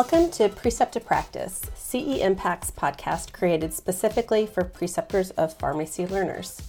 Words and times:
Welcome 0.00 0.30
to 0.30 0.48
Precept 0.48 0.92
to 0.92 1.00
Practice, 1.00 1.60
CE 1.74 2.20
Impact's 2.20 2.70
podcast 2.70 3.32
created 3.32 3.74
specifically 3.74 4.46
for 4.46 4.62
preceptors 4.62 5.30
of 5.30 5.58
pharmacy 5.58 6.06
learners. 6.06 6.62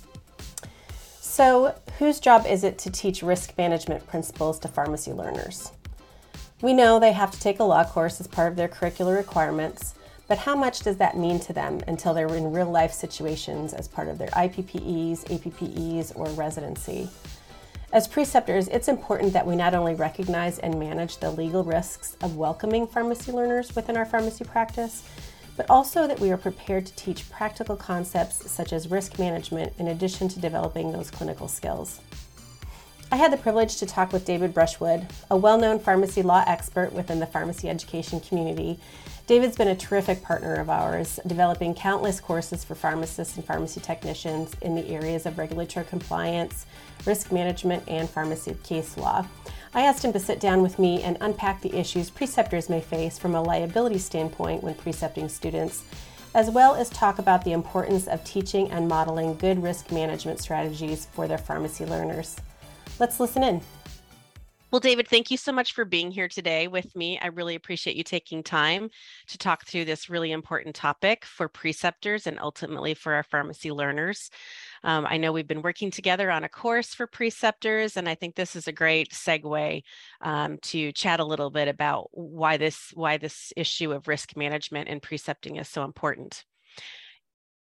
So, 1.22 1.76
whose 2.00 2.20
job 2.20 2.48
is 2.48 2.64
it 2.64 2.80
to 2.80 2.90
teach 2.90 3.22
risk 3.22 3.56
management 3.56 4.08
principles 4.08 4.58
to 4.62 4.68
pharmacy 4.68 5.14
learners? 5.14 5.72
We 6.64 6.74
know 6.74 6.98
they 6.98 7.12
have 7.12 7.30
to 7.30 7.40
take 7.40 7.60
a 7.60 7.64
law 7.64 7.84
course 7.84 8.20
as 8.20 8.26
part 8.26 8.50
of 8.52 8.58
their 8.58 8.68
curricular 8.68 9.16
requirements, 9.16 9.94
but 10.28 10.40
how 10.40 10.56
much 10.56 10.80
does 10.80 10.98
that 10.98 11.16
mean 11.16 11.40
to 11.42 11.54
them 11.54 11.82
until 11.88 12.16
they're 12.16 12.36
in 12.36 12.52
real 12.52 12.72
life 12.72 12.94
situations 12.94 13.76
as 13.76 13.88
part 13.88 14.08
of 14.08 14.18
their 14.18 14.30
IPPEs, 14.30 15.26
APPEs, 15.26 16.14
or 16.16 16.26
residency? 16.30 17.08
As 17.92 18.08
preceptors, 18.08 18.68
it's 18.68 18.88
important 18.88 19.34
that 19.34 19.48
we 19.48 19.56
not 19.56 19.74
only 19.74 19.96
recognize 19.96 20.60
and 20.60 20.80
manage 20.80 21.18
the 21.18 21.32
legal 21.32 21.64
risks 21.64 22.16
of 22.22 22.38
welcoming 22.38 22.86
pharmacy 22.86 23.32
learners 23.32 23.76
within 23.76 23.98
our 23.98 24.06
pharmacy 24.06 24.46
practice, 24.46 25.10
but 25.58 25.68
also 25.72 26.06
that 26.06 26.20
we 26.20 26.30
are 26.30 26.38
prepared 26.38 26.86
to 26.86 26.96
teach 26.96 27.28
practical 27.32 27.76
concepts 27.76 28.50
such 28.50 28.74
as 28.74 28.92
risk 28.92 29.18
management 29.18 29.74
in 29.80 29.88
addition 29.88 30.28
to 30.28 30.40
developing 30.40 30.92
those 30.92 31.10
clinical 31.10 31.48
skills. 31.48 32.00
I 33.12 33.16
had 33.16 33.34
the 33.34 33.38
privilege 33.38 33.78
to 33.78 33.88
talk 33.88 34.14
with 34.14 34.24
David 34.24 34.54
Brushwood, 34.54 35.08
a 35.32 35.36
well 35.36 35.58
known 35.58 35.80
pharmacy 35.80 36.22
law 36.22 36.44
expert 36.46 36.94
within 36.94 37.20
the 37.20 37.26
pharmacy 37.26 37.70
education 37.70 38.20
community, 38.20 38.80
David's 39.30 39.56
been 39.56 39.68
a 39.68 39.76
terrific 39.76 40.24
partner 40.24 40.56
of 40.56 40.72
ours, 40.72 41.20
developing 41.28 41.76
countless 41.76 42.20
courses 42.20 42.64
for 42.64 42.74
pharmacists 42.74 43.36
and 43.36 43.46
pharmacy 43.46 43.80
technicians 43.80 44.56
in 44.64 44.74
the 44.74 44.88
areas 44.88 45.28
of 45.28 45.38
regulatory 45.38 45.86
compliance, 45.86 46.66
risk 47.06 47.32
management, 47.32 47.84
and 47.88 48.10
pharmacy 48.10 48.58
case 48.64 48.98
law. 48.98 49.24
I 49.76 49.82
asked 49.82 50.04
him 50.04 50.14
to 50.14 50.20
sit 50.20 50.40
down 50.40 50.64
with 50.64 50.80
me 50.80 51.04
and 51.04 51.16
unpack 51.22 51.62
the 51.62 51.78
issues 51.78 52.10
preceptors 52.10 52.72
may 52.72 52.82
face 52.82 53.20
from 53.20 53.36
a 53.36 53.44
liability 53.44 54.00
standpoint 54.00 54.64
when 54.64 54.74
precepting 54.74 55.30
students, 55.30 55.84
as 56.34 56.50
well 56.50 56.74
as 56.74 56.90
talk 56.90 57.20
about 57.20 57.46
the 57.46 57.54
importance 57.54 58.08
of 58.08 58.24
teaching 58.24 58.72
and 58.72 58.88
modeling 58.88 59.36
good 59.36 59.62
risk 59.62 59.92
management 59.92 60.40
strategies 60.40 61.06
for 61.06 61.28
their 61.28 61.38
pharmacy 61.38 61.86
learners. 61.86 62.36
Let's 62.98 63.20
listen 63.20 63.44
in. 63.44 63.62
Well, 64.72 64.80
David, 64.80 65.08
thank 65.08 65.32
you 65.32 65.38
so 65.38 65.52
much 65.52 65.74
for 65.74 65.84
being 65.84 66.12
here 66.12 66.28
today 66.28 66.68
with 66.68 66.96
me. 66.96 67.18
I 67.18 67.28
really 67.28 67.56
appreciate 67.56 67.96
you 67.96 68.04
taking 68.04 68.44
time 68.44 68.92
to 69.30 69.38
talk 69.40 69.66
through 69.66 69.86
this 69.86 70.12
really 70.12 70.32
important 70.32 70.76
topic 70.76 71.26
for 71.26 71.50
preceptors 71.50 72.28
and 72.28 72.40
ultimately 72.40 72.94
for 72.94 73.14
our 73.14 73.24
pharmacy 73.24 73.72
learners. 73.72 74.30
Um, 74.84 75.08
I 75.10 75.18
know 75.18 75.32
we've 75.32 75.48
been 75.48 75.64
working 75.64 75.90
together 75.90 76.30
on 76.30 76.44
a 76.44 76.50
course 76.50 76.94
for 76.94 77.08
preceptors, 77.08 77.98
and 77.98 78.08
I 78.08 78.14
think 78.14 78.36
this 78.36 78.56
is 78.56 78.68
a 78.68 78.72
great 78.72 79.10
segue 79.10 79.82
um, 80.22 80.60
to 80.62 80.92
chat 80.92 81.20
a 81.20 81.26
little 81.26 81.50
bit 81.50 81.68
about 81.68 82.10
why 82.12 82.58
this 82.58 82.92
why 82.94 83.18
this 83.18 83.52
issue 83.58 83.92
of 83.92 84.08
risk 84.08 84.38
management 84.38 84.88
and 84.88 85.02
precepting 85.02 85.56
is 85.56 85.68
so 85.68 85.84
important. 85.84 86.46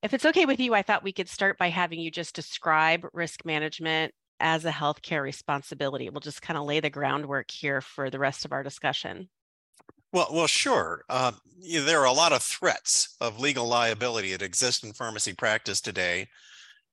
If 0.03 0.13
it's 0.13 0.25
okay 0.25 0.45
with 0.45 0.59
you, 0.59 0.73
I 0.73 0.81
thought 0.81 1.05
we 1.05 1.13
could 1.13 1.29
start 1.29 1.57
by 1.57 1.69
having 1.69 2.01
you 2.01 2.11
just 2.11 2.35
describe 2.35 3.07
risk 3.13 3.45
management 3.45 4.13
as 4.39 4.65
a 4.65 4.71
healthcare 4.71 5.23
responsibility. 5.23 6.09
We'll 6.09 6.19
just 6.19 6.41
kind 6.41 6.57
of 6.57 6.65
lay 6.65 6.79
the 6.79 6.89
groundwork 6.89 7.51
here 7.51 7.81
for 7.81 8.09
the 8.09 8.19
rest 8.19 8.45
of 8.45 8.51
our 8.51 8.63
discussion. 8.63 9.29
Well, 10.13 10.29
well, 10.31 10.47
sure. 10.47 11.03
Uh, 11.09 11.33
you 11.59 11.79
know, 11.79 11.85
there 11.85 11.99
are 11.99 12.05
a 12.05 12.13
lot 12.13 12.31
of 12.31 12.41
threats 12.41 13.15
of 13.19 13.39
legal 13.39 13.67
liability 13.67 14.31
that 14.31 14.41
exist 14.41 14.83
in 14.83 14.93
pharmacy 14.93 15.33
practice 15.33 15.81
today, 15.81 16.27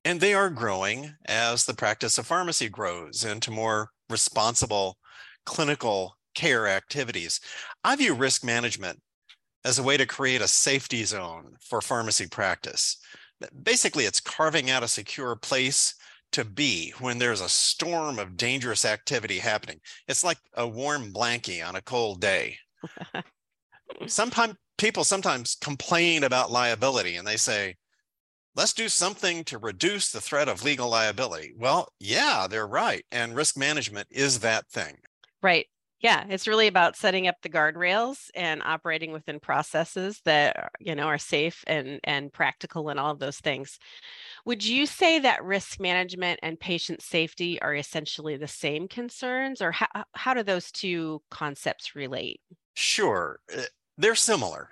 and 0.05 0.21
they 0.21 0.35
are 0.35 0.51
growing 0.51 1.15
as 1.27 1.65
the 1.65 1.75
practice 1.75 2.19
of 2.19 2.27
pharmacy 2.27 2.69
grows 2.69 3.25
into 3.25 3.51
more 3.51 3.91
responsible 4.11 4.99
clinical 5.47 6.17
care 6.35 6.67
activities. 6.67 7.41
I 7.85 7.97
view 7.97 8.15
risk 8.15 8.45
management 8.45 9.01
as 9.65 9.79
a 9.79 9.83
way 9.83 9.97
to 9.97 10.07
create 10.07 10.43
a 10.43 10.49
safety 10.49 11.05
zone 11.05 11.55
for 11.61 11.81
pharmacy 11.81 12.27
practice. 12.27 12.99
Basically, 13.63 14.05
it's 14.05 14.21
carving 14.21 14.71
out 14.71 14.83
a 14.83 14.89
secure 14.89 15.37
place 15.37 15.95
to 16.35 16.45
be 16.45 16.93
when 16.99 17.19
there's 17.19 17.41
a 17.41 17.49
storm 17.49 18.19
of 18.19 18.37
dangerous 18.37 18.85
activity 18.85 19.39
happening. 19.39 19.81
It's 20.09 20.25
like 20.25 20.39
a 20.55 20.67
warm 20.67 21.13
blankie 21.13 21.67
on 21.67 21.77
a 21.77 21.83
cold 21.83 22.21
day. 22.21 22.59
sometimes 24.07 24.55
people 24.77 25.05
sometimes 25.05 25.57
complain 25.61 26.25
about 26.25 26.51
liability 26.51 27.17
and 27.17 27.27
they 27.27 27.37
say, 27.37 27.77
let's 28.57 28.73
do 28.73 28.89
something 28.89 29.45
to 29.45 29.59
reduce 29.59 30.11
the 30.11 30.21
threat 30.21 30.49
of 30.49 30.65
legal 30.65 30.89
liability. 30.89 31.55
Well, 31.57 31.89
yeah, 32.01 32.47
they're 32.51 32.67
right. 32.67 33.05
And 33.13 33.37
risk 33.37 33.57
management 33.57 34.09
is 34.11 34.41
that 34.41 34.69
thing. 34.69 34.97
Right. 35.41 35.67
Yeah, 36.05 36.27
it's 36.29 36.47
really 36.47 36.67
about 36.67 36.97
setting 36.97 37.29
up 37.29 37.37
the 37.41 37.49
guardrails 37.49 38.31
and 38.35 38.63
operating 38.63 39.11
within 39.11 39.41
processes 39.41 40.21
that 40.27 40.71
you 40.79 40.95
know 40.95 41.05
are 41.05 41.17
safe 41.17 41.65
and 41.67 41.99
and 42.05 42.31
practical 42.31 42.91
and 42.91 43.01
all 43.01 43.11
of 43.11 43.21
those 43.21 43.41
things. 43.41 43.79
Would 44.45 44.63
you 44.63 44.85
say 44.85 45.19
that 45.21 45.43
risk 45.43 45.81
management 45.81 46.41
and 46.43 46.61
patient 46.61 47.01
safety 47.01 47.59
are 47.63 47.75
essentially 47.75 48.37
the 48.37 48.47
same 48.47 48.87
concerns, 48.87 49.63
or 49.63 49.73
how 49.73 49.87
how 50.13 50.35
do 50.35 50.43
those 50.43 50.71
two 50.71 51.23
concepts 51.31 51.97
relate? 51.97 52.43
Sure, 52.75 53.41
eh, 53.51 53.65
they're 53.97 54.15
similar, 54.15 54.69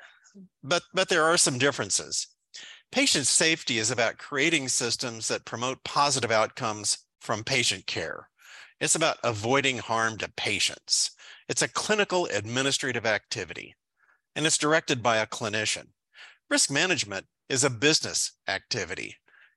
but 0.63 0.83
but 0.93 1.09
there 1.09 1.25
are 1.25 1.39
some 1.39 1.57
differences. 1.57 2.27
Patient 2.91 3.27
safety 3.27 3.79
is 3.79 3.91
about 3.91 4.19
creating 4.19 4.69
systems 4.69 5.29
that 5.29 5.47
promote 5.47 5.83
positive 5.83 6.31
outcomes 6.31 6.99
from 7.23 7.43
patient 7.43 7.87
care. 7.87 8.29
It's 8.83 8.97
about 8.97 9.19
avoiding 9.23 9.79
harm 9.79 10.19
to 10.19 10.29
patients. 10.37 11.13
It's 11.49 11.63
a 11.63 11.69
clinical 11.69 12.27
administrative 12.27 13.07
activity, 13.07 13.77
and 14.35 14.45
it's 14.45 14.59
directed 14.59 15.05
by 15.05 15.19
a 15.19 15.27
clinician. 15.27 15.91
Risk 16.51 16.69
management 16.69 17.27
is 17.49 17.63
a 17.63 17.71
business 17.71 18.33
activity. 18.49 19.15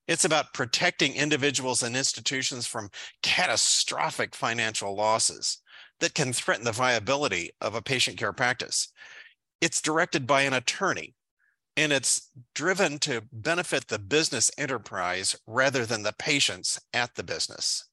It's 0.07 0.25
about 0.25 0.53
protecting 0.53 1.15
individuals 1.15 1.81
and 1.81 1.97
institutions 1.97 2.67
from 2.67 2.91
catastrophic 3.23 4.35
financial 4.35 4.95
losses 4.95 5.59
that 6.01 6.13
can 6.13 6.31
threaten 6.31 6.63
the 6.63 6.71
viability 6.71 7.49
of 7.59 7.73
a 7.73 7.81
patient 7.81 8.17
care 8.17 8.31
practice. 8.31 8.89
It's 9.59 9.81
directed 9.81 10.27
by 10.27 10.43
an 10.43 10.53
attorney 10.53 11.15
and 11.75 11.91
it's 11.91 12.29
driven 12.53 12.99
to 12.99 13.23
benefit 13.31 13.87
the 13.87 13.97
business 13.97 14.51
enterprise 14.55 15.35
rather 15.47 15.83
than 15.83 16.03
the 16.03 16.13
patients 16.13 16.79
at 16.93 17.15
the 17.15 17.23
business. 17.23 17.87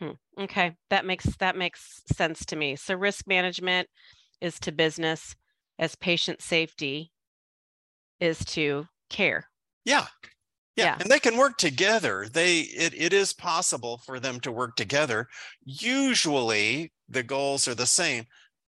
Hmm. 0.00 0.10
Okay, 0.38 0.74
that 0.90 1.06
makes 1.06 1.36
that 1.36 1.56
makes 1.56 2.02
sense 2.12 2.44
to 2.46 2.56
me. 2.56 2.76
So 2.76 2.94
risk 2.94 3.26
management 3.26 3.88
is 4.40 4.60
to 4.60 4.72
business 4.72 5.34
as 5.78 5.94
patient 5.94 6.42
safety 6.42 7.12
is 8.20 8.44
to 8.46 8.86
care. 9.08 9.48
Yeah. 9.84 10.06
Yeah. 10.76 10.84
yeah. 10.84 10.96
And 11.00 11.10
they 11.10 11.18
can 11.18 11.38
work 11.38 11.56
together. 11.56 12.26
They 12.30 12.60
it, 12.60 12.92
it 12.94 13.12
is 13.12 13.32
possible 13.32 14.02
for 14.04 14.20
them 14.20 14.40
to 14.40 14.52
work 14.52 14.76
together. 14.76 15.28
Usually 15.64 16.92
the 17.08 17.22
goals 17.22 17.66
are 17.66 17.74
the 17.74 17.86
same, 17.86 18.24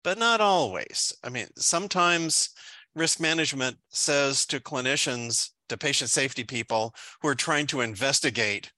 but 0.03 0.19
not 0.19 0.41
always. 0.41 1.15
I 1.23 1.31
mean, 1.31 1.47
sometimes 1.57 2.51
risk 2.95 3.21
management 3.21 3.79
says 3.89 4.45
to 4.47 4.61
clinicians, 4.61 5.51
to 5.69 5.79
patient 5.79 6.11
safety 6.11 6.45
people 6.45 6.95
who 7.23 7.29
are 7.29 7.35
trying 7.35 7.67
to 7.69 7.81
investigate 7.81 8.71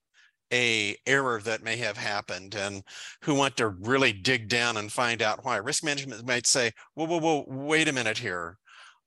a 0.53 0.95
error 1.05 1.41
that 1.41 1.63
may 1.63 1.77
have 1.77 1.97
happened 1.97 2.55
and 2.55 2.83
who 3.23 3.33
want 3.33 3.57
to 3.57 3.67
really 3.67 4.13
dig 4.13 4.47
down 4.47 4.77
and 4.77 4.91
find 4.91 5.21
out 5.21 5.43
why. 5.43 5.57
Risk 5.57 5.83
management 5.83 6.25
might 6.25 6.47
say, 6.47 6.71
whoa, 6.93 7.05
whoa, 7.05 7.19
whoa, 7.19 7.45
wait 7.47 7.87
a 7.87 7.93
minute 7.93 8.17
here. 8.17 8.57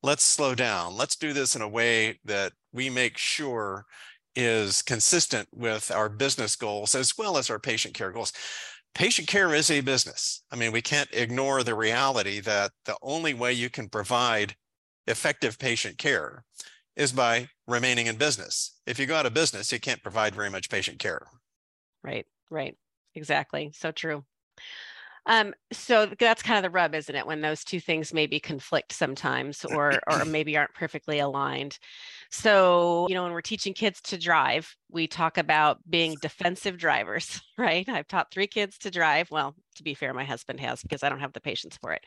Let's 0.03 0.23
slow 0.23 0.55
down. 0.55 0.97
Let's 0.97 1.17
do 1.17 1.33
this 1.33 1.57
in 1.57 1.63
a 1.63 1.69
way 1.69 2.19
that 2.25 2.53
we 2.73 2.91
make 2.91 3.19
sure 3.19 3.85
is 4.37 4.83
consistent 4.83 5.49
with 5.53 5.91
our 5.91 6.09
business 6.09 6.57
goals 6.57 6.95
as 6.95 7.19
well 7.19 7.37
as 7.37 7.51
our 7.51 7.59
patient 7.59 7.95
care 7.95 8.13
goals. 8.13 8.33
Patient 8.95 9.29
care 9.29 9.55
is 9.55 9.71
a 9.71 9.81
business. 9.81 10.43
I 10.51 10.57
mean, 10.57 10.73
we 10.73 10.83
can't 10.83 11.09
ignore 11.13 11.63
the 11.63 11.75
reality 11.75 12.41
that 12.41 12.73
the 12.85 12.97
only 13.03 13.35
way 13.35 13.53
you 13.53 13.71
can 13.71 13.89
provide 13.89 14.57
effective 15.07 15.59
patient 15.59 15.99
care 15.99 16.45
is 17.01 17.13
by 17.13 17.49
remaining 17.67 18.09
in 18.09 18.17
business. 18.17 18.79
If 18.87 18.99
you 18.99 19.07
go 19.07 19.17
out 19.17 19.25
of 19.25 19.33
business, 19.33 19.73
you 19.73 19.81
can't 19.81 20.03
provide 20.03 20.35
very 20.35 20.51
much 20.51 20.69
patient 20.69 20.99
care. 20.99 21.23
Right, 22.05 22.27
right. 22.51 22.77
Exactly. 23.15 23.73
So 23.75 23.91
true. 23.91 24.25
Um, 25.27 25.55
so 25.73 26.07
that's 26.19 26.43
kind 26.43 26.59
of 26.59 26.63
the 26.63 26.71
rub, 26.71 26.95
isn't 26.95 27.15
it? 27.15 27.27
When 27.27 27.41
those 27.41 27.65
two 27.65 27.81
things 27.81 28.13
maybe 28.13 28.41
conflict 28.41 28.93
sometimes 28.93 29.65
or 29.65 30.01
or 30.11 30.25
maybe 30.25 30.57
aren't 30.57 30.75
perfectly 30.75 31.19
aligned. 31.19 31.79
So, 32.31 33.07
you 33.09 33.15
know, 33.15 33.25
when 33.25 33.33
we're 33.33 33.41
teaching 33.41 33.75
kids 33.75 34.01
to 34.03 34.19
drive, 34.19 34.75
we 34.89 35.07
talk 35.09 35.37
about 35.37 35.79
being 35.89 36.17
defensive 36.21 36.79
drivers, 36.79 37.41
right? 37.59 37.89
I've 37.89 38.07
taught 38.07 38.31
three 38.31 38.47
kids 38.47 38.79
to 38.79 38.91
drive. 38.91 39.31
Well, 39.31 39.55
to 39.77 39.83
be 39.83 39.95
fair, 39.95 40.15
my 40.15 40.25
husband 40.25 40.61
has 40.61 40.83
because 40.83 41.03
I 41.03 41.09
don't 41.09 41.21
have 41.21 41.33
the 41.33 41.41
patience 41.41 41.77
for 41.81 41.93
it. 41.93 42.03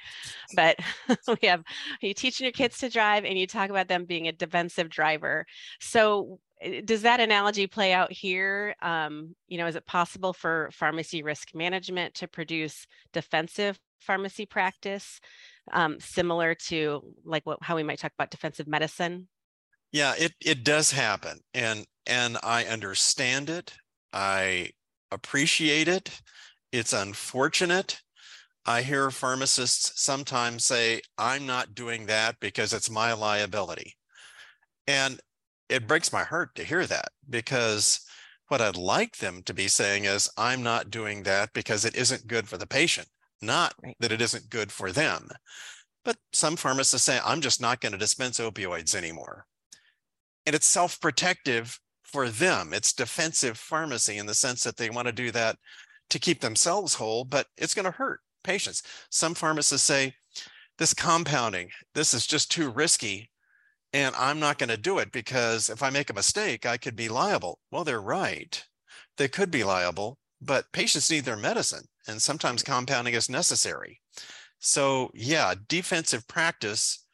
But 0.56 0.80
we 1.28 1.48
have 1.48 1.64
you 2.02 2.14
teaching 2.14 2.46
your 2.46 2.54
kids 2.54 2.78
to 2.80 2.90
drive 2.90 3.26
and 3.26 3.38
you 3.38 3.48
talk 3.48 3.70
about 3.70 3.88
them 3.90 4.06
being 4.06 4.28
a 4.28 4.32
defensive 4.32 4.90
driver. 4.90 5.46
So 5.80 6.40
does 6.86 7.02
that 7.04 7.20
analogy 7.20 7.68
play 7.68 7.94
out 7.94 8.12
here? 8.12 8.76
Um, 8.82 9.36
you 9.48 9.58
know, 9.58 9.68
is 9.68 9.76
it 9.76 9.86
possible 9.86 10.34
for 10.34 10.70
pharmacy 10.72 11.24
risk 11.24 11.54
management 11.54 12.16
to 12.16 12.28
produce 12.28 12.88
defensive 13.12 13.80
pharmacy 14.00 14.46
practice, 14.46 15.20
um, 15.72 16.00
similar 16.00 16.56
to 16.56 17.16
like 17.24 17.46
what 17.46 17.60
how 17.62 17.76
we 17.76 17.84
might 17.84 18.00
talk 18.00 18.14
about 18.14 18.32
defensive 18.32 18.68
medicine? 18.68 19.28
Yeah, 19.92 20.14
it 20.18 20.34
it 20.44 20.64
does 20.64 20.92
happen, 20.92 21.40
and 21.54 21.86
and 22.06 22.38
I 22.44 22.66
understand 22.66 23.50
it. 23.50 23.74
I 24.12 24.72
appreciate 25.12 25.88
it. 25.88 26.22
It's 26.72 26.94
unfortunate. 26.94 28.02
I 28.66 28.82
hear 28.82 29.12
pharmacists 29.12 30.02
sometimes 30.02 30.66
say, 30.66 31.02
"I'm 31.18 31.46
not 31.46 31.76
doing 31.76 32.06
that 32.08 32.40
because 32.40 32.74
it's 32.74 32.90
my 32.90 33.14
liability," 33.14 33.96
and 34.88 35.20
it 35.74 35.88
breaks 35.88 36.14
my 36.14 36.24
heart 36.24 36.54
to 36.54 36.64
hear 36.64 36.86
that 36.86 37.10
because 37.28 38.02
what 38.48 38.62
I'd 38.62 38.78
like 38.78 39.18
them 39.18 39.42
to 39.46 39.56
be 39.56 39.68
saying 39.68 40.06
is, 40.06 40.30
I'm 40.38 40.62
not 40.62 40.92
doing 40.92 41.24
that 41.24 41.52
because 41.54 41.84
it 41.84 41.96
isn't 41.96 42.28
good 42.28 42.48
for 42.48 42.58
the 42.58 42.68
patient, 42.68 43.08
not 43.42 43.74
right. 43.84 43.96
that 44.00 44.12
it 44.12 44.22
isn't 44.22 44.52
good 44.52 44.72
for 44.72 44.92
them. 44.92 45.30
But 46.06 46.18
some 46.32 46.58
pharmacists 46.58 47.08
say, 47.08 47.20
I'm 47.26 47.42
just 47.42 47.60
not 47.60 47.82
going 47.82 47.94
to 47.94 47.98
dispense 47.98 48.40
opioids 48.40 48.94
anymore. 48.94 49.48
And 50.46 50.56
it's 50.56 50.68
self 50.68 51.02
protective 51.02 51.80
for 52.04 52.30
them. 52.30 52.72
It's 52.72 52.94
defensive 52.94 53.58
pharmacy 53.58 54.18
in 54.18 54.28
the 54.28 54.36
sense 54.36 54.64
that 54.64 54.78
they 54.78 54.92
want 54.92 55.08
to 55.08 55.12
do 55.12 55.32
that 55.32 55.58
to 56.12 56.20
keep 56.20 56.40
themselves 56.40 56.94
whole, 56.94 57.26
but 57.26 57.48
it's 57.58 57.74
going 57.74 57.86
to 57.86 57.92
hurt 57.92 58.20
patients. 58.44 58.84
Some 59.10 59.34
pharmacists 59.34 59.88
say, 59.88 60.14
this 60.78 60.94
compounding, 60.94 61.70
this 61.96 62.14
is 62.14 62.28
just 62.28 62.52
too 62.52 62.70
risky 62.70 63.32
and 63.94 64.16
I'm 64.16 64.40
not 64.40 64.58
going 64.58 64.70
to 64.70 64.78
do 64.78 64.98
it 64.98 65.12
because 65.12 65.70
if 65.70 65.84
I 65.84 65.92
make 65.92 66.10
a 66.10 66.16
mistake, 66.16 66.66
I 66.66 66.78
could 66.78 66.96
be 66.96 67.10
liable. 67.10 67.60
Well, 67.72 67.84
they're 67.84 68.02
right. 68.02 68.62
They 69.18 69.28
could 69.28 69.52
be 69.52 69.64
liable, 69.64 70.18
but 70.42 70.72
patients 70.72 71.12
need 71.12 71.26
their 71.26 71.38
medicine, 71.38 71.86
and 72.08 72.22
sometimes 72.22 72.64
compounding 72.64 73.14
is 73.14 73.30
necessary. 73.30 74.02
So, 74.60 75.12
yeah, 75.14 75.54
defensive 75.68 76.28
practice 76.28 77.06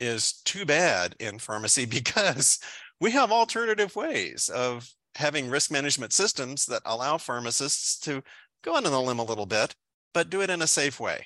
is 0.00 0.40
too 0.44 0.66
bad 0.66 1.14
in 1.20 1.38
pharmacy 1.38 1.84
because 1.86 2.58
we 3.00 3.12
have 3.12 3.30
alternative 3.30 3.94
ways 3.94 4.48
of 4.48 4.90
having 5.14 5.48
risk 5.48 5.70
management 5.70 6.12
systems 6.12 6.66
that 6.66 6.82
allow 6.84 7.16
pharmacists 7.18 7.98
to 8.00 8.22
go 8.62 8.74
on 8.74 8.82
the 8.82 9.00
limb 9.00 9.20
a 9.20 9.24
little 9.24 9.46
bit, 9.46 9.74
but 10.12 10.30
do 10.30 10.40
it 10.40 10.50
in 10.50 10.62
a 10.62 10.66
safe 10.66 10.98
way. 10.98 11.24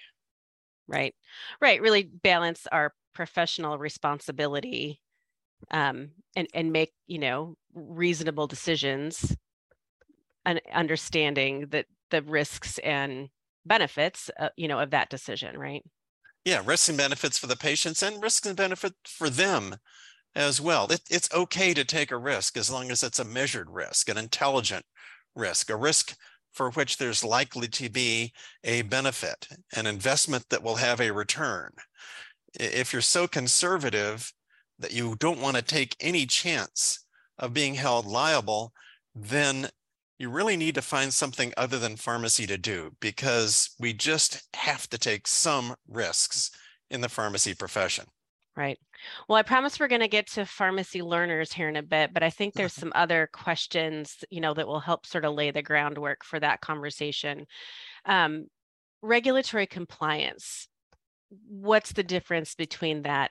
Right, 0.87 1.15
right. 1.61 1.81
Really 1.81 2.03
balance 2.03 2.67
our 2.73 2.93
professional 3.15 3.79
responsibility 3.79 5.01
um, 5.71 6.13
and 6.37 6.49
and 6.55 6.73
make 6.73 6.93
you 7.07 7.19
know 7.19 7.57
reasonable 7.75 8.47
decisions 8.47 9.37
and 10.45 10.61
understanding 10.73 11.67
that 11.69 11.87
the 12.11 12.23
risks 12.23 12.79
and 12.79 13.29
benefits 13.67 14.31
uh, 14.39 14.49
you 14.57 14.69
know 14.69 14.79
of 14.79 14.91
that 14.91 15.11
decision 15.11 15.59
right? 15.59 15.85
Yeah 16.45 16.63
risks 16.65 16.89
and 16.89 16.99
benefits 16.99 17.39
for 17.39 17.47
the 17.47 17.57
patients 17.57 18.03
and 18.03 18.23
risks 18.23 18.47
and 18.47 18.57
benefit 18.57 18.95
for 19.05 19.29
them 19.29 19.77
as 20.35 20.61
well. 20.61 20.91
It, 20.93 21.03
it's 21.11 21.33
okay 21.35 21.75
to 21.75 21.85
take 21.85 22.11
a 22.11 22.19
risk 22.19 22.57
as 22.57 22.71
long 22.71 22.91
as 22.91 23.03
it's 23.03 23.19
a 23.19 23.25
measured 23.25 23.71
risk 23.71 24.09
an 24.09 24.19
intelligent 24.19 24.87
risk 25.35 25.71
a 25.71 25.77
risk 25.77 26.17
for 26.53 26.71
which 26.73 26.97
there's 26.97 27.25
likely 27.25 27.69
to 27.69 27.89
be 27.91 28.33
a 28.65 28.83
benefit 28.83 29.49
an 29.77 29.87
investment 29.87 30.49
that 30.51 30.63
will 30.63 30.77
have 30.77 31.01
a 31.01 31.13
return 31.13 31.73
if 32.59 32.93
you're 32.93 33.03
so 33.03 33.27
conservative 33.27 34.33
that 34.79 34.93
you 34.93 35.17
don't 35.19 35.41
want 35.41 35.57
to 35.57 35.63
take 35.63 35.97
any 36.01 36.27
chance 36.27 37.05
of 37.39 37.55
being 37.55 37.75
held 37.75 38.07
liable, 38.07 38.73
then 39.15 39.69
you 40.19 40.29
really 40.29 40.57
need 40.57 40.75
to 40.75 40.83
find 40.83 41.15
something 41.15 41.53
other 41.57 41.79
than 41.79 41.97
pharmacy 41.97 42.47
to 42.47 42.59
do 42.59 42.91
because 43.01 43.71
we 43.79 43.93
just 43.93 44.49
have 44.57 44.89
to 44.91 44.99
take 44.99 45.29
some 45.29 45.75
risks 45.89 46.51
in 46.91 47.01
the 47.01 47.09
pharmacy 47.09 47.55
profession. 47.55 48.05
Right. 48.57 48.79
Well, 49.29 49.39
I 49.39 49.43
promise 49.43 49.79
we're 49.79 49.87
going 49.87 50.01
to 50.01 50.09
get 50.09 50.27
to 50.31 50.45
pharmacy 50.45 51.01
learners 51.01 51.53
here 51.53 51.69
in 51.69 51.77
a 51.77 51.83
bit, 51.83 52.13
but 52.13 52.25
I 52.25 52.31
think 52.31 52.55
there's 52.55 52.73
some 52.75 52.93
other 52.97 53.29
questions, 53.33 54.25
you 54.31 54.41
know, 54.41 54.53
that 54.55 54.67
will 54.67 54.81
help 54.81 55.07
sort 55.07 55.25
of 55.25 55.35
lay 55.35 55.53
the 55.53 55.63
groundwork 55.63 56.25
for 56.25 56.41
that 56.41 56.61
conversation. 56.61 57.47
Um, 58.05 58.47
regulatory 59.01 59.67
compliance 59.67 60.67
what's 61.49 61.93
the 61.93 62.03
difference 62.03 62.55
between 62.55 63.03
that 63.03 63.31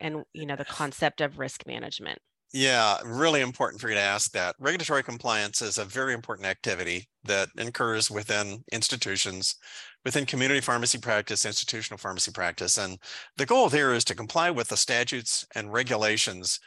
and 0.00 0.24
you 0.32 0.46
know 0.46 0.56
the 0.56 0.64
concept 0.64 1.20
of 1.20 1.38
risk 1.38 1.66
management? 1.66 2.18
Yeah 2.52 2.98
really 3.04 3.40
important 3.40 3.80
for 3.80 3.88
you 3.88 3.94
to 3.94 4.00
ask 4.00 4.32
that. 4.32 4.56
Regulatory 4.58 5.02
compliance 5.02 5.60
is 5.60 5.78
a 5.78 5.84
very 5.84 6.14
important 6.14 6.46
activity 6.46 7.08
that 7.24 7.48
occurs 7.58 8.10
within 8.10 8.64
institutions 8.72 9.56
within 10.04 10.24
community 10.24 10.60
pharmacy 10.60 10.98
practice 10.98 11.44
institutional 11.44 11.98
pharmacy 11.98 12.30
practice 12.30 12.78
and 12.78 12.98
the 13.36 13.46
goal 13.46 13.68
there 13.68 13.92
is 13.92 14.04
to 14.04 14.14
comply 14.14 14.50
with 14.50 14.68
the 14.68 14.76
statutes 14.76 15.44
and 15.54 15.72
regulations 15.72 16.60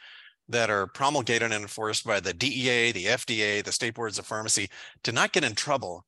that 0.48 0.70
are 0.70 0.86
promulgated 0.86 1.50
and 1.52 1.62
enforced 1.62 2.04
by 2.04 2.20
the 2.20 2.34
DEA, 2.34 2.92
the 2.92 3.06
FDA, 3.06 3.62
the 3.62 3.72
state 3.72 3.94
boards 3.94 4.18
of 4.18 4.26
pharmacy 4.26 4.68
to 5.02 5.12
not 5.12 5.32
get 5.32 5.44
in 5.44 5.54
trouble 5.54 6.04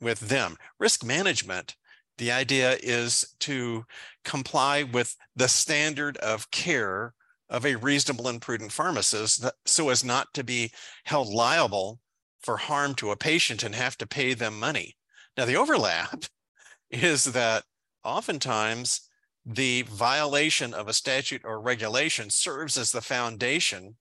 with 0.00 0.20
them. 0.20 0.56
Risk 0.78 1.04
management 1.04 1.76
the 2.18 2.32
idea 2.32 2.76
is 2.82 3.34
to 3.40 3.84
comply 4.24 4.82
with 4.82 5.16
the 5.34 5.48
standard 5.48 6.16
of 6.18 6.50
care 6.50 7.14
of 7.48 7.66
a 7.66 7.76
reasonable 7.76 8.28
and 8.28 8.40
prudent 8.40 8.72
pharmacist 8.72 9.44
so 9.64 9.88
as 9.90 10.04
not 10.04 10.32
to 10.34 10.42
be 10.42 10.72
held 11.04 11.28
liable 11.28 12.00
for 12.42 12.56
harm 12.56 12.94
to 12.94 13.10
a 13.10 13.16
patient 13.16 13.62
and 13.62 13.74
have 13.74 13.96
to 13.98 14.06
pay 14.06 14.34
them 14.34 14.58
money. 14.58 14.96
Now, 15.36 15.44
the 15.44 15.56
overlap 15.56 16.24
is 16.90 17.24
that 17.24 17.64
oftentimes 18.04 19.08
the 19.46 19.82
violation 19.82 20.72
of 20.72 20.88
a 20.88 20.92
statute 20.92 21.42
or 21.44 21.60
regulation 21.60 22.30
serves 22.30 22.78
as 22.78 22.92
the 22.92 23.02
foundation 23.02 23.96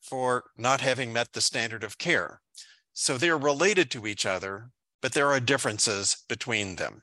for 0.00 0.44
not 0.56 0.80
having 0.80 1.12
met 1.12 1.32
the 1.32 1.40
standard 1.40 1.84
of 1.84 1.98
care. 1.98 2.40
So 2.92 3.16
they're 3.16 3.38
related 3.38 3.90
to 3.92 4.06
each 4.06 4.26
other, 4.26 4.70
but 5.00 5.12
there 5.12 5.28
are 5.28 5.40
differences 5.40 6.24
between 6.28 6.76
them. 6.76 7.02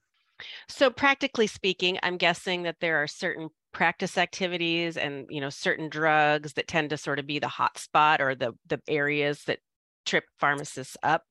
So 0.67 0.89
practically 0.89 1.47
speaking, 1.47 1.97
I'm 2.03 2.17
guessing 2.17 2.63
that 2.63 2.77
there 2.79 3.01
are 3.01 3.07
certain 3.07 3.49
practice 3.71 4.17
activities 4.17 4.95
and 4.95 5.25
you 5.29 5.41
know 5.41 5.49
certain 5.49 5.89
drugs 5.89 6.53
that 6.53 6.67
tend 6.67 6.89
to 6.89 6.97
sort 6.97 7.19
of 7.19 7.27
be 7.27 7.39
the 7.39 7.47
hot 7.47 7.77
spot 7.77 8.21
or 8.21 8.33
the 8.33 8.53
the 8.67 8.81
areas 8.87 9.43
that 9.43 9.59
trip 10.05 10.23
pharmacists 10.39 10.95
up 11.03 11.23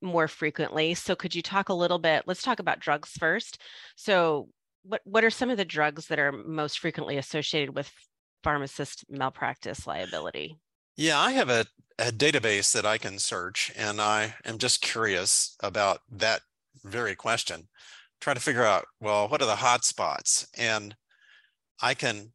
more 0.00 0.28
frequently. 0.28 0.94
So 0.94 1.14
could 1.14 1.34
you 1.34 1.42
talk 1.42 1.68
a 1.68 1.74
little 1.74 1.98
bit? 1.98 2.22
Let's 2.26 2.42
talk 2.42 2.60
about 2.60 2.80
drugs 2.80 3.10
first. 3.18 3.60
So 3.94 4.48
what 4.84 5.02
what 5.04 5.24
are 5.24 5.30
some 5.30 5.50
of 5.50 5.56
the 5.56 5.64
drugs 5.64 6.06
that 6.06 6.18
are 6.18 6.32
most 6.32 6.78
frequently 6.78 7.16
associated 7.16 7.74
with 7.74 7.92
pharmacist 8.42 9.04
malpractice 9.10 9.86
liability? 9.86 10.56
Yeah, 10.96 11.18
I 11.18 11.32
have 11.32 11.50
a, 11.50 11.66
a 11.98 12.10
database 12.10 12.72
that 12.72 12.86
I 12.86 12.96
can 12.96 13.18
search, 13.18 13.70
and 13.76 14.00
I 14.00 14.36
am 14.46 14.56
just 14.56 14.80
curious 14.80 15.56
about 15.60 16.00
that 16.10 16.40
very 16.84 17.14
question 17.14 17.68
try 18.26 18.34
to 18.34 18.40
figure 18.40 18.64
out, 18.64 18.86
well, 19.00 19.28
what 19.28 19.40
are 19.40 19.46
the 19.46 19.54
hot 19.54 19.84
spots? 19.84 20.48
And 20.58 20.96
I 21.80 21.94
can 21.94 22.32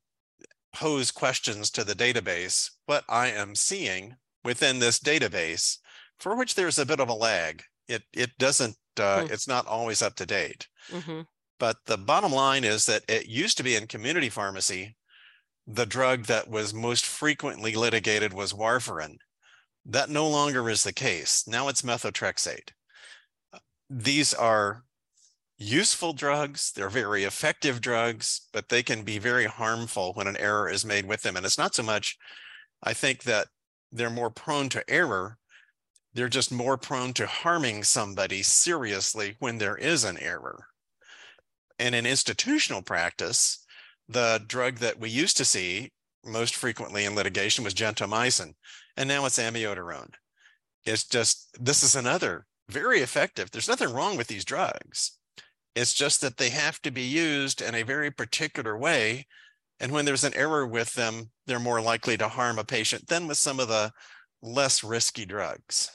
pose 0.74 1.12
questions 1.12 1.70
to 1.72 1.84
the 1.84 1.94
database, 1.94 2.70
what 2.86 3.04
I 3.10 3.28
am 3.28 3.56
seeing 3.56 4.16
within 4.42 4.80
this 4.80 5.00
database, 5.00 5.80
for 6.18 6.34
which 6.38 6.56
there's 6.56 6.80
a 6.80 6.86
bit 6.86 7.02
of 7.02 7.10
a 7.10 7.14
lag. 7.14 7.64
It, 7.90 8.04
it 8.14 8.30
doesn't, 8.40 8.78
uh, 8.98 9.24
mm. 9.24 9.32
it's 9.32 9.50
not 9.50 9.68
always 9.68 10.02
up 10.02 10.16
to 10.16 10.26
date. 10.26 10.66
Mm-hmm. 10.90 11.24
But 11.60 11.76
the 11.88 11.98
bottom 11.98 12.32
line 12.32 12.64
is 12.64 12.86
that 12.86 13.04
it 13.10 13.28
used 13.28 13.58
to 13.58 13.64
be 13.64 13.76
in 13.76 13.86
community 13.86 14.30
pharmacy, 14.30 14.96
the 15.68 15.86
drug 15.86 16.24
that 16.28 16.50
was 16.50 16.74
most 16.74 17.06
frequently 17.06 17.76
litigated 17.76 18.32
was 18.32 18.54
warfarin. 18.54 19.18
That 19.86 20.10
no 20.10 20.30
longer 20.30 20.70
is 20.70 20.86
the 20.86 20.94
case. 20.94 21.46
Now 21.46 21.68
it's 21.68 21.82
methotrexate. 21.82 22.70
These 23.90 24.34
are 24.34 24.86
useful 25.62 26.14
drugs. 26.14 26.72
They're 26.72 26.90
very 26.90 27.24
effective 27.24 27.82
drugs, 27.82 28.48
but 28.52 28.70
they 28.70 28.82
can 28.84 29.04
be 29.04 29.20
very 29.20 29.46
harmful 29.46 30.14
when 30.14 30.28
an 30.28 30.38
error 30.38 30.70
is 30.70 30.84
made 30.84 31.06
with 31.06 31.22
them. 31.22 31.38
And 31.38 31.46
it's 31.46 31.58
not 31.58 31.76
so 31.76 31.84
much, 31.84 32.18
I 32.84 32.94
think 32.94 33.24
that 33.24 33.48
they're 33.92 34.10
more 34.10 34.32
prone 34.32 34.70
to 34.70 34.90
error. 34.90 35.38
They're 36.14 36.30
just 36.30 36.52
more 36.52 36.78
prone 36.78 37.14
to 37.14 37.28
harming 37.28 37.84
somebody 37.84 38.42
seriously 38.42 39.36
when 39.40 39.60
there 39.60 39.78
is 39.78 40.04
an 40.04 40.18
error. 40.18 40.66
And 41.78 41.96
in 41.96 42.06
institutional 42.06 42.82
practice, 42.82 43.64
the 44.10 44.44
drug 44.46 44.78
that 44.78 45.00
we 45.00 45.10
used 45.10 45.38
to 45.38 45.46
see 45.46 45.92
most 46.26 46.56
frequently 46.56 47.06
in 47.06 47.16
litigation 47.16 47.64
was 47.64 47.74
gentamicin, 47.74 48.54
and 48.98 49.08
now 49.08 49.26
it's 49.26 49.40
amiodarone. 49.40 50.14
It's 50.86 51.04
just, 51.04 51.58
this 51.60 51.82
is 51.82 51.96
another 51.96 52.46
very 52.70 53.00
effective. 53.00 53.52
There's 53.52 53.68
nothing 53.68 53.94
wrong 53.94 54.18
with 54.18 54.28
these 54.28 54.46
drugs 54.46 55.18
it's 55.76 55.94
just 55.94 56.22
that 56.22 56.38
they 56.38 56.50
have 56.50 56.82
to 56.82 56.92
be 56.92 57.04
used 57.04 57.62
in 57.62 57.76
a 57.76 57.84
very 57.84 58.12
particular 58.12 58.78
way. 58.78 59.26
And 59.80 59.92
when 59.92 60.06
there's 60.06 60.24
an 60.24 60.36
error 60.36 60.68
with 60.68 60.94
them, 60.94 61.32
they're 61.48 61.60
more 61.60 61.82
likely 61.82 62.18
to 62.18 62.28
harm 62.28 62.60
a 62.60 62.64
patient 62.64 63.08
than 63.08 63.28
with 63.28 63.38
some 63.38 63.60
of 63.60 63.68
the 63.68 63.92
less 64.42 64.84
risky 64.84 65.26
drugs. 65.26 65.90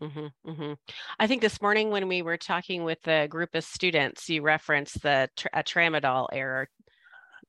Mm-hmm, 0.00 0.50
mm-hmm. 0.50 0.72
I 1.18 1.26
think 1.26 1.42
this 1.42 1.60
morning 1.60 1.90
when 1.90 2.06
we 2.06 2.22
were 2.22 2.36
talking 2.36 2.84
with 2.84 3.06
a 3.08 3.26
group 3.26 3.54
of 3.54 3.64
students, 3.64 4.28
you 4.28 4.42
referenced 4.42 5.02
the 5.02 5.28
tra- 5.36 5.64
tramadol 5.64 6.28
error 6.32 6.68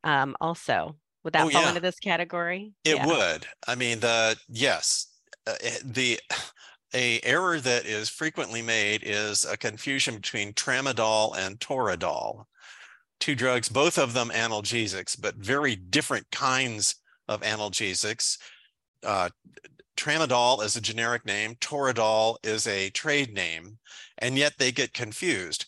um, 0.03 0.35
also. 0.41 0.95
Would 1.23 1.33
that 1.33 1.45
oh, 1.45 1.49
fall 1.49 1.61
yeah. 1.61 1.69
into 1.69 1.81
this 1.81 1.99
category? 1.99 2.73
It 2.83 2.95
yeah. 2.95 3.05
would. 3.05 3.45
I 3.67 3.75
mean, 3.75 3.99
the 3.99 4.37
yes, 4.47 5.07
uh, 5.45 5.53
the 5.83 6.19
a 6.93 7.19
error 7.21 7.59
that 7.59 7.85
is 7.85 8.09
frequently 8.09 8.61
made 8.61 9.03
is 9.03 9.45
a 9.45 9.57
confusion 9.57 10.15
between 10.15 10.53
tramadol 10.53 11.37
and 11.37 11.59
toradol, 11.59 12.45
two 13.19 13.35
drugs, 13.35 13.69
both 13.69 13.97
of 13.97 14.13
them 14.13 14.29
analgesics, 14.29 15.19
but 15.19 15.35
very 15.35 15.75
different 15.75 16.29
kinds 16.31 16.95
of 17.27 17.41
analgesics. 17.41 18.37
Uh, 19.03 19.29
tramadol 19.95 20.63
is 20.63 20.75
a 20.75 20.81
generic 20.81 21.25
name, 21.25 21.55
toradol 21.55 22.37
is 22.43 22.65
a 22.65 22.89
trade 22.89 23.33
name, 23.33 23.77
and 24.17 24.37
yet 24.37 24.53
they 24.57 24.71
get 24.71 24.93
confused 24.93 25.65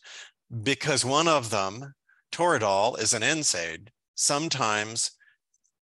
because 0.64 1.06
one 1.06 1.28
of 1.28 1.50
them, 1.50 1.94
toradol, 2.32 3.00
is 3.00 3.14
an 3.14 3.22
NSAID. 3.22 3.90
Sometimes 4.16 5.12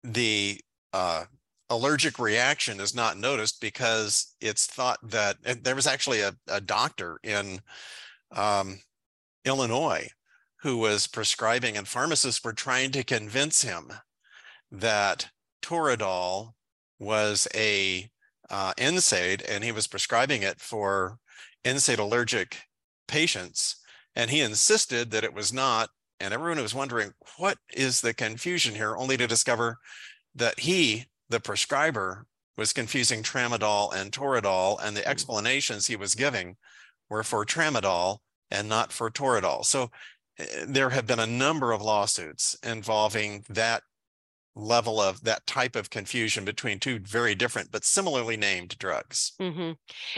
the 0.03 0.61
uh, 0.93 1.25
allergic 1.69 2.19
reaction 2.19 2.79
is 2.79 2.95
not 2.95 3.17
noticed 3.17 3.59
because 3.59 4.35
it's 4.39 4.65
thought 4.67 4.99
that 5.03 5.37
there 5.63 5.75
was 5.75 5.87
actually 5.87 6.21
a, 6.21 6.35
a 6.47 6.61
doctor 6.61 7.19
in 7.23 7.59
um, 8.31 8.79
Illinois 9.45 10.07
who 10.61 10.77
was 10.77 11.07
prescribing, 11.07 11.77
and 11.77 11.87
pharmacists 11.87 12.43
were 12.43 12.53
trying 12.53 12.91
to 12.91 13.03
convince 13.03 13.61
him 13.61 13.91
that 14.71 15.29
Toradol 15.61 16.53
was 16.99 17.47
a 17.53 18.09
uh, 18.49 18.73
NSAID, 18.77 19.43
and 19.49 19.63
he 19.63 19.71
was 19.71 19.87
prescribing 19.87 20.43
it 20.43 20.59
for 20.59 21.19
NSAID 21.63 21.99
allergic 21.99 22.57
patients. 23.07 23.77
And 24.15 24.31
he 24.31 24.41
insisted 24.41 25.11
that 25.11 25.23
it 25.23 25.33
was 25.33 25.51
not. 25.51 25.89
And 26.19 26.33
everyone 26.33 26.61
was 26.61 26.73
wondering, 26.73 27.11
what 27.37 27.57
is 27.73 28.01
the 28.01 28.13
confusion 28.13 28.73
here? 28.73 28.95
Only 28.95 29.17
to 29.17 29.27
discover 29.27 29.77
that 30.35 30.59
he 30.59 31.05
the 31.29 31.39
prescriber 31.39 32.25
was 32.57 32.73
confusing 32.73 33.23
tramadol 33.23 33.93
and 33.93 34.11
toradol, 34.11 34.79
and 34.81 34.95
the 34.95 35.01
hmm. 35.01 35.09
explanations 35.09 35.87
he 35.87 35.95
was 35.95 36.15
giving 36.15 36.55
were 37.09 37.23
for 37.23 37.45
tramadol 37.45 38.19
and 38.51 38.69
not 38.69 38.91
for 38.91 39.09
toradol. 39.09 39.65
So 39.65 39.91
eh, 40.37 40.65
there 40.67 40.89
have 40.89 41.07
been 41.07 41.19
a 41.19 41.27
number 41.27 41.71
of 41.71 41.81
lawsuits 41.81 42.57
involving 42.63 43.43
that 43.49 43.83
level 44.55 45.01
of 45.01 45.21
that 45.23 45.45
type 45.45 45.75
of 45.75 45.89
confusion 45.89 46.45
between 46.45 46.79
two 46.79 46.97
very 46.99 47.35
different 47.35 47.69
but 47.71 47.83
similarly 47.83 48.37
named 48.37 48.77
drugs. 48.77 49.33
Mm-hmm. 49.39 49.71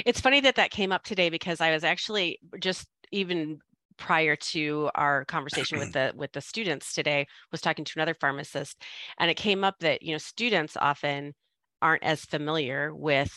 It's 0.05 0.21
funny 0.21 0.41
that 0.41 0.55
that 0.55 0.69
came 0.69 0.91
up 0.91 1.03
today 1.03 1.29
because 1.29 1.59
I 1.59 1.71
was 1.71 1.83
actually 1.83 2.39
just 2.59 2.87
even 3.11 3.59
prior 3.97 4.35
to 4.35 4.89
our 4.95 5.25
conversation 5.25 5.79
with 5.79 5.91
the 5.93 6.13
with 6.15 6.31
the 6.33 6.41
students 6.41 6.93
today 6.93 7.27
was 7.51 7.61
talking 7.61 7.85
to 7.85 7.93
another 7.95 8.15
pharmacist 8.19 8.81
and 9.19 9.29
it 9.29 9.37
came 9.37 9.63
up 9.63 9.75
that 9.79 10.01
you 10.01 10.11
know 10.11 10.17
students 10.17 10.77
often 10.79 11.33
aren't 11.81 12.03
as 12.03 12.25
familiar 12.25 12.93
with 12.93 13.33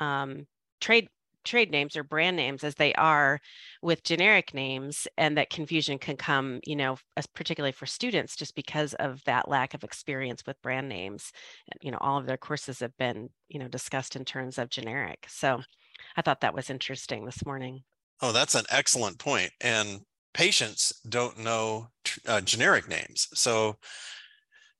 um, 0.00 0.46
trade 0.80 1.08
trade 1.44 1.72
names 1.72 1.96
or 1.96 2.04
brand 2.04 2.36
names 2.36 2.62
as 2.62 2.76
they 2.76 2.94
are 2.94 3.40
with 3.82 4.04
generic 4.04 4.54
names 4.54 5.08
and 5.18 5.36
that 5.36 5.50
confusion 5.50 5.98
can 5.98 6.16
come 6.16 6.60
you 6.64 6.76
know 6.76 6.96
as 7.16 7.26
particularly 7.26 7.72
for 7.72 7.86
students 7.86 8.36
just 8.36 8.54
because 8.54 8.94
of 8.94 9.22
that 9.24 9.48
lack 9.48 9.74
of 9.74 9.82
experience 9.84 10.44
with 10.46 10.60
brand 10.62 10.88
names. 10.88 11.32
You 11.80 11.90
know 11.90 11.98
all 12.00 12.18
of 12.18 12.26
their 12.26 12.36
courses 12.36 12.80
have 12.80 12.96
been 12.96 13.30
you 13.48 13.58
know 13.58 13.68
discussed 13.68 14.16
in 14.16 14.24
terms 14.24 14.58
of 14.58 14.70
generic. 14.70 15.26
So 15.28 15.60
i 16.16 16.22
thought 16.22 16.40
that 16.40 16.54
was 16.54 16.70
interesting 16.70 17.24
this 17.24 17.44
morning 17.44 17.84
Oh, 18.22 18.30
that's 18.30 18.54
an 18.54 18.64
excellent 18.70 19.18
point. 19.18 19.50
And 19.60 20.00
patients 20.32 20.92
don't 21.08 21.38
know 21.38 21.88
uh, 22.26 22.40
generic 22.40 22.88
names. 22.88 23.26
So 23.34 23.76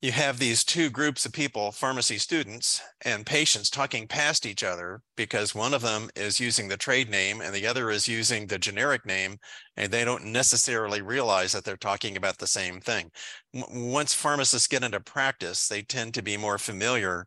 you 0.00 0.12
have 0.12 0.38
these 0.38 0.64
two 0.64 0.90
groups 0.90 1.26
of 1.26 1.32
people, 1.32 1.70
pharmacy 1.70 2.18
students 2.18 2.80
and 3.04 3.26
patients, 3.26 3.70
talking 3.70 4.08
past 4.08 4.46
each 4.46 4.64
other 4.64 5.00
because 5.16 5.54
one 5.54 5.75
of 5.75 5.82
them 5.82 6.08
is 6.16 6.40
using 6.40 6.68
the 6.68 6.76
trade 6.76 7.08
name 7.08 7.40
and 7.40 7.54
the 7.54 7.66
other 7.66 7.90
is 7.90 8.08
using 8.08 8.46
the 8.46 8.58
generic 8.58 9.06
name, 9.06 9.38
and 9.76 9.92
they 9.92 10.04
don't 10.04 10.25
necessarily 10.25 11.02
realize 11.02 11.52
that 11.52 11.64
they're 11.64 11.76
talking 11.76 12.16
about 12.16 12.38
the 12.38 12.46
same 12.46 12.80
thing. 12.80 13.11
Once 13.52 14.14
pharmacists 14.14 14.66
get 14.68 14.82
into 14.82 15.00
practice, 15.00 15.68
they 15.68 15.82
tend 15.82 16.14
to 16.14 16.22
be 16.22 16.37
more 16.37 16.58
familiar 16.58 17.26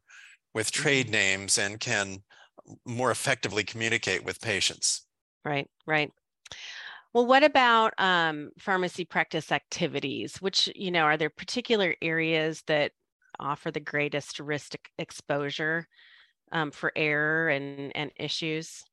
with 0.53 0.72
trade 0.72 1.07
mm-hmm. 1.07 1.13
names 1.13 1.57
and 1.57 1.79
can 1.79 2.17
more 2.86 3.12
effectively 3.12 3.63
communicate 3.63 4.25
with 4.25 4.41
patients. 4.41 5.04
Right, 5.46 5.70
right. 5.86 6.12
Well, 7.14 7.28
what 7.28 7.44
about 7.44 7.94
um, 7.98 8.50
pharmacy 8.60 9.06
practice 9.06 9.52
activities? 9.52 10.38
Which, 10.42 10.70
you 10.75 10.92
know, 10.92 11.04
are 11.04 11.16
there 11.16 11.30
particular 11.30 11.96
areas 12.02 12.64
that 12.68 12.92
offer 13.40 13.72
the 13.72 13.80
greatest 13.80 14.40
risk 14.40 14.75
exposure 14.98 15.88
um, 16.52 16.72
for 16.72 16.92
error 16.96 17.50
and, 17.50 17.96
and 17.96 18.12
issues? 18.18 18.84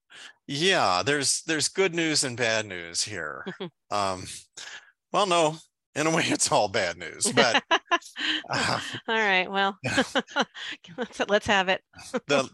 Yeah, 0.46 1.02
there's 1.04 1.42
there's 1.46 1.68
good 1.68 1.94
news 1.94 2.22
and 2.22 2.36
bad 2.36 2.66
news 2.66 3.02
here. 3.02 3.46
um, 3.90 4.24
well, 5.10 5.26
no, 5.26 5.56
in 5.94 6.06
a 6.06 6.14
way, 6.14 6.24
it's 6.26 6.52
all 6.52 6.68
bad 6.68 6.98
news. 6.98 7.32
But 7.34 7.62
uh, 8.50 8.80
all 9.08 9.14
right, 9.14 9.50
well, 9.50 9.78
let's 10.96 11.20
let's 11.28 11.46
have 11.46 11.68
it. 11.68 11.82
the 12.26 12.48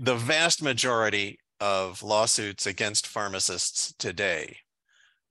the 0.00 0.14
vast 0.14 0.62
majority 0.62 1.38
of 1.60 2.02
lawsuits 2.02 2.66
against 2.66 3.06
pharmacists 3.06 3.94
today 3.98 4.56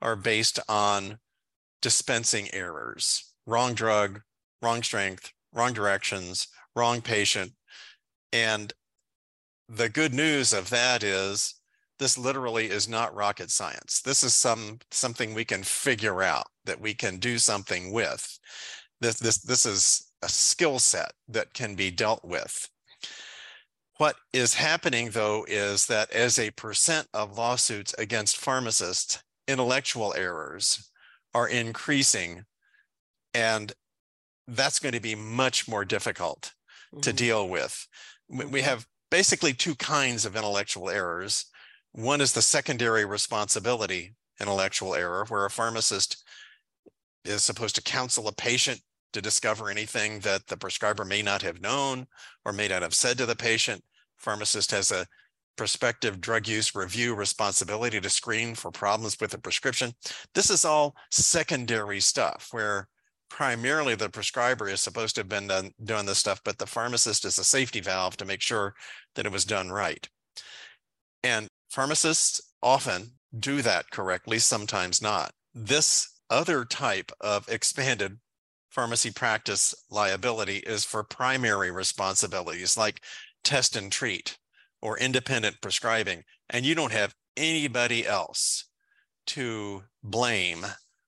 are 0.02 0.16
based 0.16 0.60
on 0.70 1.20
dispensing 1.82 2.54
errors, 2.54 3.34
wrong 3.46 3.74
drug, 3.74 4.22
wrong 4.62 4.84
strength, 4.84 5.32
wrong 5.54 5.74
directions, 5.74 6.48
wrong 6.76 7.02
patient. 7.02 7.54
And 8.32 8.74
the 9.68 9.90
good 9.90 10.14
news 10.14 10.54
of 10.54 10.70
that 10.70 11.04
is 11.04 11.56
this 12.00 12.18
literally 12.18 12.70
is 12.70 12.88
not 12.88 13.14
rocket 13.14 13.52
science. 13.52 14.02
This 14.02 14.24
is 14.24 14.34
some 14.34 14.80
something 14.90 15.34
we 15.34 15.46
can 15.46 15.64
figure 15.64 16.24
out 16.24 16.48
that 16.66 16.80
we 16.80 16.94
can 16.94 17.18
do 17.18 17.38
something 17.38 17.92
with. 17.92 18.40
This 19.02 19.20
this 19.20 19.40
this 19.40 19.66
is 19.66 20.12
a 20.22 20.30
skill 20.30 20.80
set 20.80 21.12
that 21.28 21.54
can 21.54 21.76
be 21.76 21.92
dealt 21.92 22.24
with. 22.24 22.70
What 24.00 24.16
is 24.32 24.54
happening, 24.54 25.10
though, 25.10 25.46
is 25.50 25.88
that 25.88 26.10
as 26.12 26.40
a 26.40 26.52
percent 26.52 27.10
of 27.14 27.38
lawsuits 27.38 27.94
against 27.98 28.38
pharmacists, 28.38 29.22
intellectual 29.46 30.14
errors 30.16 30.90
are 31.34 31.50
increasing. 31.50 32.46
And 33.34 33.74
that's 34.48 34.80
going 34.80 34.94
to 34.94 35.02
be 35.02 35.16
much 35.16 35.68
more 35.68 35.84
difficult 35.84 36.54
mm-hmm. 36.94 37.02
to 37.02 37.12
deal 37.12 37.50
with. 37.50 37.86
We 38.30 38.62
have 38.62 38.88
basically 39.12 39.52
two 39.52 39.76
kinds 39.76 40.26
of 40.26 40.38
intellectual 40.38 40.90
errors. 40.90 41.48
One 41.92 42.22
is 42.22 42.32
the 42.32 42.42
secondary 42.42 43.04
responsibility 43.04 44.16
intellectual 44.40 44.96
error, 44.96 45.26
where 45.28 45.44
a 45.44 45.52
pharmacist 45.52 46.24
is 47.26 47.44
supposed 47.44 47.76
to 47.76 47.82
counsel 47.82 48.30
a 48.30 48.32
patient 48.32 48.80
to 49.12 49.22
discover 49.22 49.70
anything 49.70 50.22
that 50.22 50.48
the 50.48 50.56
prescriber 50.56 51.04
may 51.04 51.22
not 51.22 51.42
have 51.42 51.60
known 51.60 52.08
or 52.46 52.54
may 52.54 52.70
not 52.70 52.82
have 52.82 52.94
said 52.94 53.18
to 53.18 53.26
the 53.26 53.36
patient 53.36 53.84
pharmacist 54.20 54.72
has 54.72 54.92
a 54.92 55.06
prospective 55.58 56.22
drug 56.22 56.48
use 56.48 56.74
review 56.74 57.14
responsibility 57.14 58.00
to 58.00 58.10
screen 58.10 58.56
for 58.56 58.72
problems 58.72 59.18
with 59.20 59.32
the 59.32 59.38
prescription. 59.38 59.92
This 60.34 60.50
is 60.50 60.64
all 60.64 60.96
secondary 61.12 62.00
stuff 62.00 62.48
where 62.52 62.88
primarily 63.30 63.96
the 63.96 64.10
prescriber 64.10 64.70
is 64.70 64.82
supposed 64.82 65.16
to 65.16 65.22
have 65.22 65.30
been 65.30 65.48
done, 65.48 65.72
doing 65.84 66.06
this 66.06 66.18
stuff, 66.18 66.42
but 66.46 66.58
the 66.58 66.66
pharmacist 66.66 67.26
is 67.26 67.38
a 67.38 67.44
safety 67.44 67.82
valve 67.82 68.18
to 68.18 68.26
make 68.26 68.42
sure 68.42 68.74
that 69.16 69.26
it 69.26 69.32
was 69.32 69.46
done 69.46 69.70
right. 69.70 70.08
And 71.24 71.48
pharmacists 71.70 72.42
often 72.64 73.12
do 73.38 73.62
that 73.62 73.92
correctly, 73.92 74.40
sometimes 74.40 75.02
not. 75.02 75.32
This 75.54 76.22
other 76.30 76.66
type 76.66 77.12
of 77.22 77.48
expanded 77.50 78.18
pharmacy 78.70 79.12
practice 79.12 79.76
liability 79.90 80.58
is 80.58 80.86
for 80.86 81.04
primary 81.04 81.72
responsibilities 81.72 82.78
like 82.78 83.02
test 83.44 83.76
and 83.76 83.92
treat 83.92 84.38
or 84.82 84.98
independent 84.98 85.62
prescribing, 85.62 86.24
and 86.50 86.66
you 86.66 86.76
don't 86.76 86.92
have 86.92 87.16
anybody 87.36 88.06
else 88.06 88.66
to 89.28 89.84
blame 90.04 90.66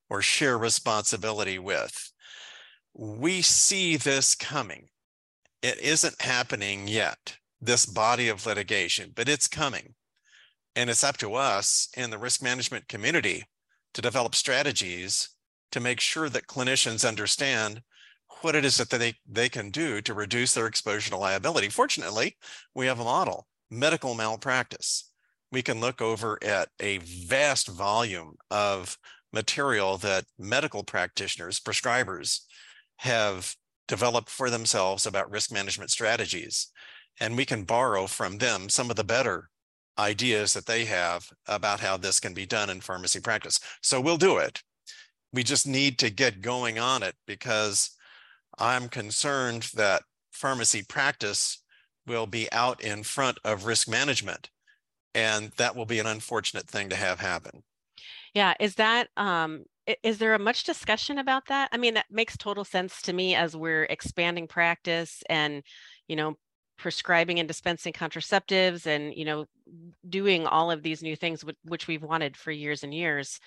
or 0.10 0.22
share 0.22 0.58
responsibility 0.58 1.58
with. 1.58 2.12
We 2.94 3.42
see 3.42 3.96
this 3.96 4.36
coming. 4.36 4.90
It 5.62 5.80
isn't 5.80 6.22
happening 6.22 6.88
yet, 6.88 7.38
this 7.62 7.86
body 7.86 8.28
of 8.28 8.46
litigation, 8.46 9.12
but 9.16 9.30
it's 9.30 9.48
coming. 9.48 9.94
And 10.76 10.90
it's 10.90 11.04
up 11.04 11.18
to 11.18 11.36
us 11.36 11.90
in 11.96 12.10
the 12.10 12.18
risk 12.18 12.42
management 12.42 12.88
community 12.88 13.46
to 13.94 14.02
develop 14.02 14.36
strategies 14.36 15.30
to 15.72 15.80
make 15.80 16.00
sure 16.00 16.30
that 16.30 16.48
clinicians 16.48 17.08
understand 17.08 17.82
what 18.44 18.56
it 18.56 18.66
is 18.66 18.78
that 18.78 18.90
they, 18.90 19.14
they 19.30 19.50
can 19.50 19.70
do 19.70 20.02
to 20.02 20.14
reduce 20.14 20.54
their 20.54 20.68
exposure 20.68 21.10
to 21.10 21.18
liability. 21.18 21.70
Fortunately, 21.70 22.38
we 22.76 22.86
have 22.88 23.00
a 23.00 23.04
model 23.04 23.48
medical 23.70 24.14
malpractice. 24.16 25.12
we 25.52 25.62
can 25.62 25.80
look 25.80 26.02
over 26.02 26.40
at 26.44 26.70
a 26.80 26.98
vast 27.00 27.68
volume 27.68 28.36
of 28.50 28.98
material 29.34 29.98
that 29.98 30.26
medical 30.40 30.84
practitioners, 30.84 31.60
prescribers 31.60 32.42
have 32.98 33.56
developed 33.88 34.30
for 34.30 34.50
themselves 34.50 35.06
about 35.06 35.32
risk 35.32 35.52
management 35.52 35.90
strategies. 35.92 36.68
And 37.20 37.36
we 37.36 37.46
can 37.46 37.64
borrow 37.64 38.08
from 38.08 38.38
them 38.38 38.70
some 38.70 38.90
of 38.90 38.96
the 38.96 39.04
better 39.04 39.50
ideas 40.00 40.54
that 40.54 40.66
they 40.66 40.86
have 40.86 41.30
about 41.48 41.82
how 41.82 41.98
this 41.98 42.20
can 42.20 42.34
be 42.34 42.46
done 42.46 42.70
in 42.70 42.80
pharmacy 42.80 43.20
practice. 43.20 43.60
So 43.82 44.00
we'll 44.00 44.18
do 44.18 44.38
it. 44.38 44.62
We 45.34 45.44
just 45.44 45.68
need 45.68 46.00
to 46.00 46.10
get 46.10 46.42
going 46.42 46.80
on 46.80 47.04
it 47.04 47.16
because 47.28 47.92
I'm 48.58 48.90
concerned 48.90 49.70
that 49.76 50.04
pharmacy 50.32 50.84
practice 50.84 51.62
will 52.08 52.28
be 52.28 52.52
out 52.52 52.82
in 52.82 53.04
front 53.04 53.38
of 53.44 53.66
risk 53.66 53.88
management. 53.88 54.50
And 55.14 55.52
that 55.58 55.76
will 55.76 55.86
be 55.86 56.00
an 56.00 56.08
unfortunate 56.08 56.68
thing 56.68 56.90
to 56.90 56.96
have 56.96 57.20
happen. 57.20 57.64
Yeah. 58.34 58.54
Is 58.60 58.76
that, 58.76 59.10
um, 59.18 59.66
is 60.04 60.20
there 60.20 60.34
a 60.34 60.40
much 60.40 60.64
discussion 60.64 61.18
about 61.18 61.48
that? 61.48 61.68
I 61.74 61.78
mean, 61.78 61.96
that 61.96 62.06
makes 62.10 62.38
total 62.38 62.64
sense 62.64 63.02
to 63.02 63.14
me 63.14 63.36
as 63.36 63.56
we're 63.56 63.84
expanding 63.84 64.48
practice 64.48 65.22
and, 65.30 65.64
you 66.08 66.16
know, 66.16 66.38
prescribing 66.78 67.40
and 67.40 67.48
dispensing 67.48 67.92
contraceptives 67.92 68.88
and, 68.88 69.14
you 69.14 69.26
know, 69.26 69.46
doing 70.08 70.48
all 70.48 70.72
of 70.72 70.82
these 70.82 71.04
new 71.04 71.16
things 71.16 71.44
which 71.66 71.88
we've 71.88 72.04
wanted 72.04 72.38
for 72.38 72.52
years 72.52 72.84
and 72.84 72.94
years. 72.94 73.40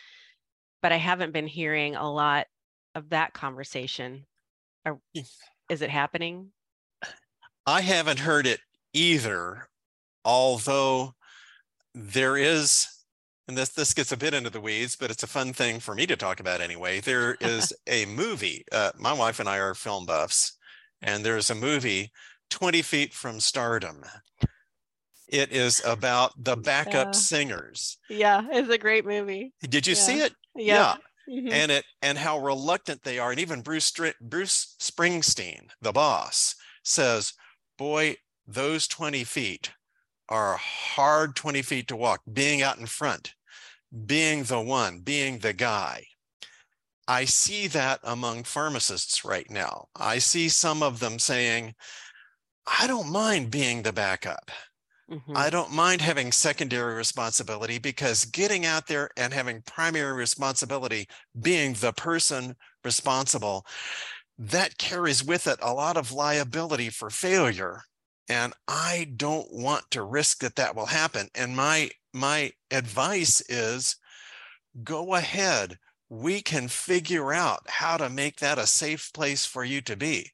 But 0.83 0.93
I 0.93 0.97
haven't 0.97 1.33
been 1.33 1.47
hearing 1.47 1.97
a 1.97 2.13
lot 2.13 2.47
of 2.95 3.09
that 3.09 3.33
conversation. 3.33 4.27
Are, 4.85 4.99
is 5.71 5.83
it 5.83 5.91
happening? 5.91 6.51
I 7.67 7.81
haven't 7.81 8.19
heard 8.21 8.47
it 8.47 8.61
either, 8.93 9.69
although 10.25 11.15
there 11.95 12.37
is 12.37 12.89
and 13.47 13.59
this 13.59 13.71
this 13.71 13.93
gets 13.93 14.13
a 14.13 14.17
bit 14.17 14.35
into 14.35 14.51
the 14.51 14.61
weeds, 14.61 14.97
but 14.97 15.11
it's 15.11 15.23
a 15.23 15.29
fun 15.29 15.53
thing 15.53 15.81
for 15.81 15.95
me 15.95 16.07
to 16.07 16.17
talk 16.17 16.41
about 16.41 16.61
anyway. 16.61 17.01
There 17.01 17.35
is 17.41 17.73
a 17.87 18.07
movie. 18.07 18.65
Uh, 18.73 18.93
my 18.99 19.13
wife 19.13 19.41
and 19.41 19.49
I 19.49 19.59
are 19.59 19.75
film 19.75 20.07
buffs, 20.07 20.57
and 21.03 21.25
there's 21.25 21.51
a 21.51 21.55
movie, 21.55 22.11
Twenty 22.51 22.83
Feet 22.83 23.13
from 23.13 23.41
Stardom. 23.41 24.05
It 25.29 25.53
is 25.53 25.83
about 25.85 26.33
the 26.43 26.57
backup 26.57 27.09
uh, 27.09 27.13
singers. 27.13 27.99
Yeah, 28.09 28.43
it's 28.51 28.69
a 28.69 28.79
great 28.79 29.05
movie. 29.07 29.53
Did 29.63 29.87
you 29.87 29.95
yeah. 29.95 30.01
see 30.01 30.21
it? 30.21 30.35
Yeah. 30.55 30.75
yeah. 30.75 30.97
Mm-hmm. 31.29 31.53
And 31.53 31.73
it 31.73 31.85
and 32.03 32.19
how 32.19 32.39
reluctant 32.39 33.03
they 33.03 33.19
are, 33.19 33.31
and 33.31 33.41
even 33.41 33.63
Bruce 33.63 33.93
Bruce 34.21 34.77
Springsteen, 34.79 35.69
the 35.81 35.93
boss, 35.93 36.55
says, 36.83 37.33
"Boy, 37.79 38.17
those 38.47 38.87
twenty 38.87 39.25
feet 39.25 39.71
are 40.29 40.57
hard 40.57 41.37
20 41.37 41.63
feet 41.63 41.89
to 41.89 41.97
walk, 41.97 42.23
being 42.33 42.63
out 42.63 42.79
in 42.79 42.87
front, 42.87 43.35
being 44.07 44.45
the 44.45 44.61
one, 44.61 45.01
being 45.01 45.39
the 45.39 45.53
guy. 45.53 46.05
I 47.07 47.27
see 47.27 47.67
that 47.69 48.01
among 48.03 48.45
pharmacists 48.45 49.25
right 49.25 49.51
now. 49.51 49.89
I 49.95 50.19
see 50.19 50.49
some 50.49 50.83
of 50.83 51.01
them 51.01 51.19
saying, 51.19 51.75
I 52.67 52.87
don't 52.87 53.13
mind 53.13 53.51
being 53.51 53.83
the 53.83 53.93
backup. 53.93 54.51
Mm-hmm. 55.11 55.37
I 55.37 55.51
don't 55.51 55.73
mind 55.73 56.01
having 56.01 56.33
secondary 56.33 56.95
responsibility 56.95 57.79
because 57.79 58.25
getting 58.25 58.65
out 58.65 58.87
there 58.87 59.11
and 59.17 59.33
having 59.33 59.63
primary 59.63 60.15
responsibility, 60.15 61.07
being 61.41 61.75
the 61.75 61.93
person 61.93 62.57
responsible, 62.85 63.67
that 64.39 64.79
carries 64.79 65.23
with 65.23 65.47
it 65.47 65.59
a 65.63 65.73
lot 65.73 65.97
of 65.97 66.13
liability 66.13 66.91
for 66.91 67.11
failure 67.11 67.83
and 68.29 68.53
i 68.67 69.07
don't 69.17 69.47
want 69.53 69.85
to 69.91 70.03
risk 70.03 70.41
that 70.41 70.57
that 70.57 70.75
will 70.75 70.87
happen 70.87 71.29
and 71.35 71.55
my 71.55 71.89
my 72.13 72.51
advice 72.71 73.43
is 73.49 73.97
go 74.83 75.15
ahead 75.15 75.79
we 76.09 76.41
can 76.43 76.69
figure 76.69 77.33
out 77.33 77.61
how 77.69 77.97
to 77.97 78.09
make 78.09 78.37
that 78.39 78.59
a 78.59 78.67
safe 78.67 79.11
place 79.15 79.47
for 79.47 79.65
you 79.65 79.81
to 79.81 79.97
be 79.97 80.29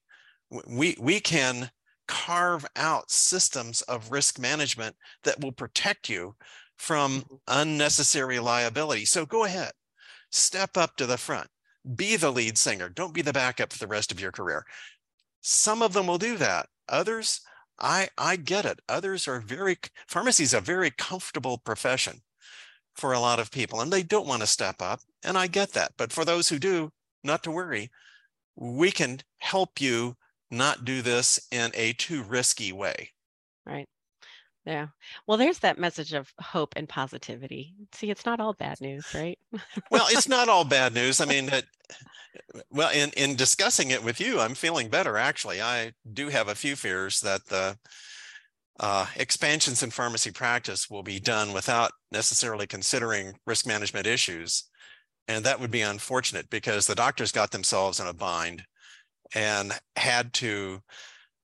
we 0.66 0.96
we 0.98 1.20
can 1.20 1.70
carve 2.10 2.66
out 2.74 3.10
systems 3.10 3.82
of 3.82 4.10
risk 4.10 4.38
management 4.38 4.96
that 5.22 5.40
will 5.40 5.52
protect 5.52 6.08
you 6.08 6.34
from 6.76 7.20
mm-hmm. 7.20 7.36
unnecessary 7.48 8.38
liability 8.38 9.04
so 9.04 9.24
go 9.24 9.44
ahead 9.44 9.70
step 10.32 10.76
up 10.76 10.96
to 10.96 11.06
the 11.06 11.16
front 11.16 11.48
be 11.94 12.16
the 12.16 12.30
lead 12.30 12.58
singer 12.58 12.88
don't 12.88 13.14
be 13.14 13.22
the 13.22 13.32
backup 13.32 13.72
for 13.72 13.78
the 13.78 13.86
rest 13.86 14.10
of 14.10 14.20
your 14.20 14.32
career 14.32 14.64
some 15.40 15.82
of 15.82 15.92
them 15.92 16.06
will 16.06 16.18
do 16.18 16.36
that 16.36 16.66
others 16.88 17.40
I 17.80 18.08
I 18.18 18.36
get 18.36 18.66
it. 18.66 18.80
Others 18.88 19.26
are 19.26 19.40
very 19.40 19.78
pharmacy 20.06 20.44
is 20.44 20.54
a 20.54 20.60
very 20.60 20.90
comfortable 20.90 21.58
profession 21.58 22.20
for 22.94 23.12
a 23.12 23.20
lot 23.20 23.40
of 23.40 23.50
people, 23.50 23.80
and 23.80 23.92
they 23.92 24.02
don't 24.02 24.26
want 24.26 24.42
to 24.42 24.46
step 24.46 24.82
up, 24.82 25.00
and 25.24 25.38
I 25.38 25.46
get 25.46 25.72
that. 25.72 25.92
But 25.96 26.12
for 26.12 26.24
those 26.24 26.48
who 26.48 26.58
do, 26.58 26.90
not 27.24 27.42
to 27.44 27.50
worry, 27.50 27.90
we 28.56 28.90
can 28.90 29.20
help 29.38 29.80
you 29.80 30.16
not 30.50 30.84
do 30.84 31.02
this 31.02 31.40
in 31.50 31.70
a 31.74 31.92
too 31.92 32.22
risky 32.22 32.72
way. 32.72 33.10
Right. 33.66 33.88
Yeah. 34.66 34.88
Well, 35.26 35.38
there's 35.38 35.60
that 35.60 35.78
message 35.78 36.12
of 36.12 36.32
hope 36.38 36.74
and 36.76 36.88
positivity. 36.88 37.74
See, 37.92 38.10
it's 38.10 38.26
not 38.26 38.40
all 38.40 38.52
bad 38.52 38.80
news, 38.80 39.06
right? 39.14 39.38
well, 39.90 40.06
it's 40.10 40.28
not 40.28 40.48
all 40.48 40.64
bad 40.64 40.92
news. 40.92 41.20
I 41.20 41.24
mean, 41.24 41.48
it, 41.48 41.64
well, 42.70 42.90
in 42.90 43.10
in 43.16 43.36
discussing 43.36 43.90
it 43.90 44.04
with 44.04 44.20
you, 44.20 44.38
I'm 44.38 44.54
feeling 44.54 44.88
better. 44.88 45.16
Actually, 45.16 45.62
I 45.62 45.92
do 46.12 46.28
have 46.28 46.48
a 46.48 46.54
few 46.54 46.76
fears 46.76 47.20
that 47.20 47.46
the 47.46 47.78
uh, 48.78 49.06
expansions 49.16 49.82
in 49.82 49.90
pharmacy 49.90 50.30
practice 50.30 50.90
will 50.90 51.02
be 51.02 51.20
done 51.20 51.52
without 51.52 51.92
necessarily 52.12 52.66
considering 52.66 53.34
risk 53.46 53.66
management 53.66 54.06
issues, 54.06 54.64
and 55.26 55.44
that 55.44 55.58
would 55.58 55.70
be 55.70 55.82
unfortunate 55.82 56.50
because 56.50 56.86
the 56.86 56.94
doctors 56.94 57.32
got 57.32 57.50
themselves 57.50 57.98
in 57.98 58.06
a 58.06 58.12
bind 58.12 58.64
and 59.34 59.72
had 59.96 60.32
to 60.34 60.80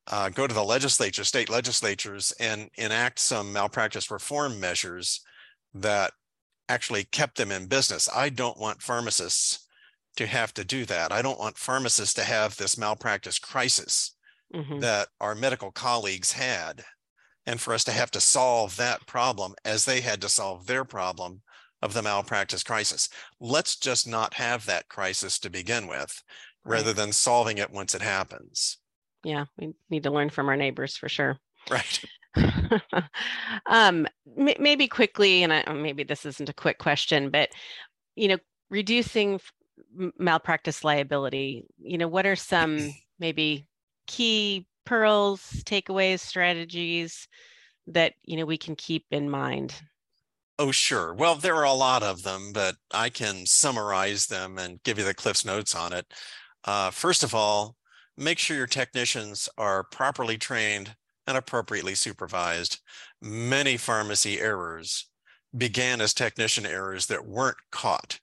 uh, 0.09 0.29
go 0.29 0.47
to 0.47 0.55
the 0.55 0.65
legislature, 0.65 1.25
state 1.25 1.51
legislatures, 1.51 2.33
and 2.39 2.71
enact 2.77 3.19
some 3.19 3.53
malpractice 3.53 4.11
reform 4.11 4.61
measures 4.61 5.21
that 5.75 6.13
actually 6.69 7.05
kept 7.05 7.37
them 7.37 7.53
in 7.53 7.67
business. 7.67 8.09
I 8.15 8.29
don't 8.29 8.59
want 8.59 8.83
pharmacists 8.83 9.67
to 10.17 10.27
have 10.27 10.55
to 10.55 10.65
do 10.65 10.85
that. 10.87 11.13
I 11.13 11.23
don't 11.23 11.39
want 11.39 11.59
pharmacists 11.59 12.15
to 12.15 12.25
have 12.25 12.57
this 12.57 12.79
malpractice 12.79 13.39
crisis 13.39 14.17
mm-hmm. 14.55 14.81
that 14.81 15.09
our 15.21 15.35
medical 15.35 15.71
colleagues 15.71 16.33
had, 16.33 16.85
and 17.47 17.61
for 17.61 17.75
us 17.75 17.85
to 17.85 17.93
have 17.93 18.11
to 18.13 18.21
solve 18.21 18.77
that 18.77 19.07
problem 19.07 19.55
as 19.65 19.85
they 19.85 20.01
had 20.01 20.21
to 20.23 20.29
solve 20.29 20.67
their 20.67 20.85
problem 20.85 21.43
of 21.83 21.93
the 21.93 22.03
malpractice 22.03 22.63
crisis. 22.63 23.09
Let's 23.41 23.77
just 23.77 24.09
not 24.09 24.35
have 24.35 24.65
that 24.67 24.89
crisis 24.89 25.39
to 25.41 25.51
begin 25.51 25.87
with. 25.87 26.23
Rather 26.67 26.93
than 26.93 27.13
solving 27.13 27.59
it 27.59 27.71
once 27.71 27.95
it 27.95 28.03
happens. 28.03 28.79
Yeah 29.25 29.47
we 29.59 29.75
need 29.91 30.03
to 30.05 30.11
learn 30.11 30.31
from 30.31 30.49
our 30.49 30.57
neighbors 30.57 30.97
for 30.97 31.09
sure. 31.09 31.39
Right. 31.71 32.05
Um 33.67 34.07
m- 34.39 34.61
maybe 34.61 34.87
quickly 34.87 35.43
and 35.43 35.53
I, 35.53 35.73
maybe 35.73 36.05
this 36.05 36.25
isn't 36.27 36.49
a 36.49 36.55
quick 36.55 36.79
question 36.79 37.31
but 37.31 37.49
you 38.15 38.29
know 38.29 38.39
reducing 38.71 39.41
malpractice 40.19 40.85
liability 40.85 41.65
you 41.79 41.99
know 41.99 42.09
what 42.09 42.27
are 42.27 42.37
some 42.37 42.91
maybe 43.19 43.67
key 44.07 44.67
pearls 44.85 45.41
takeaways 45.65 46.21
strategies 46.21 47.27
that 47.89 48.15
you 48.23 48.37
know 48.37 48.45
we 48.45 48.59
can 48.59 48.77
keep 48.77 49.05
in 49.11 49.29
mind? 49.29 49.75
Oh 50.59 50.71
sure. 50.71 51.13
Well 51.15 51.35
there 51.35 51.57
are 51.57 51.65
a 51.65 51.73
lot 51.73 52.03
of 52.03 52.23
them 52.23 52.53
but 52.53 52.77
i 52.93 53.09
can 53.09 53.45
summarize 53.47 54.27
them 54.27 54.59
and 54.59 54.83
give 54.85 54.99
you 54.99 55.05
the 55.05 55.15
cliffs 55.15 55.45
notes 55.45 55.75
on 55.75 55.93
it 55.93 56.07
uh, 56.67 56.91
first 56.91 57.23
of 57.23 57.35
all 57.35 57.77
make 58.17 58.39
sure 58.39 58.57
your 58.57 58.67
technicians 58.67 59.49
are 59.59 59.85
properly 59.85 60.39
trained 60.39 60.97
and 61.27 61.37
appropriately 61.37 61.95
supervised. 61.95 62.81
Many 63.21 63.77
pharmacy 63.77 64.41
errors 64.41 65.09
began 65.57 66.01
as 66.01 66.15
technician 66.15 66.67
errors 66.67 67.07
that 67.07 67.27
weren't 67.27 67.57
caught 67.71 68.21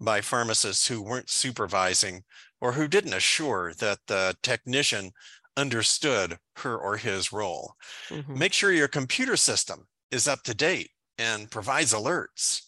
by 0.00 0.20
pharmacists 0.20 0.88
who 0.88 1.02
weren't 1.02 1.30
supervising 1.30 2.22
or 2.60 2.72
who 2.72 2.88
didn't 2.88 3.14
assure 3.14 3.72
that 3.74 3.98
the 4.06 4.36
technician 4.42 5.12
understood 5.56 6.36
her 6.56 6.76
or 6.76 6.96
his 6.96 7.32
role. 7.32 7.74
Mm-hmm. 8.08 8.38
Make 8.38 8.52
sure 8.52 8.72
your 8.72 8.88
computer 8.88 9.36
system 9.36 9.86
is 10.10 10.26
up 10.28 10.42
to 10.44 10.54
date 10.54 10.90
and 11.18 11.50
provides 11.50 11.92
alerts 11.92 12.62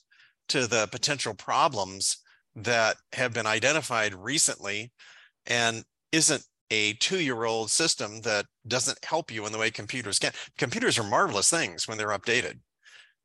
to 0.48 0.66
the 0.66 0.88
potential 0.92 1.35
problems 1.35 2.18
that 2.57 2.97
have 3.12 3.33
been 3.33 3.47
identified 3.47 4.14
recently 4.14 4.90
and 5.47 5.85
isn't 6.11 6.42
a 6.71 6.95
two-year-old 6.95 7.71
system 7.71 8.21
that 8.23 8.47
doesn't 8.66 9.05
help 9.05 9.31
you 9.31 9.47
in 9.47 9.53
the 9.53 9.59
way 9.59 9.71
computers 9.71 10.19
can. 10.19 10.33
Computers 10.59 10.99
are 10.99 11.05
marvelous 11.05 11.51
things 11.51 11.87
when 11.87 11.99
they're 11.99 12.09
updated. 12.09 12.59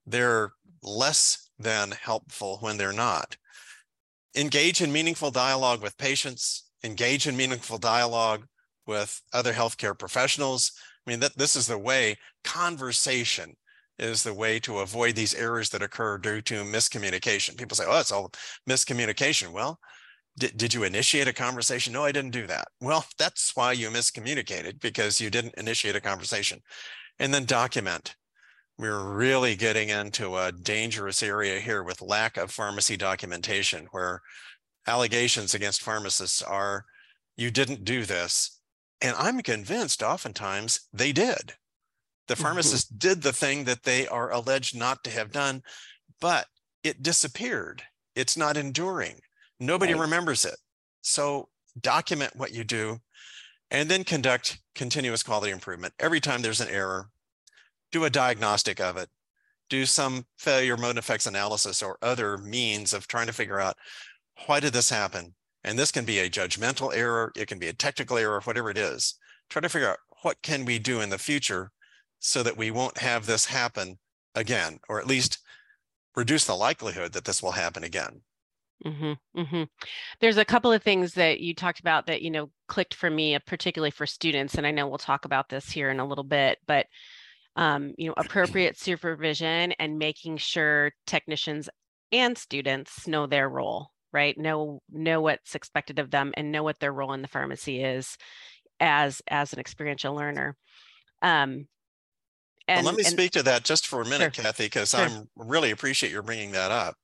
They're 0.06 0.52
less 0.84 1.50
than 1.58 1.92
helpful 1.92 2.58
when 2.60 2.78
they're 2.78 2.94
not. 2.94 3.36
Engage 4.36 4.82
in 4.82 4.92
meaningful 4.92 5.32
dialogue 5.32 5.82
with 5.82 5.98
patients, 5.98 6.70
engage 6.84 7.28
in 7.28 7.36
meaningful 7.36 7.78
dialogue 7.78 8.46
with 8.86 9.22
other 9.34 9.54
healthcare 9.54 9.98
professionals. 9.98 10.74
I 11.06 11.10
mean, 11.10 11.20
that 11.22 11.38
this 11.38 11.56
is 11.56 11.68
the 11.68 11.78
way 11.78 12.18
conversation 12.44 13.56
is 14.02 14.24
the 14.24 14.34
way 14.34 14.60
to 14.60 14.80
avoid 14.80 15.16
these 15.16 15.36
errors 15.36 15.70
that 15.70 15.84
occur 15.84 16.18
due 16.18 16.42
to 16.42 16.64
miscommunication. 16.64 17.58
People 17.58 17.78
say, 17.78 17.86
oh, 17.88 18.00
it's 18.00 18.12
all 18.12 18.32
miscommunication. 18.68 19.52
Well, 19.52 19.80
did, 20.38 20.58
did 20.58 20.74
you 20.74 20.84
initiate 20.84 21.28
a 21.28 21.34
conversation? 21.34 21.94
No, 21.94 22.04
I 22.04 22.12
didn't 22.12 22.32
do 22.32 22.48
that. 22.48 22.68
Well, 22.82 23.06
that's 23.18 23.56
why 23.56 23.74
you 23.74 23.90
miscommunicated 23.90 24.82
because 24.82 25.22
you 25.22 25.30
didn't 25.30 25.56
initiate 25.56 25.96
a 25.96 26.02
conversation. 26.02 26.60
And 27.20 27.34
then 27.34 27.46
document. 27.46 28.16
We're 28.78 29.14
really 29.14 29.56
getting 29.56 29.90
into 29.90 30.36
a 30.36 30.52
dangerous 30.52 31.22
area 31.22 31.60
here 31.60 31.84
with 31.84 32.02
lack 32.02 32.38
of 32.38 32.50
pharmacy 32.50 32.98
documentation 32.98 33.88
where 33.92 34.22
allegations 34.88 35.54
against 35.54 35.84
pharmacists 35.84 36.42
are 36.42 36.86
you 37.38 37.52
didn't 37.52 37.84
do 37.84 38.06
this. 38.06 38.60
And 39.02 39.16
I'm 39.18 39.42
convinced 39.42 40.02
oftentimes 40.02 40.88
they 40.92 41.12
did. 41.12 41.54
The 42.32 42.38
pharmacist 42.38 42.98
did 42.98 43.22
the 43.22 43.34
thing 43.34 43.66
that 43.66 43.84
they 43.84 44.08
are 44.08 44.32
alleged 44.32 44.74
not 44.74 45.04
to 45.04 45.10
have 45.10 45.34
done, 45.34 45.64
but 46.22 46.48
it 46.82 47.04
disappeared. 47.04 47.84
It's 48.16 48.38
not 48.38 48.56
enduring. 48.56 49.20
Nobody 49.60 49.94
right. 49.94 50.04
remembers 50.04 50.46
it. 50.46 50.56
So 51.02 51.50
document 51.82 52.38
what 52.38 52.54
you 52.54 52.64
do 52.64 53.00
and 53.70 53.90
then 53.90 54.06
conduct 54.06 54.62
continuous 54.76 55.24
quality 55.24 55.52
improvement. 55.52 55.94
Every 56.00 56.22
time 56.22 56.42
there's 56.42 56.62
an 56.62 56.70
error, 56.70 57.10
do 57.92 58.06
a 58.06 58.10
diagnostic 58.10 58.80
of 58.80 58.96
it, 58.96 59.10
do 59.70 59.86
some 59.86 60.26
failure 60.38 60.78
mode 60.78 60.98
effects 60.98 61.28
analysis 61.28 61.84
or 61.84 61.98
other 62.02 62.38
means 62.38 62.94
of 62.94 63.10
trying 63.10 63.28
to 63.28 63.34
figure 63.34 63.60
out 63.60 63.76
why 64.46 64.62
did 64.62 64.72
this 64.72 64.90
happen? 64.90 65.36
And 65.66 65.78
this 65.78 65.92
can 65.92 66.06
be 66.06 66.20
a 66.20 66.30
judgmental 66.30 66.96
error, 66.96 67.34
it 67.36 67.50
can 67.50 67.60
be 67.60 67.68
a 67.68 67.74
technical 67.74 68.18
error, 68.18 68.40
whatever 68.46 68.70
it 68.70 68.78
is. 68.78 69.16
Try 69.50 69.62
to 69.62 69.68
figure 69.68 69.90
out 69.90 70.00
what 70.22 70.42
can 70.42 70.64
we 70.64 70.80
do 70.80 71.02
in 71.02 71.10
the 71.10 71.18
future 71.18 71.72
so 72.22 72.44
that 72.44 72.56
we 72.56 72.72
won't 72.72 73.00
have 73.00 73.26
this 73.26 73.46
happen 73.46 73.98
again, 74.36 74.80
or 74.88 75.02
at 75.02 75.08
least 75.08 75.40
reduce 76.16 76.46
the 76.46 76.56
likelihood 76.56 77.12
that 77.14 77.26
this 77.26 77.44
will 77.44 77.52
happen 77.52 77.84
again. 77.84 78.22
Mm-hmm, 78.86 79.40
mm-hmm. 79.40 79.64
There's 80.20 80.38
a 80.38 80.46
couple 80.46 80.72
of 80.72 80.82
things 80.82 81.14
that 81.16 81.40
you 81.40 81.54
talked 81.54 81.80
about 81.80 82.08
that 82.08 82.22
you 82.22 82.32
know 82.32 82.50
clicked 82.68 82.94
for 82.94 83.10
me, 83.10 83.36
uh, 83.36 83.40
particularly 83.46 83.92
for 83.92 84.06
students, 84.06 84.56
and 84.56 84.66
I 84.66 84.72
know 84.72 84.88
we'll 84.88 84.98
talk 84.98 85.26
about 85.26 85.50
this 85.50 85.70
here 85.70 85.90
in 85.90 86.00
a 86.00 86.08
little 86.08 86.24
bit. 86.24 86.60
But 86.68 86.88
um, 87.56 87.94
you 87.98 88.08
know, 88.08 88.14
appropriate 88.18 88.80
supervision 88.80 89.74
and 89.74 90.00
making 90.00 90.38
sure 90.38 90.92
technicians 91.06 91.70
and 92.12 92.38
students 92.38 93.08
know 93.08 93.28
their 93.28 93.50
role, 93.50 93.90
right? 94.14 94.38
Know 94.38 94.82
know 94.92 95.22
what's 95.22 95.56
expected 95.56 96.00
of 96.00 96.12
them 96.12 96.34
and 96.36 96.52
know 96.52 96.64
what 96.64 96.80
their 96.80 96.94
role 96.94 97.14
in 97.14 97.22
the 97.22 97.28
pharmacy 97.28 97.84
is 97.84 98.18
as 98.80 99.22
as 99.28 99.54
an 99.54 99.60
experiential 99.60 100.16
learner. 100.16 100.56
Um, 101.22 101.68
and, 102.78 102.86
well, 102.86 102.94
let 102.94 102.98
me 102.98 103.06
and, 103.06 103.12
speak 103.12 103.32
to 103.32 103.44
that 103.44 103.64
just 103.64 103.88
for 103.88 104.02
a 104.02 104.08
minute, 104.08 104.36
sure. 104.36 104.44
Kathy, 104.44 104.66
because 104.66 104.92
sure. 104.92 105.02
I'm 105.02 105.30
really 105.36 105.72
appreciate 105.72 106.12
your 106.12 106.24
bringing 106.24 106.52
that 106.52 106.72
up. 106.72 106.96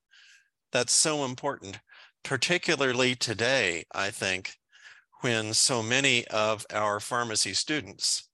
That's 0.72 0.94
so 0.94 1.26
important, 1.26 1.80
particularly 2.24 3.16
today, 3.16 3.86
I 3.94 4.10
think, 4.10 4.54
when 5.22 5.54
so 5.54 5.82
many 5.82 6.28
of 6.28 6.66
our 6.74 7.00
pharmacy 7.00 7.54
students 7.54 8.30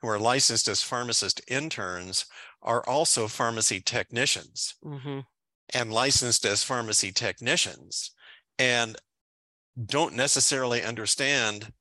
who 0.00 0.08
are 0.08 0.18
licensed 0.18 0.68
as 0.68 0.82
pharmacist 0.82 1.40
interns 1.48 2.26
are 2.62 2.86
also 2.88 3.28
pharmacy 3.28 3.80
technicians 3.80 4.74
mm-hmm. 4.84 5.20
and 5.74 5.92
licensed 5.92 6.44
as 6.44 6.62
pharmacy 6.62 7.12
technicians 7.12 8.12
and 8.58 8.96
don't 9.86 10.14
necessarily 10.14 10.82
understand 10.82 11.72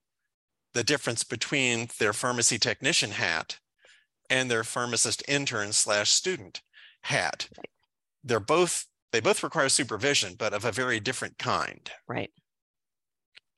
the 0.74 0.84
difference 0.84 1.24
between 1.24 1.88
their 2.00 2.14
pharmacy 2.14 2.60
technician 2.60 3.12
hat 3.12 3.58
and 4.30 4.50
their 4.50 4.64
pharmacist 4.64 5.24
intern 5.28 5.74
slash 5.74 6.12
student 6.12 6.62
hat. 7.02 7.50
They're 8.24 8.40
both 8.40 8.86
they 9.12 9.22
both 9.22 9.42
require 9.42 9.70
supervision, 9.70 10.36
but 10.38 10.54
of 10.54 10.66
a 10.66 10.72
very 10.72 11.00
different 11.00 11.38
kind. 11.38 11.90
Right. 12.08 12.32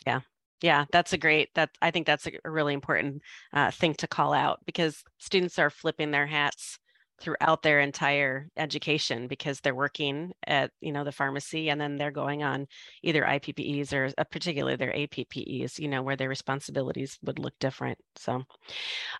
Yeah. 0.05 0.21
Yeah, 0.61 0.85
that's 0.91 1.13
a 1.13 1.17
great 1.17 1.49
that 1.55 1.69
I 1.81 1.89
think 1.89 2.05
that's 2.05 2.27
a 2.27 2.31
really 2.49 2.73
important 2.73 3.21
uh, 3.53 3.71
thing 3.71 3.93
to 3.95 4.07
call 4.07 4.33
out 4.33 4.59
because 4.65 5.03
students 5.17 5.57
are 5.57 5.69
flipping 5.69 6.11
their 6.11 6.27
hats 6.27 6.77
throughout 7.21 7.61
their 7.61 7.79
entire 7.79 8.49
education 8.57 9.27
because 9.27 9.59
they're 9.59 9.75
working 9.75 10.31
at 10.47 10.71
you 10.81 10.91
know 10.91 11.03
the 11.03 11.11
pharmacy 11.11 11.69
and 11.69 11.79
then 11.79 11.97
they're 11.97 12.11
going 12.11 12.43
on 12.43 12.67
either 13.03 13.23
IPPEs 13.23 13.93
or 13.93 14.11
uh, 14.17 14.23
particularly 14.25 14.75
their 14.75 14.93
APPEs 14.93 15.79
you 15.79 15.87
know 15.87 16.01
where 16.01 16.15
their 16.15 16.29
responsibilities 16.29 17.17
would 17.23 17.39
look 17.39 17.53
different 17.59 17.97
so. 18.15 18.43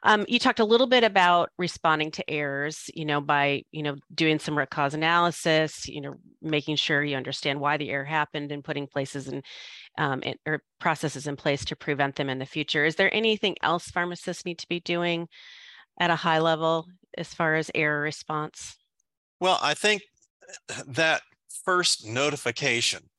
Um, 0.03 0.25
you 0.27 0.39
talked 0.39 0.59
a 0.59 0.65
little 0.65 0.87
bit 0.87 1.03
about 1.03 1.49
responding 1.57 2.11
to 2.11 2.29
errors 2.29 2.89
you 2.93 3.05
know 3.05 3.21
by 3.21 3.63
you 3.71 3.83
know 3.83 3.95
doing 4.13 4.39
some 4.39 4.57
root 4.57 4.69
cause 4.69 4.93
analysis 4.93 5.87
you 5.87 6.01
know 6.01 6.15
making 6.41 6.75
sure 6.75 7.03
you 7.03 7.15
understand 7.15 7.59
why 7.59 7.77
the 7.77 7.89
error 7.89 8.05
happened 8.05 8.51
and 8.51 8.63
putting 8.63 8.87
places 8.87 9.27
and 9.27 9.43
um, 9.97 10.23
or 10.45 10.61
processes 10.79 11.27
in 11.27 11.35
place 11.35 11.65
to 11.65 11.75
prevent 11.75 12.15
them 12.15 12.29
in 12.29 12.39
the 12.39 12.45
future. 12.45 12.85
Is 12.85 12.95
there 12.95 13.13
anything 13.13 13.55
else 13.61 13.89
pharmacists 13.89 14.45
need 14.45 14.57
to 14.59 14.67
be 14.67 14.79
doing 14.79 15.27
at 15.99 16.11
a 16.11 16.15
high 16.15 16.39
level 16.39 16.87
as 17.17 17.33
far 17.33 17.55
as 17.55 17.71
error 17.75 18.01
response? 18.01 18.77
Well, 19.39 19.59
I 19.61 19.73
think 19.73 20.03
that 20.87 21.21
first 21.63 22.05
notification 22.05 23.09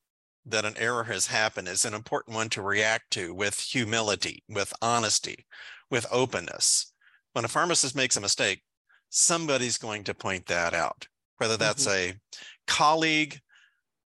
that 0.46 0.64
an 0.64 0.74
error 0.78 1.04
has 1.04 1.26
happened 1.26 1.68
is 1.68 1.84
an 1.84 1.94
important 1.94 2.34
one 2.34 2.48
to 2.50 2.62
react 2.62 3.10
to 3.12 3.34
with 3.34 3.58
humility, 3.58 4.42
with 4.48 4.72
honesty, 4.82 5.46
with 5.90 6.06
openness. 6.10 6.92
When 7.32 7.44
a 7.44 7.48
pharmacist 7.48 7.94
makes 7.94 8.16
a 8.16 8.20
mistake, 8.20 8.62
somebody's 9.10 9.78
going 9.78 10.04
to 10.04 10.14
point 10.14 10.46
that 10.46 10.74
out, 10.74 11.06
whether 11.38 11.56
that's 11.56 11.86
mm-hmm. 11.86 12.16
a 12.16 12.42
colleague, 12.66 13.38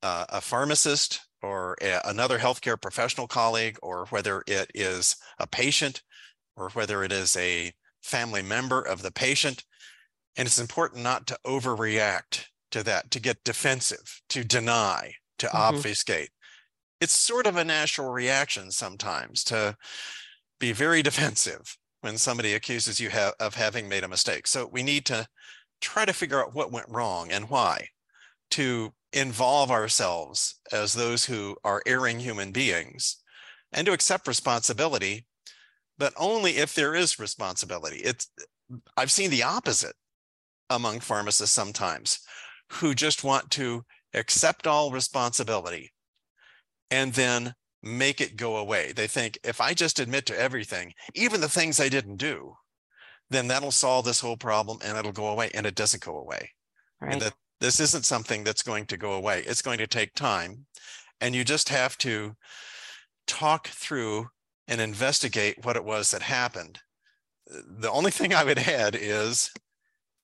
uh, 0.03 0.27
a 0.29 0.41
pharmacist, 0.41 1.21
or 1.43 1.77
a, 1.81 2.01
another 2.05 2.39
healthcare 2.39 2.81
professional 2.81 3.27
colleague, 3.27 3.79
or 3.83 4.07
whether 4.11 4.43
it 4.47 4.71
is 4.75 5.17
a 5.39 5.47
patient, 5.47 6.03
or 6.57 6.71
whether 6.71 7.03
it 7.03 7.13
is 7.13 7.37
a 7.37 7.73
family 8.03 8.43
member 8.43 8.81
of 8.81 9.03
the 9.03 9.13
patient. 9.13 9.65
And 10.37 10.47
it's 10.47 10.59
important 10.59 11.03
not 11.03 11.27
to 11.29 11.39
overreact 11.47 12.47
to 12.71 12.83
that, 12.85 13.11
to 13.11 13.21
get 13.21 13.45
defensive, 13.45 14.23
to 14.31 14.45
deny, 14.45 15.15
to 15.39 15.47
mm-hmm. 15.47 15.57
obfuscate. 15.57 16.31
It's 17.01 17.13
sort 17.13 17.47
of 17.47 17.57
a 17.57 17.65
natural 17.65 18.11
reaction 18.11 18.71
sometimes 18.71 19.45
to 19.45 19.77
be 20.59 20.73
very 20.73 21.03
defensive 21.11 21.77
when 22.01 22.17
somebody 22.17 22.55
accuses 22.55 23.01
you 23.01 23.11
ha- 23.11 23.33
of 23.41 23.55
having 23.55 23.89
made 23.89 24.05
a 24.05 24.09
mistake. 24.09 24.47
So 24.47 24.69
we 24.71 24.83
need 24.83 25.05
to 25.07 25.27
try 25.81 26.05
to 26.05 26.13
figure 26.13 26.41
out 26.41 26.55
what 26.55 26.73
went 26.73 26.89
wrong 26.89 27.31
and 27.31 27.51
why, 27.51 27.89
to 28.53 28.93
involve 29.13 29.71
ourselves 29.71 30.61
as 30.73 30.93
those 30.93 31.25
who 31.25 31.57
are 31.65 31.83
erring 31.87 32.21
human 32.21 32.53
beings 32.53 33.17
and 33.73 33.87
to 33.87 33.93
accept 33.93 34.29
responsibility 34.29 35.27
but 36.01 36.15
only 36.17 36.57
if 36.57 36.75
there 36.75 36.97
is 36.97 37.21
responsibility. 37.21 37.99
It's 37.99 38.29
I've 38.97 39.13
seen 39.13 39.31
the 39.31 39.43
opposite 39.43 39.95
among 40.71 41.01
pharmacists 41.01 41.55
sometimes 41.55 42.21
who 42.73 42.95
just 42.95 43.23
want 43.23 43.51
to 43.51 43.85
accept 44.15 44.67
all 44.67 44.91
responsibility 44.91 45.93
and 46.91 47.13
then 47.13 47.55
make 47.83 48.21
it 48.21 48.37
go 48.37 48.57
away. 48.57 48.93
They 48.93 49.07
think 49.07 49.39
if 49.45 49.61
I 49.61 49.75
just 49.75 50.01
admit 50.01 50.27
to 50.27 50.41
everything, 50.41 50.95
even 51.15 51.41
the 51.41 51.49
things 51.49 51.79
I 51.79 51.89
didn't 51.89 52.17
do, 52.17 52.55
then 53.29 53.47
that'll 53.49 53.71
solve 53.71 54.05
this 54.07 54.21
whole 54.21 54.37
problem 54.37 54.79
and 54.83 54.97
it'll 54.97 55.13
go 55.13 55.29
away. 55.29 55.51
And 55.53 55.67
it 55.67 55.75
doesn't 55.75 56.03
go 56.03 56.19
away. 56.19 56.51
Right. 57.01 57.13
And 57.13 57.23
that 57.23 57.35
this 57.61 57.79
isn't 57.79 58.07
something 58.07 58.43
that's 58.43 58.63
going 58.63 58.87
to 58.87 58.97
go 58.97 59.13
away. 59.13 59.45
It's 59.47 59.63
going 59.63 59.79
to 59.79 59.87
take 59.87 60.15
time. 60.15 60.65
And 61.21 61.35
you 61.35 61.45
just 61.45 61.69
have 61.69 61.99
to 61.99 62.35
talk 63.27 63.69
through 63.69 64.29
and 64.71 64.81
investigate 64.81 65.63
what 65.65 65.77
it 65.77 65.85
was 65.85 66.13
that 66.13 66.23
happened. 66.23 66.79
The 67.47 67.91
only 67.91 68.13
thing 68.13 68.33
I 68.33 68.45
would 68.45 68.61
add 68.61 68.97
is 68.99 69.51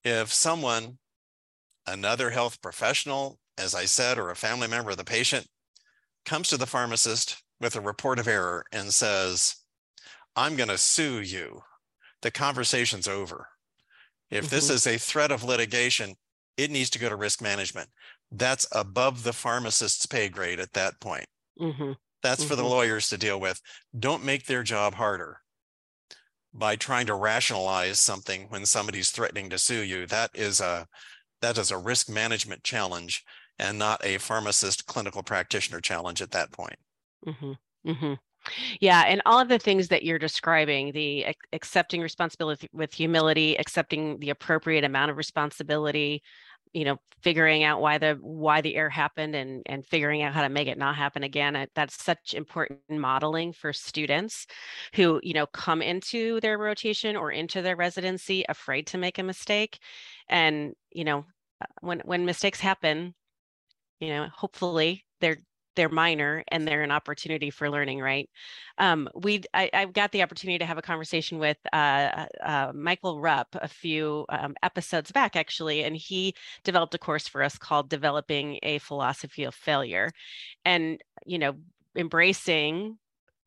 if 0.04 0.32
someone, 0.32 0.98
another 1.86 2.30
health 2.30 2.62
professional, 2.62 3.38
as 3.58 3.74
I 3.74 3.84
said, 3.86 4.18
or 4.18 4.30
a 4.30 4.36
family 4.36 4.68
member 4.68 4.92
of 4.92 4.96
the 4.96 5.04
patient, 5.04 5.48
comes 6.24 6.48
to 6.48 6.56
the 6.56 6.66
pharmacist 6.66 7.42
with 7.60 7.74
a 7.74 7.80
report 7.80 8.20
of 8.20 8.28
error 8.28 8.64
and 8.72 8.94
says, 8.94 9.56
I'm 10.36 10.54
going 10.54 10.68
to 10.68 10.78
sue 10.78 11.20
you, 11.20 11.62
the 12.22 12.30
conversation's 12.30 13.08
over. 13.08 13.48
If 14.30 14.46
mm-hmm. 14.46 14.54
this 14.54 14.70
is 14.70 14.86
a 14.86 14.98
threat 14.98 15.32
of 15.32 15.42
litigation, 15.42 16.14
it 16.56 16.70
needs 16.70 16.90
to 16.90 16.98
go 17.00 17.08
to 17.08 17.16
risk 17.16 17.42
management. 17.42 17.88
That's 18.30 18.66
above 18.70 19.24
the 19.24 19.32
pharmacist's 19.32 20.06
pay 20.06 20.28
grade 20.28 20.60
at 20.60 20.72
that 20.74 21.00
point. 21.00 21.26
Mm-hmm. 21.60 21.92
That's 22.26 22.40
mm-hmm. 22.40 22.48
for 22.48 22.56
the 22.56 22.62
mm-hmm. 22.62 22.72
lawyers 22.72 23.08
to 23.10 23.18
deal 23.18 23.38
with. 23.38 23.60
Don't 23.96 24.24
make 24.24 24.46
their 24.46 24.64
job 24.64 24.94
harder 24.94 25.38
by 26.52 26.74
trying 26.74 27.06
to 27.06 27.14
rationalize 27.14 28.00
something 28.00 28.46
when 28.48 28.66
somebody's 28.66 29.12
threatening 29.12 29.48
to 29.50 29.58
sue 29.58 29.82
you. 29.82 30.06
That 30.06 30.30
is 30.34 30.60
a 30.60 30.88
that 31.40 31.56
is 31.56 31.70
a 31.70 31.78
risk 31.78 32.08
management 32.08 32.64
challenge 32.64 33.22
and 33.60 33.78
not 33.78 34.04
a 34.04 34.18
pharmacist 34.18 34.86
clinical 34.86 35.22
practitioner 35.22 35.80
challenge 35.80 36.20
at 36.20 36.32
that 36.32 36.50
point. 36.50 36.76
Mm-hmm. 37.24 37.52
Mm-hmm. 37.88 38.14
Yeah, 38.80 39.04
and 39.06 39.22
all 39.24 39.38
of 39.38 39.48
the 39.48 39.58
things 39.60 39.86
that 39.88 40.02
you're 40.02 40.18
describing, 40.18 40.90
the 40.92 41.26
accepting 41.52 42.00
responsibility 42.00 42.68
with 42.72 42.92
humility, 42.92 43.54
accepting 43.56 44.18
the 44.18 44.30
appropriate 44.30 44.82
amount 44.82 45.12
of 45.12 45.16
responsibility, 45.16 46.22
you 46.76 46.84
know, 46.84 46.98
figuring 47.22 47.64
out 47.64 47.80
why 47.80 47.96
the 47.98 48.18
why 48.20 48.60
the 48.60 48.76
error 48.76 48.90
happened 48.90 49.34
and 49.34 49.62
and 49.66 49.86
figuring 49.86 50.22
out 50.22 50.34
how 50.34 50.42
to 50.42 50.50
make 50.50 50.68
it 50.68 50.76
not 50.78 50.94
happen 50.96 51.22
again. 51.22 51.66
That's 51.74 52.02
such 52.02 52.34
important 52.34 52.80
modeling 52.90 53.54
for 53.54 53.72
students 53.72 54.46
who, 54.94 55.20
you 55.22 55.32
know, 55.34 55.46
come 55.46 55.80
into 55.82 56.38
their 56.40 56.58
rotation 56.58 57.16
or 57.16 57.32
into 57.32 57.62
their 57.62 57.76
residency 57.76 58.44
afraid 58.48 58.86
to 58.88 58.98
make 58.98 59.18
a 59.18 59.22
mistake. 59.22 59.78
And, 60.28 60.74
you 60.92 61.04
know, 61.04 61.24
uh, 61.62 61.66
when 61.80 62.00
when 62.04 62.26
mistakes 62.26 62.60
happen, 62.60 63.14
you 64.00 64.08
know, 64.08 64.28
hopefully 64.34 65.06
they're 65.20 65.38
they're 65.76 65.88
minor 65.88 66.42
and 66.48 66.66
they're 66.66 66.82
an 66.82 66.90
opportunity 66.90 67.50
for 67.50 67.70
learning, 67.70 68.00
right? 68.00 68.28
Um, 68.78 69.08
we 69.14 69.42
I, 69.54 69.70
I, 69.72 69.84
got 69.86 70.12
the 70.12 70.22
opportunity 70.22 70.58
to 70.58 70.66
have 70.66 70.78
a 70.78 70.82
conversation 70.82 71.38
with 71.38 71.58
uh, 71.72 72.26
uh, 72.42 72.72
Michael 72.74 73.20
Rupp 73.20 73.48
a 73.54 73.68
few 73.68 74.26
um, 74.28 74.54
episodes 74.62 75.12
back, 75.12 75.36
actually, 75.36 75.84
and 75.84 75.96
he 75.96 76.34
developed 76.64 76.94
a 76.94 76.98
course 76.98 77.28
for 77.28 77.42
us 77.42 77.56
called 77.58 77.88
"Developing 77.88 78.58
a 78.62 78.78
Philosophy 78.78 79.44
of 79.44 79.54
Failure," 79.54 80.10
and 80.64 81.00
you 81.24 81.38
know, 81.38 81.54
embracing 81.94 82.98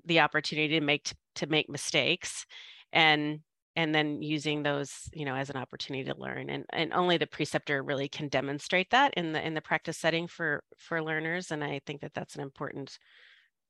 the 0.05 0.21
opportunity 0.21 0.79
to 0.79 0.85
make 0.85 1.11
to 1.35 1.47
make 1.47 1.69
mistakes 1.69 2.45
and 2.93 3.41
and 3.75 3.93
then 3.93 4.21
using 4.21 4.63
those 4.63 5.09
you 5.13 5.25
know 5.25 5.35
as 5.35 5.49
an 5.49 5.57
opportunity 5.57 6.03
to 6.03 6.19
learn 6.19 6.49
and 6.49 6.65
and 6.71 6.93
only 6.93 7.17
the 7.17 7.27
preceptor 7.27 7.83
really 7.83 8.07
can 8.07 8.27
demonstrate 8.27 8.89
that 8.89 9.13
in 9.15 9.31
the 9.33 9.45
in 9.45 9.53
the 9.53 9.61
practice 9.61 9.97
setting 9.97 10.27
for 10.27 10.63
for 10.77 11.01
learners 11.01 11.51
and 11.51 11.63
i 11.63 11.79
think 11.85 12.01
that 12.01 12.13
that's 12.13 12.35
an 12.35 12.41
important 12.41 12.97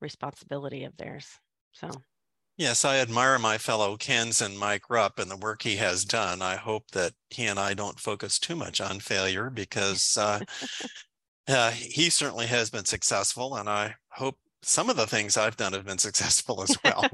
responsibility 0.00 0.84
of 0.84 0.96
theirs 0.96 1.28
so. 1.72 1.88
Yes 2.56 2.84
i 2.84 2.98
admire 2.98 3.38
my 3.38 3.56
fellow 3.56 3.96
kens 3.96 4.42
and 4.42 4.58
mike 4.58 4.90
rupp 4.90 5.18
and 5.18 5.30
the 5.30 5.36
work 5.36 5.62
he 5.62 5.76
has 5.76 6.04
done. 6.04 6.42
I 6.42 6.56
hope 6.56 6.90
that 6.90 7.12
he 7.30 7.46
and 7.46 7.58
i 7.58 7.72
don't 7.74 7.98
focus 7.98 8.38
too 8.38 8.56
much 8.56 8.80
on 8.80 9.00
failure 9.00 9.48
because 9.48 10.18
uh, 10.18 10.40
uh, 11.48 11.70
he 11.70 12.10
certainly 12.10 12.46
has 12.46 12.68
been 12.68 12.84
successful 12.84 13.56
and 13.56 13.68
i 13.68 13.94
hope 14.08 14.36
some 14.62 14.90
of 14.90 14.96
the 14.96 15.06
things 15.06 15.36
I've 15.36 15.56
done 15.56 15.72
have 15.72 15.86
been 15.86 15.98
successful 15.98 16.62
as 16.62 16.76
well. 16.84 17.04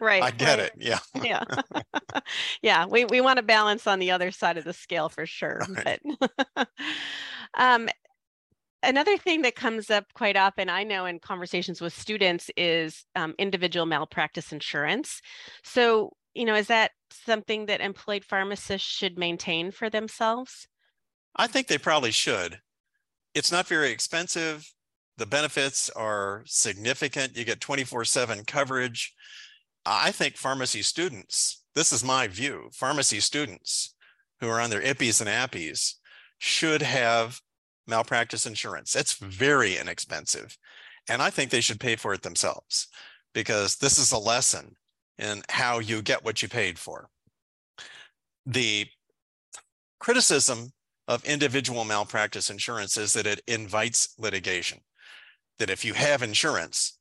right. 0.00 0.22
I 0.22 0.30
get 0.30 0.58
right. 0.58 0.66
it. 0.66 0.72
Yeah. 0.78 0.98
yeah. 1.22 1.44
yeah. 2.62 2.86
We, 2.86 3.04
we 3.04 3.20
want 3.20 3.38
to 3.38 3.42
balance 3.42 3.86
on 3.86 3.98
the 3.98 4.10
other 4.10 4.30
side 4.30 4.56
of 4.56 4.64
the 4.64 4.72
scale 4.72 5.08
for 5.08 5.26
sure. 5.26 5.62
Right. 5.68 6.00
But 6.54 6.68
um, 7.58 7.88
another 8.82 9.16
thing 9.16 9.42
that 9.42 9.56
comes 9.56 9.90
up 9.90 10.04
quite 10.14 10.36
often, 10.36 10.68
I 10.68 10.84
know 10.84 11.06
in 11.06 11.18
conversations 11.18 11.80
with 11.80 11.96
students, 11.96 12.50
is 12.56 13.04
um, 13.16 13.34
individual 13.38 13.86
malpractice 13.86 14.52
insurance. 14.52 15.20
So, 15.64 16.12
you 16.34 16.44
know, 16.44 16.54
is 16.54 16.68
that 16.68 16.92
something 17.10 17.66
that 17.66 17.80
employed 17.80 18.24
pharmacists 18.24 18.88
should 18.88 19.18
maintain 19.18 19.70
for 19.70 19.90
themselves? 19.90 20.68
I 21.34 21.46
think 21.46 21.66
they 21.66 21.78
probably 21.78 22.10
should. 22.10 22.60
It's 23.34 23.50
not 23.50 23.66
very 23.66 23.90
expensive 23.90 24.70
the 25.18 25.26
benefits 25.26 25.90
are 25.90 26.42
significant. 26.46 27.36
You 27.36 27.44
get 27.44 27.60
24 27.60 28.04
7 28.04 28.44
coverage. 28.44 29.14
I 29.84 30.12
think 30.12 30.36
pharmacy 30.36 30.82
students, 30.82 31.64
this 31.74 31.92
is 31.92 32.04
my 32.04 32.28
view, 32.28 32.70
pharmacy 32.72 33.20
students 33.20 33.94
who 34.40 34.48
are 34.48 34.60
on 34.60 34.70
their 34.70 34.80
IPPEs 34.80 35.20
and 35.20 35.28
APPEs 35.28 35.94
should 36.38 36.82
have 36.82 37.40
malpractice 37.86 38.46
insurance. 38.46 38.94
It's 38.94 39.14
mm-hmm. 39.14 39.30
very 39.30 39.76
inexpensive. 39.76 40.56
And 41.08 41.20
I 41.20 41.30
think 41.30 41.50
they 41.50 41.60
should 41.60 41.80
pay 41.80 41.96
for 41.96 42.14
it 42.14 42.22
themselves 42.22 42.88
because 43.34 43.76
this 43.76 43.98
is 43.98 44.12
a 44.12 44.18
lesson 44.18 44.76
in 45.18 45.42
how 45.48 45.78
you 45.78 46.02
get 46.02 46.24
what 46.24 46.42
you 46.42 46.48
paid 46.48 46.78
for. 46.78 47.08
The 48.46 48.86
criticism 49.98 50.72
of 51.08 51.24
individual 51.24 51.84
malpractice 51.84 52.50
insurance 52.50 52.96
is 52.96 53.12
that 53.12 53.26
it 53.26 53.40
invites 53.46 54.14
litigation 54.18 54.80
that 55.58 55.70
if 55.70 55.84
you 55.84 55.94
have 55.94 56.22
insurance, 56.22 56.98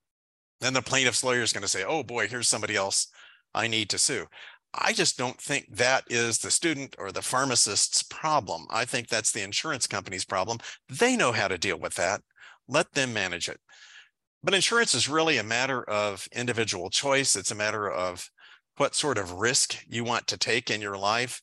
then 0.59 0.73
the 0.73 0.81
plaintiff's 0.81 1.23
lawyer 1.23 1.41
is 1.41 1.53
going 1.53 1.63
to 1.63 1.67
say, 1.67 1.83
oh 1.83 2.03
boy, 2.03 2.27
here's 2.27 2.47
somebody 2.47 2.75
else 2.75 3.07
I 3.53 3.67
need 3.67 3.89
to 3.89 3.97
sue. 3.97 4.27
I 4.73 4.93
just 4.93 5.17
don't 5.17 5.39
think 5.39 5.65
that 5.75 6.05
is 6.09 6.37
the 6.37 6.51
student 6.51 6.95
or 6.97 7.11
the 7.11 7.21
pharmacist's 7.21 8.03
problem. 8.03 8.67
I 8.69 8.85
think 8.85 9.07
that's 9.07 9.31
the 9.31 9.41
insurance 9.41 9.85
company's 9.85 10.23
problem. 10.23 10.59
They 10.87 11.17
know 11.17 11.33
how 11.33 11.49
to 11.49 11.57
deal 11.57 11.77
with 11.77 11.95
that. 11.95 12.21
Let 12.67 12.93
them 12.93 13.13
manage 13.13 13.49
it. 13.49 13.59
But 14.43 14.53
insurance 14.53 14.95
is 14.95 15.09
really 15.09 15.37
a 15.37 15.43
matter 15.43 15.83
of 15.83 16.27
individual 16.31 16.89
choice. 16.89 17.35
It's 17.35 17.51
a 17.51 17.55
matter 17.55 17.89
of 17.89 18.29
what 18.77 18.95
sort 18.95 19.17
of 19.17 19.33
risk 19.33 19.83
you 19.87 20.03
want 20.03 20.27
to 20.27 20.37
take 20.37 20.71
in 20.71 20.81
your 20.81 20.97
life 20.97 21.41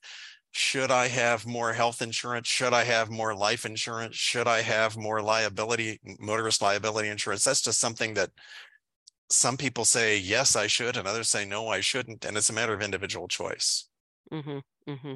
should 0.52 0.90
I 0.90 1.08
have 1.08 1.46
more 1.46 1.72
health 1.72 2.02
insurance? 2.02 2.48
Should 2.48 2.72
I 2.72 2.84
have 2.84 3.11
more 3.11 3.34
life 3.34 3.64
insurance? 3.64 4.16
Should 4.16 4.48
I 4.48 4.62
have 4.62 4.96
more 4.96 5.22
liability, 5.22 6.00
motorist 6.18 6.62
liability 6.62 7.08
insurance? 7.08 7.44
That's 7.44 7.62
just 7.62 7.80
something 7.80 8.14
that 8.14 8.30
some 9.30 9.56
people 9.56 9.84
say, 9.84 10.18
yes, 10.18 10.56
I 10.56 10.66
should, 10.66 10.96
and 10.96 11.06
others 11.06 11.28
say, 11.28 11.44
no, 11.44 11.68
I 11.68 11.80
shouldn't. 11.80 12.24
And 12.24 12.37
it's 12.37 12.50
a 12.50 12.54
matter 12.54 12.72
of 12.72 12.82
individual 12.82 13.28
choice. 13.28 13.88
Mm-hmm, 14.32 14.90
mm-hmm. 14.90 15.14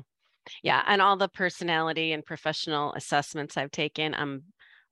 Yeah. 0.63 0.83
And 0.87 1.01
all 1.01 1.17
the 1.17 1.29
personality 1.29 2.13
and 2.13 2.25
professional 2.25 2.93
assessments 2.95 3.57
I've 3.57 3.71
taken, 3.71 4.15
I'm 4.15 4.43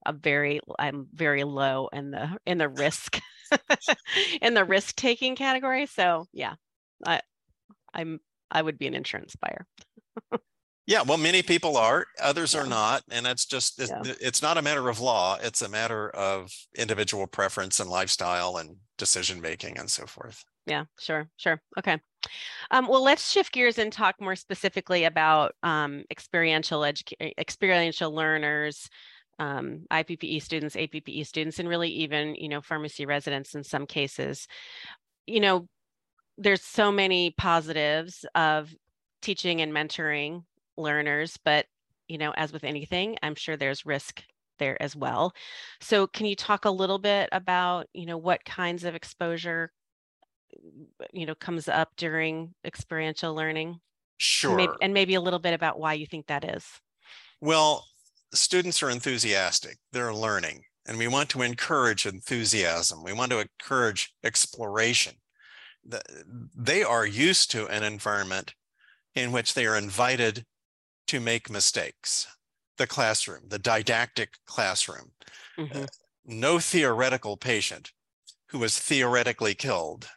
a 0.05 0.13
very 0.13 0.59
I'm 0.79 1.07
very 1.13 1.43
low 1.43 1.87
in 1.93 2.09
the 2.11 2.37
in 2.45 2.57
the 2.57 2.69
risk 2.69 3.19
in 4.41 4.53
the 4.53 4.65
risk 4.65 4.95
taking 4.95 5.35
category. 5.35 5.85
So 5.85 6.25
yeah, 6.33 6.55
I 7.05 7.21
I'm 7.93 8.19
I 8.49 8.61
would 8.61 8.79
be 8.79 8.87
an 8.87 8.95
insurance 8.95 9.35
buyer 9.35 9.67
yeah, 10.87 11.03
well, 11.03 11.17
many 11.17 11.41
people 11.41 11.77
are, 11.77 12.05
others 12.21 12.53
yeah. 12.53 12.61
are 12.61 12.67
not, 12.67 13.03
and 13.11 13.25
that's 13.25 13.45
just 13.45 13.79
it's, 13.79 13.91
yeah. 13.91 14.13
it's 14.19 14.41
not 14.41 14.57
a 14.57 14.61
matter 14.61 14.89
of 14.89 14.99
law; 14.99 15.37
it's 15.41 15.61
a 15.61 15.69
matter 15.69 16.09
of 16.09 16.51
individual 16.75 17.27
preference 17.27 17.79
and 17.79 17.89
lifestyle 17.89 18.57
and 18.57 18.75
decision 18.97 19.41
making 19.41 19.77
and 19.77 19.89
so 19.89 20.05
forth. 20.05 20.43
Yeah, 20.65 20.85
sure, 20.99 21.29
sure. 21.37 21.61
Okay. 21.77 21.99
Um, 22.69 22.87
well, 22.87 23.03
let's 23.03 23.31
shift 23.31 23.51
gears 23.51 23.77
and 23.77 23.91
talk 23.91 24.15
more 24.19 24.35
specifically 24.35 25.05
about 25.05 25.53
um, 25.63 26.03
experiential 26.11 26.81
edu- 26.81 27.33
experiential 27.37 28.13
learners, 28.13 28.87
um, 29.39 29.85
IPPE 29.91 30.41
students, 30.41 30.75
APPE 30.75 31.25
students, 31.25 31.59
and 31.59 31.67
really 31.67 31.89
even 31.89 32.35
you 32.35 32.49
know 32.49 32.61
pharmacy 32.61 33.05
residents 33.05 33.55
in 33.55 33.63
some 33.63 33.85
cases. 33.87 34.47
You 35.25 35.39
know, 35.39 35.67
there's 36.37 36.61
so 36.61 36.91
many 36.91 37.33
positives 37.37 38.25
of 38.35 38.73
teaching 39.21 39.61
and 39.61 39.73
mentoring 39.73 40.43
learners, 40.77 41.37
but 41.43 41.65
you 42.07 42.17
know, 42.17 42.31
as 42.35 42.51
with 42.51 42.63
anything, 42.63 43.17
I'm 43.23 43.35
sure 43.35 43.55
there's 43.55 43.85
risk 43.85 44.21
there 44.59 44.81
as 44.81 44.95
well. 44.95 45.33
So 45.79 46.07
can 46.07 46.25
you 46.25 46.35
talk 46.35 46.65
a 46.65 46.71
little 46.71 46.99
bit 46.99 47.29
about, 47.31 47.87
you 47.93 48.05
know, 48.05 48.17
what 48.17 48.43
kinds 48.43 48.83
of 48.83 48.95
exposure 48.95 49.71
you 51.13 51.25
know 51.25 51.35
comes 51.35 51.69
up 51.69 51.89
during 51.95 52.53
experiential 52.65 53.33
learning? 53.33 53.79
Sure. 54.17 54.51
And 54.51 54.57
maybe, 54.57 54.73
and 54.81 54.93
maybe 54.93 55.13
a 55.15 55.21
little 55.21 55.39
bit 55.39 55.53
about 55.53 55.79
why 55.79 55.93
you 55.93 56.05
think 56.05 56.27
that 56.27 56.43
is. 56.43 56.65
Well, 57.39 57.87
students 58.33 58.83
are 58.83 58.89
enthusiastic. 58.89 59.77
They're 59.91 60.13
learning, 60.13 60.63
and 60.85 60.97
we 60.97 61.07
want 61.07 61.29
to 61.29 61.41
encourage 61.41 62.05
enthusiasm. 62.05 63.03
We 63.03 63.13
want 63.13 63.31
to 63.31 63.39
encourage 63.39 64.13
exploration. 64.23 65.13
They 66.55 66.83
are 66.83 67.05
used 67.05 67.49
to 67.51 67.67
an 67.67 67.83
environment 67.83 68.53
in 69.15 69.31
which 69.31 69.53
they 69.53 69.65
are 69.65 69.77
invited 69.77 70.45
to 71.07 71.19
make 71.19 71.49
mistakes. 71.49 72.27
The 72.77 72.87
classroom, 72.87 73.43
the 73.47 73.59
didactic 73.59 74.37
classroom. 74.45 75.11
Mm-hmm. 75.57 75.83
Uh, 75.83 75.87
no 76.25 76.59
theoretical 76.59 77.37
patient 77.37 77.91
who 78.49 78.59
was 78.59 78.77
theoretically 78.77 79.53
killed 79.53 80.07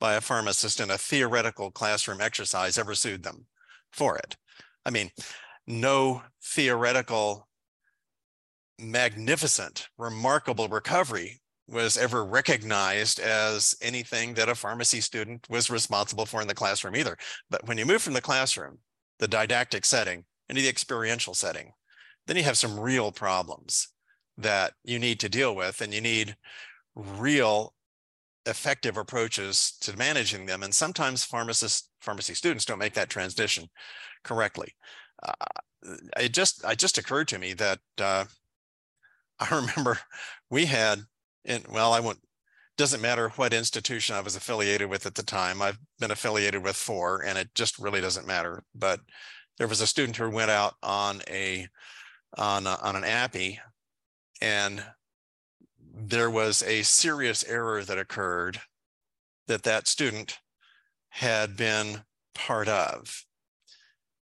by 0.00 0.14
a 0.14 0.20
pharmacist 0.20 0.80
in 0.80 0.90
a 0.90 0.98
theoretical 0.98 1.70
classroom 1.70 2.20
exercise 2.20 2.78
ever 2.78 2.94
sued 2.94 3.22
them 3.22 3.46
for 3.92 4.16
it. 4.16 4.36
I 4.84 4.90
mean, 4.90 5.10
no 5.66 6.22
theoretical, 6.42 7.48
magnificent, 8.78 9.88
remarkable 9.96 10.68
recovery 10.68 11.40
was 11.68 11.96
ever 11.96 12.24
recognized 12.24 13.18
as 13.18 13.74
anything 13.80 14.34
that 14.34 14.48
a 14.48 14.54
pharmacy 14.54 15.00
student 15.00 15.46
was 15.48 15.70
responsible 15.70 16.26
for 16.26 16.42
in 16.42 16.48
the 16.48 16.54
classroom 16.54 16.96
either. 16.96 17.16
But 17.50 17.66
when 17.66 17.78
you 17.78 17.86
move 17.86 18.02
from 18.02 18.12
the 18.12 18.20
classroom, 18.20 18.78
the 19.18 19.28
didactic 19.28 19.84
setting, 19.84 20.24
into 20.48 20.60
the 20.60 20.68
experiential 20.68 21.34
setting, 21.34 21.72
then 22.26 22.36
you 22.36 22.42
have 22.42 22.58
some 22.58 22.78
real 22.78 23.12
problems 23.12 23.88
that 24.36 24.72
you 24.84 24.98
need 24.98 25.20
to 25.20 25.28
deal 25.28 25.54
with, 25.54 25.80
and 25.80 25.94
you 25.94 26.00
need 26.00 26.36
real 26.94 27.74
effective 28.46 28.96
approaches 28.96 29.76
to 29.80 29.96
managing 29.96 30.46
them. 30.46 30.62
And 30.62 30.74
sometimes 30.74 31.24
pharmacists, 31.24 31.88
pharmacy 32.00 32.34
students 32.34 32.64
don't 32.64 32.78
make 32.78 32.94
that 32.94 33.08
transition 33.08 33.68
correctly. 34.22 34.74
Uh, 35.22 35.32
it 36.18 36.34
just, 36.34 36.64
it 36.64 36.78
just 36.78 36.98
occurred 36.98 37.28
to 37.28 37.38
me 37.38 37.54
that 37.54 37.78
uh, 37.98 38.24
I 39.38 39.54
remember 39.54 39.98
we 40.50 40.66
had 40.66 41.00
and 41.44 41.66
well, 41.68 41.92
I 41.92 42.00
won't 42.00 42.18
doesn't 42.76 43.00
matter 43.00 43.28
what 43.30 43.52
institution 43.52 44.16
I 44.16 44.20
was 44.20 44.34
affiliated 44.34 44.90
with 44.90 45.06
at 45.06 45.14
the 45.14 45.22
time. 45.22 45.62
I've 45.62 45.78
been 46.00 46.10
affiliated 46.10 46.64
with 46.64 46.74
four, 46.74 47.22
and 47.24 47.38
it 47.38 47.54
just 47.54 47.78
really 47.78 48.00
doesn't 48.00 48.26
matter. 48.26 48.64
But 48.74 49.00
there 49.58 49.68
was 49.68 49.80
a 49.80 49.86
student 49.86 50.16
who 50.16 50.28
went 50.28 50.50
out 50.50 50.74
on 50.82 51.22
a 51.28 51.68
on 52.36 52.66
a, 52.66 52.76
on 52.82 52.96
an 52.96 53.04
APPE, 53.04 53.58
and 54.40 54.84
there 55.94 56.30
was 56.30 56.62
a 56.62 56.82
serious 56.82 57.44
error 57.44 57.84
that 57.84 57.98
occurred 57.98 58.60
that 59.46 59.62
that 59.62 59.86
student 59.86 60.38
had 61.10 61.56
been 61.56 62.02
part 62.34 62.66
of. 62.66 63.24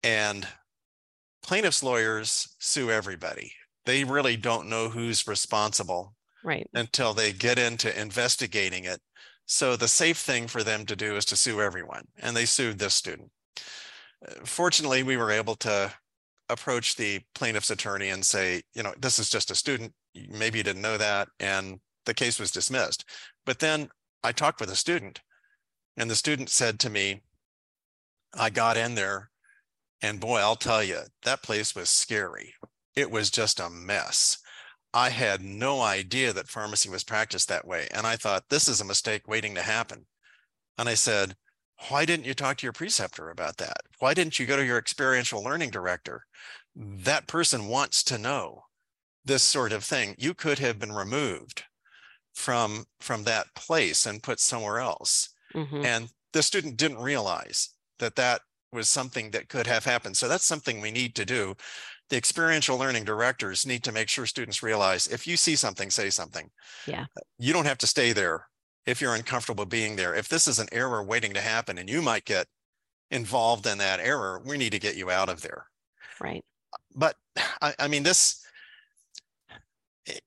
And 0.01 0.47
plaintiffs' 1.43 1.83
lawyers 1.83 2.55
sue 2.59 2.89
everybody. 2.89 3.51
They 3.85 4.05
really 4.05 4.37
don't 4.37 4.69
know 4.69 4.87
who's 4.87 5.27
responsible 5.27 6.15
right 6.43 6.69
until 6.73 7.13
they 7.13 7.31
get 7.31 7.59
into 7.59 7.99
investigating 7.99 8.85
it. 8.85 8.99
So 9.45 9.75
the 9.75 9.87
safe 9.87 10.17
thing 10.17 10.47
for 10.47 10.63
them 10.63 10.85
to 10.85 10.95
do 10.95 11.15
is 11.15 11.25
to 11.25 11.35
sue 11.35 11.61
everyone. 11.61 12.05
And 12.17 12.35
they 12.35 12.45
sued 12.45 12.79
this 12.79 12.93
student. 12.93 13.31
Uh, 14.27 14.33
fortunately, 14.43 15.03
we 15.03 15.17
were 15.17 15.31
able 15.31 15.55
to 15.57 15.91
approach 16.49 16.95
the 16.95 17.21
plaintiff's 17.33 17.71
attorney 17.71 18.09
and 18.09 18.25
say, 18.25 18.61
you 18.73 18.83
know, 18.83 18.93
this 18.99 19.19
is 19.19 19.29
just 19.29 19.51
a 19.51 19.55
student. 19.55 19.93
Maybe 20.29 20.59
you 20.59 20.63
didn't 20.63 20.81
know 20.81 20.97
that. 20.97 21.29
And 21.39 21.79
the 22.05 22.13
case 22.13 22.39
was 22.39 22.51
dismissed. 22.51 23.05
But 23.45 23.59
then 23.59 23.89
I 24.23 24.31
talked 24.31 24.59
with 24.59 24.69
a 24.69 24.75
student, 24.75 25.21
and 25.97 26.09
the 26.09 26.15
student 26.15 26.49
said 26.49 26.79
to 26.79 26.89
me, 26.89 27.21
I 28.33 28.49
got 28.49 28.77
in 28.77 28.95
there, 28.95 29.29
and 30.01 30.19
boy, 30.19 30.39
I'll 30.39 30.55
tell 30.55 30.83
you, 30.83 31.01
that 31.23 31.43
place 31.43 31.75
was 31.75 31.89
scary. 31.89 32.53
It 32.95 33.09
was 33.11 33.29
just 33.29 33.59
a 33.59 33.69
mess. 33.69 34.37
I 34.93 35.09
had 35.09 35.41
no 35.41 35.81
idea 35.81 36.33
that 36.33 36.47
pharmacy 36.47 36.89
was 36.89 37.03
practiced 37.03 37.47
that 37.49 37.67
way. 37.67 37.87
And 37.93 38.07
I 38.07 38.15
thought, 38.15 38.49
this 38.49 38.67
is 38.67 38.81
a 38.81 38.85
mistake 38.85 39.27
waiting 39.27 39.55
to 39.55 39.61
happen. 39.61 40.05
And 40.77 40.89
I 40.89 40.95
said, 40.95 41.35
why 41.89 42.05
didn't 42.05 42.25
you 42.25 42.33
talk 42.33 42.57
to 42.57 42.65
your 42.65 42.73
preceptor 42.73 43.29
about 43.29 43.57
that? 43.57 43.77
Why 43.99 44.13
didn't 44.13 44.39
you 44.39 44.45
go 44.45 44.57
to 44.57 44.65
your 44.65 44.77
experiential 44.77 45.43
learning 45.43 45.69
director? 45.69 46.25
That 46.75 47.27
person 47.27 47.67
wants 47.67 48.03
to 48.05 48.17
know 48.17 48.63
this 49.23 49.43
sort 49.43 49.71
of 49.71 49.83
thing. 49.83 50.15
You 50.17 50.33
could 50.33 50.59
have 50.59 50.79
been 50.79 50.91
removed 50.91 51.63
from 52.33 52.85
from 52.99 53.23
that 53.25 53.47
place 53.55 54.05
and 54.05 54.23
put 54.23 54.39
somewhere 54.39 54.79
else. 54.79 55.29
Mm-hmm. 55.53 55.85
And 55.85 56.09
the 56.33 56.43
student 56.43 56.77
didn't 56.77 56.99
realize 56.99 57.69
that 57.99 58.15
that 58.15 58.41
was 58.71 58.87
something 58.87 59.31
that 59.31 59.49
could 59.49 59.67
have 59.67 59.85
happened. 59.85 60.15
So 60.15 60.27
that's 60.27 60.45
something 60.45 60.79
we 60.79 60.91
need 60.91 61.15
to 61.15 61.25
do. 61.25 61.55
The 62.09 62.17
experiential 62.17 62.77
learning 62.77 63.03
directors 63.03 63.65
need 63.65 63.83
to 63.83 63.91
make 63.91 64.09
sure 64.09 64.25
students 64.25 64.63
realize 64.63 65.07
if 65.07 65.27
you 65.27 65.37
see 65.37 65.55
something, 65.55 65.91
say 65.91 66.09
something. 66.09 66.49
Yeah. 66.87 67.05
You 67.37 67.53
don't 67.53 67.67
have 67.67 67.77
to 67.79 67.87
stay 67.87 68.13
there 68.13 68.47
if 68.85 68.99
you're 68.99 69.13
uncomfortable 69.13 69.65
being 69.65 69.95
there. 69.95 70.15
If 70.15 70.27
this 70.27 70.47
is 70.47 70.57
an 70.59 70.67
error 70.71 71.03
waiting 71.03 71.33
to 71.33 71.41
happen 71.41 71.77
and 71.77 71.89
you 71.89 72.01
might 72.01 72.25
get 72.25 72.47
involved 73.11 73.67
in 73.67 73.77
that 73.77 73.99
error, 73.99 74.41
we 74.43 74.57
need 74.57 74.71
to 74.71 74.79
get 74.79 74.95
you 74.95 75.11
out 75.11 75.29
of 75.29 75.41
there. 75.41 75.67
Right. 76.19 76.43
But 76.95 77.15
I, 77.61 77.73
I 77.77 77.87
mean, 77.87 78.03
this, 78.03 78.43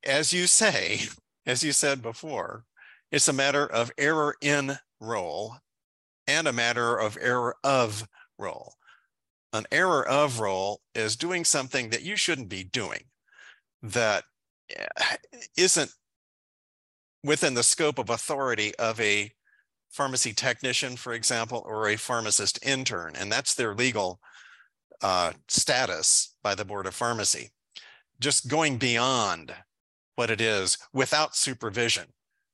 as 0.04 0.32
you 0.32 0.46
say, 0.46 1.00
as 1.46 1.62
you 1.62 1.72
said 1.72 2.00
before, 2.00 2.64
it's 3.10 3.28
a 3.28 3.32
matter 3.32 3.66
of 3.66 3.90
error 3.98 4.36
in 4.40 4.78
role 5.00 5.56
and 6.26 6.46
a 6.46 6.52
matter 6.52 6.96
of 6.96 7.18
error 7.20 7.56
of 7.64 8.06
role. 8.38 8.74
An 9.52 9.66
error 9.70 10.06
of 10.06 10.40
role 10.40 10.80
is 10.94 11.16
doing 11.16 11.44
something 11.44 11.90
that 11.90 12.02
you 12.02 12.16
shouldn't 12.16 12.48
be 12.48 12.64
doing 12.64 13.04
that 13.82 14.24
eh, 14.74 14.86
isn't 15.56 15.92
within 17.24 17.54
the 17.54 17.62
scope 17.62 17.98
of 17.98 18.10
authority 18.10 18.74
of 18.76 19.00
a 19.00 19.30
pharmacy 19.90 20.32
technician, 20.32 20.96
for 20.96 21.12
example, 21.12 21.62
or 21.66 21.88
a 21.88 21.96
pharmacist 21.96 22.64
intern, 22.64 23.14
and 23.16 23.30
that's 23.30 23.54
their 23.54 23.74
legal 23.74 24.20
uh, 25.02 25.32
status 25.48 26.34
by 26.42 26.54
the 26.54 26.64
Board 26.64 26.86
of 26.86 26.94
Pharmacy. 26.94 27.50
Just 28.20 28.48
going 28.48 28.78
beyond 28.78 29.54
what 30.16 30.30
it 30.30 30.40
is 30.40 30.78
without 30.92 31.36
supervision, 31.36 32.06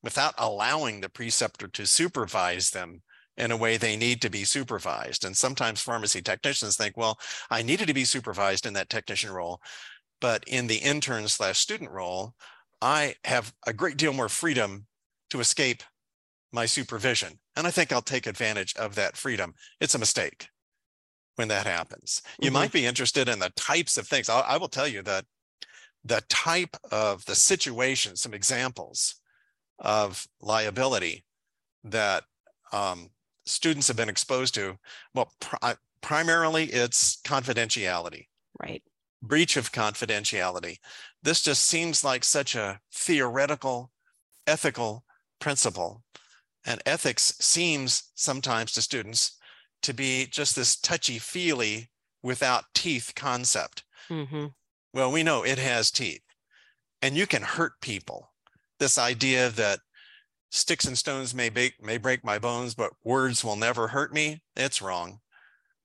without 0.03 0.35
allowing 0.37 1.01
the 1.01 1.09
preceptor 1.09 1.69
to 1.69 1.87
supervise 1.87 2.71
them 2.71 3.03
in 3.39 3.51
a 3.51 3.57
way 3.57 3.77
they 3.77 3.97
need 3.97 4.21
to 4.23 4.31
be 4.31 4.45
supervised. 4.45 5.25
And 5.25 5.37
sometimes 5.37 5.81
pharmacy 5.81 6.21
technicians 6.21 6.77
think, 6.77 6.97
well, 6.97 7.19
I 7.51 7.63
needed 7.63 7.87
to 7.87 7.95
be 7.95 8.05
supervised 8.05 8.67
in 8.67 8.75
that 8.75 8.91
technician 8.91 9.31
role, 9.31 9.61
but 10.21 10.45
in 10.47 10.67
the 10.67 10.77
intern 10.77 11.29
slash 11.29 11.59
student 11.59 11.91
role, 11.91 12.35
I 12.83 13.15
have 13.25 13.55
a 13.67 13.73
great 13.73 13.97
deal 13.97 14.13
more 14.13 14.29
freedom 14.29 14.87
to 15.31 15.41
escape 15.41 15.83
my 16.53 16.67
supervision. 16.67 17.39
And 17.57 17.67
I 17.67 17.71
think 17.71 17.93
I'll 17.93 18.03
take 18.03 18.27
advantage 18.27 18.75
of 18.77 18.95
that 18.97 19.17
freedom. 19.17 19.55
It's 19.81 19.95
a 19.95 19.99
mistake 19.99 20.49
when 21.37 21.49
that 21.49 21.67
happens. 21.67 22.23
You 22.41 22.47
mm-hmm. 22.47 22.55
might 22.55 22.73
be 22.73 22.87
interested 22.87 23.29
in 23.29 23.39
the 23.39 23.51
types 23.51 23.97
of 23.97 24.09
things. 24.09 24.29
I'll, 24.29 24.45
I 24.47 24.57
will 24.57 24.69
tell 24.69 24.89
you 24.89 25.03
that 25.03 25.25
the 26.05 26.23
type 26.29 26.77
of 26.91 27.25
the 27.27 27.35
situation, 27.35 28.17
some 28.17 28.35
examples 28.35 29.17
of 29.79 30.27
liability 30.41 31.25
that 31.85 32.25
um, 32.73 33.11
students 33.49 33.89
have 33.89 33.97
been 33.97 34.09
exposed 34.09 34.55
to. 34.55 34.79
Well, 35.15 35.33
pr- 35.41 35.75
primarily 36.01 36.65
it's 36.65 37.21
confidentiality. 37.23 38.27
Right. 38.61 38.83
Breach 39.23 39.57
of 39.57 39.73
confidentiality. 39.73 40.79
This 41.23 41.43
just 41.43 41.65
seems 41.67 42.05
like 42.05 42.25
such 42.25 42.55
a 42.55 42.81
theoretical, 42.93 43.91
ethical 44.47 45.05
principle. 45.41 46.05
And 46.65 46.83
ethics 46.87 47.35
seems 47.41 48.11
sometimes 48.15 48.73
to 48.73 48.83
students 48.83 49.39
to 49.83 49.95
be 49.95 50.27
just 50.27 50.55
this 50.55 50.77
touchy 50.77 51.19
feely 51.19 51.91
without 52.23 52.65
teeth 52.75 53.13
concept. 53.17 53.85
Mm-hmm. 54.11 54.47
Well, 54.93 55.13
we 55.13 55.23
know 55.23 55.45
it 55.45 55.59
has 55.59 55.91
teeth 55.91 56.23
and 57.03 57.17
you 57.17 57.27
can 57.27 57.43
hurt 57.43 57.81
people. 57.81 58.33
This 58.79 58.99
idea 58.99 59.51
that 59.51 59.81
sticks 60.51 60.87
and 60.87 60.97
stones 60.97 61.35
may 61.35 61.49
break, 61.49 61.83
may 61.83 61.99
break 61.99 62.25
my 62.25 62.39
bones, 62.39 62.75
but 62.75 62.93
words 63.05 63.45
will 63.45 63.57
never 63.57 63.89
hurt 63.89 64.13
me, 64.13 64.43
it's 64.57 64.83
wrong. 64.83 65.21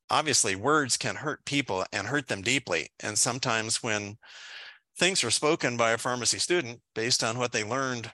Obviously, 0.10 0.56
words 0.56 0.98
can 0.98 1.16
hurt 1.16 1.46
people 1.46 1.86
and 1.92 2.08
hurt 2.08 2.28
them 2.28 2.42
deeply. 2.42 2.90
And 3.00 3.18
sometimes 3.18 3.82
when 3.82 4.18
things 4.98 5.24
are 5.24 5.32
spoken 5.32 5.76
by 5.76 5.92
a 5.92 5.98
pharmacy 5.98 6.40
student 6.40 6.82
based 6.94 7.24
on 7.24 7.38
what 7.38 7.52
they 7.52 7.64
learned 7.64 8.12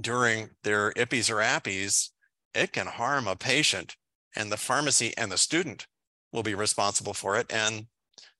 during 0.00 0.50
their 0.62 0.92
IPPEs 0.92 1.30
or 1.30 1.42
APPEs, 1.42 2.10
it 2.54 2.72
can 2.72 2.86
harm 2.86 3.28
a 3.28 3.36
patient 3.36 3.96
and 4.36 4.50
the 4.50 4.56
pharmacy 4.56 5.12
and 5.18 5.30
the 5.30 5.38
student 5.38 5.86
will 6.32 6.42
be 6.42 6.54
responsible 6.54 7.14
for 7.14 7.36
it. 7.36 7.52
And 7.52 7.86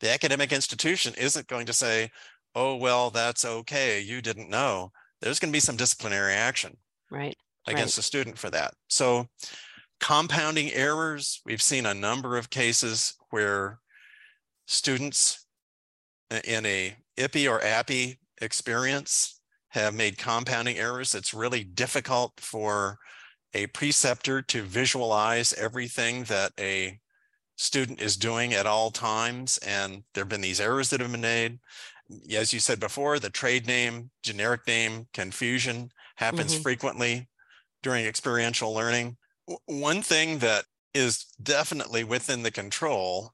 the 0.01 0.11
academic 0.11 0.53
institution 0.53 1.13
isn't 1.19 1.49
going 1.49 1.67
to 1.67 1.73
say, 1.73 2.11
oh, 2.55 2.77
well, 2.77 3.11
that's 3.11 3.45
okay. 3.45 4.01
You 4.01 4.23
didn't 4.23 4.49
know. 4.49 4.93
There's 5.21 5.39
going 5.39 5.51
to 5.51 5.57
be 5.57 5.61
some 5.61 5.77
disciplinary 5.77 6.33
action 6.33 6.77
right 7.11 7.37
against 7.67 7.93
right. 7.93 7.97
the 7.97 8.03
student 8.03 8.39
for 8.39 8.51
that. 8.51 8.75
So 8.89 9.29
compounding 10.01 10.73
errors, 10.73 11.41
we've 11.45 11.63
seen 11.63 11.87
a 11.87 11.95
number 11.95 12.37
of 12.37 12.51
cases 12.51 13.15
where 13.31 13.79
students 14.67 15.47
in 16.45 16.65
a 16.65 16.97
IPPE 17.19 17.51
or 17.51 17.61
APPE 17.61 18.17
experience 18.41 19.41
have 19.69 19.95
made 19.95 20.19
compounding 20.19 20.79
errors. 20.79 21.15
It's 21.15 21.35
really 21.35 21.65
difficult 21.65 22.33
for 22.39 22.99
a 23.55 23.67
preceptor 23.69 24.43
to 24.43 24.63
visualize 24.63 25.53
everything 25.55 26.25
that 26.25 26.53
a 26.59 26.99
student 27.57 28.01
is 28.01 28.17
doing 28.17 28.55
at 28.55 28.67
all 28.67 28.91
times. 28.91 29.59
And 29.59 30.03
there 30.15 30.23
have 30.23 30.29
been 30.29 30.41
these 30.41 30.61
errors 30.61 30.91
that 30.91 31.01
have 31.01 31.13
been 31.13 31.21
made. 31.21 31.59
As 32.35 32.53
you 32.53 32.59
said 32.59 32.81
before, 32.81 33.19
the 33.19 33.31
trade 33.31 33.67
name, 33.67 34.11
generic 34.23 34.67
name 34.67 35.07
confusion 35.13 35.91
happens 36.21 36.53
mm-hmm. 36.53 36.63
frequently 36.63 37.29
during 37.83 38.05
experiential 38.05 38.75
learning. 38.75 39.17
One 39.65 40.03
thing 40.03 40.39
that 40.41 40.67
is 40.93 41.25
definitely 41.43 42.05
within 42.05 42.43
the 42.43 42.51
control 42.51 43.33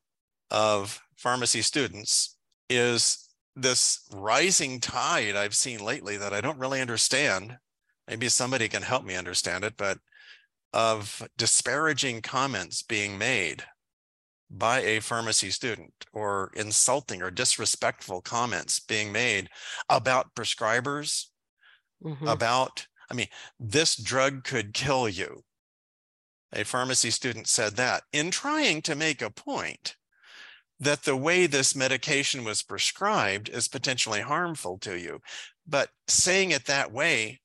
of 0.52 1.00
pharmacy 1.16 1.62
students 1.62 2.36
is 2.70 3.28
this 3.56 4.06
rising 4.14 4.78
tide 4.78 5.34
I've 5.34 5.54
seen 5.54 5.84
lately 5.84 6.16
that 6.16 6.32
I 6.32 6.40
don't 6.40 6.58
really 6.58 6.80
understand. 6.80 7.56
Maybe 8.06 8.28
somebody 8.28 8.68
can 8.68 8.82
help 8.82 9.04
me 9.04 9.16
understand 9.16 9.64
it, 9.64 9.74
but 9.76 9.98
of 10.72 11.26
disparaging 11.36 12.22
comments 12.22 12.82
being 12.82 13.18
made 13.18 13.64
by 14.48 14.80
a 14.82 15.00
pharmacy 15.00 15.50
student 15.50 15.92
or 16.12 16.52
insulting 16.54 17.20
or 17.20 17.32
disrespectful 17.32 18.20
comments 18.20 18.78
being 18.78 19.10
made 19.10 19.48
about 19.88 20.34
prescribers 20.36 21.26
mm-hmm. 22.02 22.26
about, 22.26 22.86
I 23.10 23.14
mean, 23.14 23.28
this 23.58 23.96
drug 23.96 24.44
could 24.44 24.74
kill 24.74 25.08
you. 25.08 25.44
A 26.52 26.64
pharmacy 26.64 27.10
student 27.10 27.48
said 27.48 27.76
that 27.76 28.04
in 28.12 28.30
trying 28.30 28.82
to 28.82 28.94
make 28.94 29.20
a 29.20 29.30
point 29.30 29.96
that 30.78 31.02
the 31.02 31.16
way 31.16 31.46
this 31.46 31.74
medication 31.74 32.44
was 32.44 32.62
prescribed 32.62 33.48
is 33.48 33.68
potentially 33.68 34.20
harmful 34.20 34.78
to 34.78 34.98
you. 34.98 35.20
But 35.66 35.90
saying 36.06 36.50
it 36.50 36.66
that 36.66 36.92
way 36.92 37.40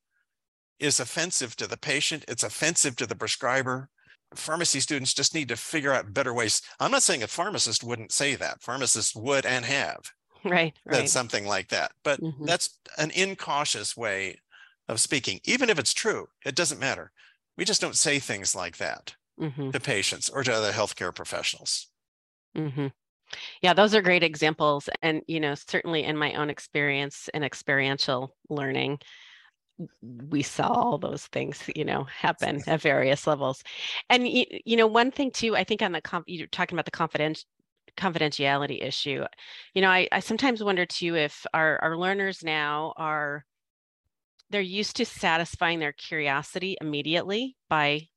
is 0.80 1.00
offensive 1.00 1.56
to 1.58 1.68
the 1.68 1.78
patient, 1.78 2.26
it's 2.28 2.44
offensive 2.44 2.96
to 2.98 3.08
the 3.08 3.16
prescriber. 3.16 3.90
Pharmacy 4.36 4.80
students 4.80 5.14
just 5.14 5.36
need 5.36 5.50
to 5.50 5.58
figure 5.58 5.94
out 5.94 6.14
better 6.14 6.34
ways. 6.34 6.62
I'm 6.80 6.92
not 6.92 7.04
saying 7.04 7.24
a 7.24 7.28
pharmacist 7.28 7.84
wouldn't 7.84 8.12
say 8.12 8.36
that. 8.36 8.62
Pharmacists 8.62 9.16
would 9.16 9.46
and 9.46 9.66
have 9.66 10.00
right, 10.46 10.74
right. 10.86 11.10
something 11.10 11.46
like 11.46 11.70
that. 11.70 11.92
But 12.04 12.22
mm-hmm. 12.22 12.46
that's 12.46 12.78
an 12.98 13.12
incautious 13.12 13.96
way 13.96 14.38
of 14.88 15.00
speaking. 15.00 15.40
Even 15.44 15.70
if 15.70 15.80
it's 15.80 15.94
true, 15.94 16.28
it 16.46 16.56
doesn't 16.56 16.80
matter. 16.80 17.12
We 17.58 17.66
just 17.66 17.82
don't 17.82 17.98
say 17.98 18.20
things 18.20 18.56
like 18.56 18.78
that 18.78 19.16
mm-hmm. 19.40 19.72
to 19.72 19.80
patients 19.80 20.30
or 20.30 20.44
to 20.44 20.54
other 20.54 20.72
healthcare 20.72 21.14
professionals. 21.14 21.88
Mm-hmm. 22.56 22.88
Yeah, 23.62 23.74
those 23.74 23.96
are 23.96 24.02
great 24.02 24.24
examples. 24.24 24.90
And, 25.02 25.22
you 25.28 25.40
know, 25.40 25.56
certainly 25.56 26.04
in 26.04 26.18
my 26.18 26.34
own 26.34 26.50
experience 26.50 27.30
and 27.34 27.44
experiential 27.44 28.36
learning, 28.50 29.00
we 30.02 30.44
saw 30.44 30.68
all 30.68 30.98
those 30.98 31.26
things, 31.28 31.64
you 31.76 31.86
know, 31.86 32.04
happen 32.04 32.62
at 32.68 32.82
various 32.82 33.26
levels. 33.26 33.64
And, 34.10 34.28
you, 34.28 34.46
you 34.66 34.78
know, 34.78 34.88
one 34.88 35.12
thing 35.12 35.32
too, 35.32 35.56
I 35.56 35.64
think 35.64 35.82
on 35.82 35.92
the, 35.92 36.02
comp, 36.02 36.26
you're 36.28 36.48
talking 36.48 36.76
about 36.76 36.86
the 36.86 36.92
confidential 36.92 37.46
confidentiality 37.98 38.84
issue. 38.84 39.24
You 39.74 39.82
know, 39.82 39.90
I, 39.90 40.08
I 40.12 40.20
sometimes 40.20 40.64
wonder 40.64 40.86
too 40.86 41.16
if 41.16 41.46
our, 41.54 41.80
our 41.82 41.98
learners 41.98 42.44
now 42.44 42.94
are 42.98 43.46
they're 44.52 44.62
used 44.62 44.98
to 44.98 45.06
satisfying 45.06 45.80
their 45.80 45.94
curiosity 45.94 46.78
immediately 46.82 47.56
by 47.70 48.08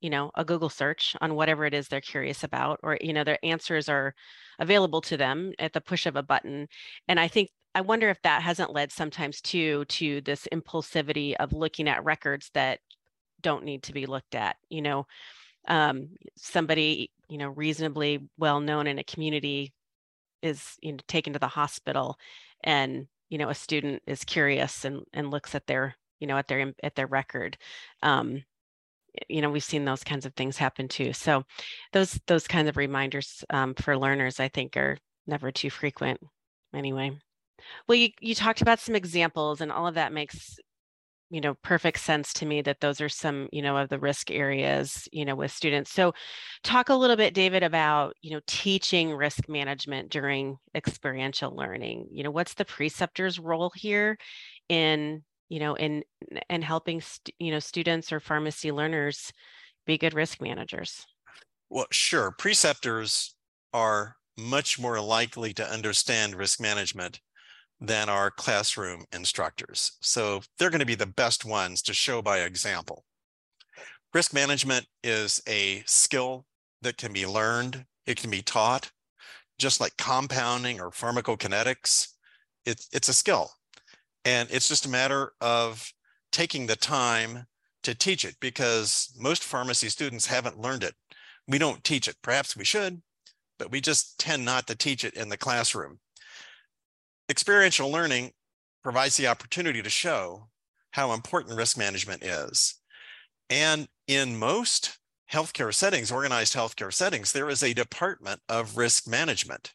you 0.00 0.10
know 0.10 0.30
a 0.34 0.44
google 0.44 0.68
search 0.68 1.16
on 1.20 1.34
whatever 1.34 1.64
it 1.64 1.74
is 1.74 1.88
they're 1.88 2.00
curious 2.00 2.42
about 2.42 2.80
or 2.82 2.98
you 3.00 3.12
know 3.12 3.24
their 3.24 3.38
answers 3.44 3.88
are 3.88 4.14
available 4.58 5.00
to 5.00 5.16
them 5.16 5.52
at 5.58 5.72
the 5.72 5.80
push 5.80 6.06
of 6.06 6.16
a 6.16 6.22
button 6.22 6.66
and 7.08 7.20
i 7.20 7.28
think 7.28 7.50
i 7.74 7.80
wonder 7.80 8.08
if 8.08 8.20
that 8.22 8.42
hasn't 8.42 8.72
led 8.72 8.90
sometimes 8.90 9.40
too 9.40 9.84
to 9.86 10.20
this 10.22 10.48
impulsivity 10.52 11.34
of 11.38 11.52
looking 11.52 11.88
at 11.88 12.04
records 12.04 12.50
that 12.54 12.80
don't 13.40 13.64
need 13.64 13.82
to 13.82 13.92
be 13.92 14.06
looked 14.06 14.34
at 14.34 14.56
you 14.68 14.82
know 14.82 15.06
um, 15.68 16.08
somebody 16.36 17.10
you 17.28 17.38
know 17.38 17.48
reasonably 17.48 18.28
well 18.38 18.60
known 18.60 18.86
in 18.86 18.98
a 18.98 19.04
community 19.04 19.72
is 20.42 20.76
you 20.82 20.92
know 20.92 20.98
taken 21.06 21.32
to 21.32 21.38
the 21.38 21.48
hospital 21.48 22.16
and 22.64 23.06
you 23.28 23.38
know 23.38 23.48
a 23.48 23.54
student 23.54 24.02
is 24.06 24.24
curious 24.24 24.84
and 24.84 25.02
and 25.12 25.30
looks 25.30 25.54
at 25.54 25.66
their 25.66 25.96
you 26.18 26.26
know 26.26 26.36
at 26.36 26.48
their 26.48 26.72
at 26.82 26.94
their 26.94 27.06
record 27.06 27.56
um, 28.02 28.42
you 29.28 29.40
know 29.42 29.50
we've 29.50 29.64
seen 29.64 29.84
those 29.84 30.04
kinds 30.04 30.26
of 30.26 30.34
things 30.34 30.56
happen 30.56 30.88
too. 30.88 31.12
So 31.12 31.44
those 31.92 32.18
those 32.26 32.46
kinds 32.46 32.68
of 32.68 32.76
reminders 32.76 33.44
um, 33.50 33.74
for 33.74 33.96
learners 33.96 34.40
i 34.40 34.48
think 34.48 34.76
are 34.76 34.98
never 35.26 35.50
too 35.50 35.70
frequent 35.70 36.20
anyway. 36.74 37.12
Well 37.88 37.96
you, 37.96 38.10
you 38.20 38.34
talked 38.34 38.62
about 38.62 38.80
some 38.80 38.94
examples 38.94 39.60
and 39.60 39.70
all 39.70 39.86
of 39.86 39.94
that 39.94 40.12
makes 40.12 40.58
you 41.30 41.40
know 41.40 41.54
perfect 41.62 42.00
sense 42.00 42.32
to 42.34 42.46
me 42.46 42.60
that 42.62 42.80
those 42.80 43.00
are 43.00 43.08
some 43.08 43.48
you 43.52 43.62
know 43.62 43.76
of 43.76 43.88
the 43.88 43.98
risk 43.98 44.30
areas 44.30 45.08
you 45.12 45.24
know 45.24 45.36
with 45.36 45.52
students. 45.52 45.90
So 45.92 46.12
talk 46.62 46.88
a 46.88 46.94
little 46.94 47.16
bit 47.16 47.34
david 47.34 47.62
about 47.62 48.14
you 48.22 48.32
know 48.32 48.40
teaching 48.46 49.14
risk 49.14 49.48
management 49.48 50.10
during 50.10 50.58
experiential 50.74 51.54
learning. 51.54 52.08
You 52.10 52.24
know 52.24 52.30
what's 52.30 52.54
the 52.54 52.64
preceptor's 52.64 53.38
role 53.38 53.70
here 53.74 54.18
in 54.68 55.24
you 55.48 55.60
know 55.60 55.74
in 55.74 56.04
and 56.48 56.64
helping 56.64 57.00
st- 57.00 57.34
you 57.38 57.50
know 57.50 57.60
students 57.60 58.12
or 58.12 58.20
pharmacy 58.20 58.72
learners 58.72 59.32
be 59.86 59.98
good 59.98 60.14
risk 60.14 60.40
managers? 60.40 61.06
Well 61.70 61.86
sure 61.90 62.32
preceptors 62.32 63.34
are 63.72 64.16
much 64.36 64.78
more 64.78 65.00
likely 65.00 65.54
to 65.54 65.66
understand 65.66 66.34
risk 66.34 66.60
management 66.60 67.20
than 67.80 68.08
our 68.08 68.30
classroom 68.30 69.04
instructors. 69.12 69.92
So 70.00 70.42
they're 70.58 70.70
going 70.70 70.80
to 70.80 70.86
be 70.86 70.94
the 70.94 71.06
best 71.06 71.44
ones 71.44 71.80
to 71.82 71.94
show 71.94 72.20
by 72.20 72.40
example. 72.40 73.04
Risk 74.12 74.34
management 74.34 74.86
is 75.02 75.40
a 75.48 75.82
skill 75.86 76.44
that 76.82 76.98
can 76.98 77.12
be 77.12 77.26
learned, 77.26 77.86
it 78.06 78.16
can 78.16 78.30
be 78.30 78.42
taught, 78.42 78.90
just 79.58 79.80
like 79.80 79.96
compounding 79.96 80.80
or 80.80 80.90
pharmacokinetics. 80.90 82.08
It's, 82.66 82.88
it's 82.92 83.08
a 83.08 83.14
skill. 83.14 83.50
And 84.24 84.50
it's 84.50 84.68
just 84.68 84.86
a 84.86 84.90
matter 84.90 85.32
of 85.40 85.90
taking 86.32 86.66
the 86.66 86.76
time 86.76 87.46
to 87.82 87.94
teach 87.94 88.24
it 88.24 88.36
because 88.40 89.12
most 89.18 89.42
pharmacy 89.42 89.88
students 89.88 90.26
haven't 90.26 90.60
learned 90.60 90.84
it. 90.84 90.94
We 91.48 91.58
don't 91.58 91.82
teach 91.82 92.08
it. 92.08 92.16
Perhaps 92.22 92.56
we 92.56 92.64
should, 92.64 93.00
but 93.58 93.70
we 93.70 93.80
just 93.80 94.18
tend 94.18 94.44
not 94.44 94.66
to 94.66 94.74
teach 94.74 95.04
it 95.04 95.14
in 95.14 95.30
the 95.30 95.38
classroom 95.38 95.98
experiential 97.30 97.90
learning 97.90 98.32
provides 98.82 99.16
the 99.16 99.28
opportunity 99.28 99.82
to 99.82 99.90
show 99.90 100.48
how 100.90 101.12
important 101.12 101.56
risk 101.56 101.78
management 101.78 102.24
is. 102.24 102.74
And 103.48 103.88
in 104.06 104.38
most 104.38 104.98
healthcare 105.32 105.72
settings, 105.72 106.10
organized 106.10 106.54
healthcare 106.54 106.92
settings, 106.92 107.32
there 107.32 107.48
is 107.48 107.62
a 107.62 107.72
department 107.72 108.40
of 108.48 108.76
risk 108.76 109.06
management 109.06 109.72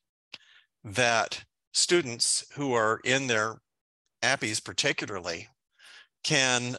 that 0.84 1.46
students 1.74 2.46
who 2.54 2.74
are 2.74 3.00
in 3.06 3.28
their 3.28 3.56
APPEs 4.22 4.64
particularly 4.64 5.48
can 6.24 6.76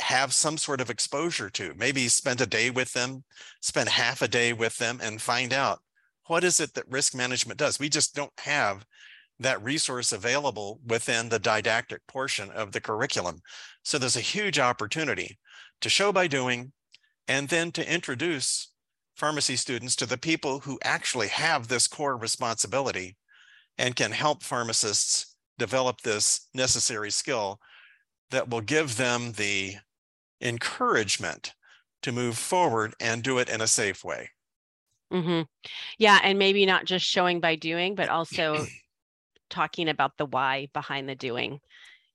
have 0.00 0.32
some 0.32 0.58
sort 0.58 0.80
of 0.80 0.90
exposure 0.90 1.48
to, 1.50 1.74
maybe 1.76 2.08
spend 2.08 2.40
a 2.40 2.46
day 2.46 2.70
with 2.70 2.92
them, 2.92 3.24
spend 3.60 3.88
half 3.88 4.22
a 4.22 4.28
day 4.28 4.52
with 4.52 4.76
them 4.78 5.00
and 5.02 5.20
find 5.20 5.52
out 5.52 5.80
what 6.26 6.44
is 6.44 6.60
it 6.60 6.74
that 6.74 6.88
risk 6.88 7.14
management 7.14 7.58
does. 7.58 7.78
We 7.78 7.88
just 7.88 8.14
don't 8.14 8.32
have 8.38 8.84
that 9.42 9.62
resource 9.62 10.12
available 10.12 10.80
within 10.86 11.28
the 11.28 11.38
didactic 11.38 12.06
portion 12.06 12.50
of 12.50 12.72
the 12.72 12.80
curriculum. 12.80 13.40
So 13.82 13.98
there's 13.98 14.16
a 14.16 14.20
huge 14.20 14.58
opportunity 14.58 15.38
to 15.80 15.88
show 15.88 16.12
by 16.12 16.26
doing 16.26 16.72
and 17.28 17.48
then 17.48 17.72
to 17.72 17.92
introduce 17.92 18.72
pharmacy 19.16 19.56
students 19.56 19.94
to 19.96 20.06
the 20.06 20.18
people 20.18 20.60
who 20.60 20.78
actually 20.82 21.28
have 21.28 21.68
this 21.68 21.86
core 21.86 22.16
responsibility 22.16 23.16
and 23.78 23.96
can 23.96 24.12
help 24.12 24.42
pharmacists 24.42 25.36
develop 25.58 26.00
this 26.00 26.48
necessary 26.54 27.10
skill 27.10 27.60
that 28.30 28.48
will 28.48 28.60
give 28.60 28.96
them 28.96 29.32
the 29.32 29.74
encouragement 30.40 31.52
to 32.02 32.12
move 32.12 32.36
forward 32.36 32.94
and 33.00 33.22
do 33.22 33.38
it 33.38 33.48
in 33.48 33.60
a 33.60 33.66
safe 33.66 34.02
way. 34.04 34.30
Mm-hmm. 35.12 35.42
Yeah, 35.98 36.18
and 36.22 36.38
maybe 36.38 36.66
not 36.66 36.86
just 36.86 37.04
showing 37.04 37.40
by 37.40 37.56
doing, 37.56 37.94
but 37.94 38.08
also 38.08 38.66
talking 39.52 39.88
about 39.88 40.16
the 40.18 40.26
why 40.26 40.68
behind 40.72 41.08
the 41.08 41.14
doing 41.14 41.60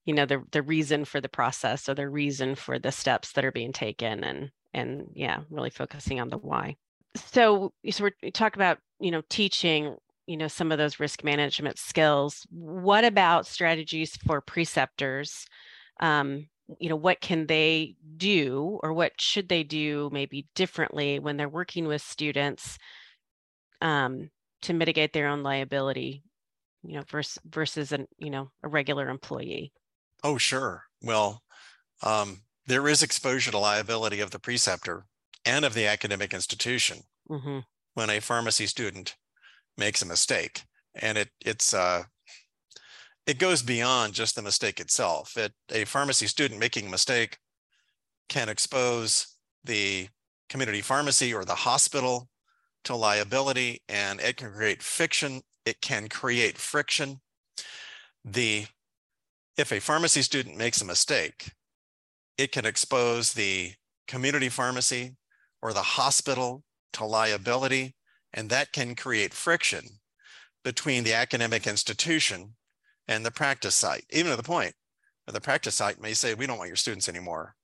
you 0.08 0.14
know 0.14 0.26
the 0.26 0.42
the 0.52 0.64
reason 0.64 1.06
for 1.06 1.22
the 1.22 1.30
process 1.30 1.88
or 1.88 1.94
the 1.94 2.10
reason 2.10 2.56
for 2.56 2.80
the 2.80 2.92
steps 2.92 3.34
that 3.34 3.46
are 3.46 3.52
being 3.52 3.74
taken 3.74 4.24
and 4.24 4.50
and 4.74 5.04
yeah 5.14 5.42
really 5.52 5.70
focusing 5.70 6.20
on 6.20 6.30
the 6.30 6.38
why. 6.38 6.76
So 7.16 7.74
so 7.90 8.10
we 8.22 8.32
talk 8.32 8.56
about 8.56 8.80
you 9.00 9.12
know 9.12 9.22
teaching 9.30 9.98
you 10.26 10.38
know 10.38 10.48
some 10.48 10.72
of 10.72 10.78
those 10.78 11.00
risk 11.00 11.24
management 11.26 11.78
skills. 11.78 12.48
What 12.50 13.04
about 13.04 13.46
strategies 13.46 14.16
for 14.16 14.40
preceptors? 14.40 15.46
Um, 16.00 16.48
you 16.80 16.88
know 16.88 16.96
what 16.96 17.20
can 17.20 17.46
they 17.48 17.96
do 18.16 18.80
or 18.82 18.94
what 18.94 19.20
should 19.20 19.50
they 19.50 19.64
do 19.64 20.10
maybe 20.14 20.48
differently 20.56 21.20
when 21.20 21.36
they're 21.36 21.50
working 21.50 21.86
with 21.86 22.02
students 22.02 22.78
um, 23.82 24.30
to 24.62 24.74
mitigate 24.74 25.12
their 25.12 25.28
own 25.28 25.44
liability 25.44 26.24
you 26.88 26.96
know, 26.96 27.04
versus 27.10 27.38
versus 27.46 27.92
an 27.92 28.08
you 28.18 28.30
know 28.30 28.50
a 28.64 28.68
regular 28.68 29.10
employee? 29.10 29.74
Oh, 30.24 30.38
sure. 30.38 30.84
Well, 31.04 31.44
um, 32.02 32.42
there 32.66 32.88
is 32.88 33.04
exposure 33.04 33.52
to 33.52 33.58
liability 33.58 34.20
of 34.20 34.32
the 34.32 34.40
preceptor 34.40 35.06
and 35.46 35.66
of 35.66 35.74
the 35.74 35.86
academic 35.86 36.34
institution 36.34 37.00
mm-hmm. 37.30 37.60
when 37.94 38.10
a 38.10 38.20
pharmacy 38.20 38.66
student 38.66 39.16
makes 39.78 40.02
a 40.02 40.06
mistake, 40.06 40.64
and 40.96 41.18
it 41.18 41.30
it's 41.46 41.74
uh, 41.74 42.04
it 43.26 43.38
goes 43.38 43.62
beyond 43.62 44.14
just 44.14 44.36
the 44.36 44.42
mistake 44.42 44.80
itself. 44.80 45.36
It 45.38 45.54
a 45.72 45.86
pharmacy 45.86 46.28
student 46.28 46.60
making 46.60 46.88
a 46.88 46.92
mistake 46.92 47.38
can 48.30 48.50
expose 48.50 49.36
the 49.64 50.08
community 50.50 50.82
pharmacy 50.82 51.34
or 51.34 51.44
the 51.44 51.56
hospital 51.56 52.30
to 52.86 52.96
liability, 52.96 53.82
and 53.90 54.22
it 54.22 54.38
can 54.38 54.52
create 54.52 54.82
fiction 54.82 55.42
it 55.68 55.82
can 55.82 56.08
create 56.08 56.58
friction. 56.58 57.20
The 58.24 58.68
if 59.58 59.72
a 59.72 59.80
pharmacy 59.80 60.22
student 60.22 60.56
makes 60.56 60.82
a 60.82 60.86
mistake, 60.86 61.52
it 62.38 62.52
can 62.52 62.66
expose 62.66 63.34
the 63.34 63.74
community 64.08 64.50
pharmacy 64.50 65.18
or 65.62 65.74
the 65.74 65.82
hospital 65.82 66.64
to 66.94 67.04
liability, 67.06 67.96
and 68.34 68.50
that 68.50 68.72
can 68.72 68.96
create 68.96 69.34
friction 69.34 69.84
between 70.64 71.04
the 71.04 71.14
academic 71.14 71.68
institution 71.68 72.56
and 73.08 73.26
the 73.26 73.32
practice 73.32 73.76
site, 73.76 74.06
even 74.12 74.32
to 74.32 74.38
the 74.38 74.44
point 74.44 74.74
where 75.26 75.34
the 75.34 75.42
practice 75.42 75.76
site 75.76 76.00
may 76.00 76.14
say, 76.14 76.34
we 76.34 76.46
don't 76.46 76.58
want 76.58 76.70
your 76.70 76.78
students 76.78 77.10
anymore 77.10 77.56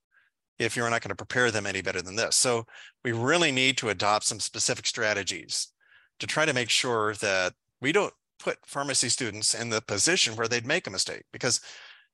if 0.59 0.75
you're 0.75 0.89
not 0.89 1.01
going 1.01 1.09
to 1.09 1.15
prepare 1.15 1.51
them 1.51 1.65
any 1.65 1.81
better 1.81 2.01
than 2.01 2.15
this. 2.15 2.35
So 2.35 2.65
we 3.03 3.11
really 3.11 3.51
need 3.51 3.77
to 3.77 3.89
adopt 3.89 4.25
some 4.25 4.39
specific 4.39 4.87
strategies 4.87 5.69
to 6.19 6.27
try 6.27 6.45
to 6.45 6.53
make 6.53 6.69
sure 6.69 7.13
that 7.15 7.53
we 7.83 7.91
don't 7.91 8.13
put 8.39 8.57
pharmacy 8.65 9.09
students 9.09 9.53
in 9.53 9.69
the 9.69 9.81
position 9.81 10.35
where 10.35 10.47
they'd 10.47 10.65
make 10.65 10.87
a 10.87 10.91
mistake 10.91 11.25
because 11.31 11.61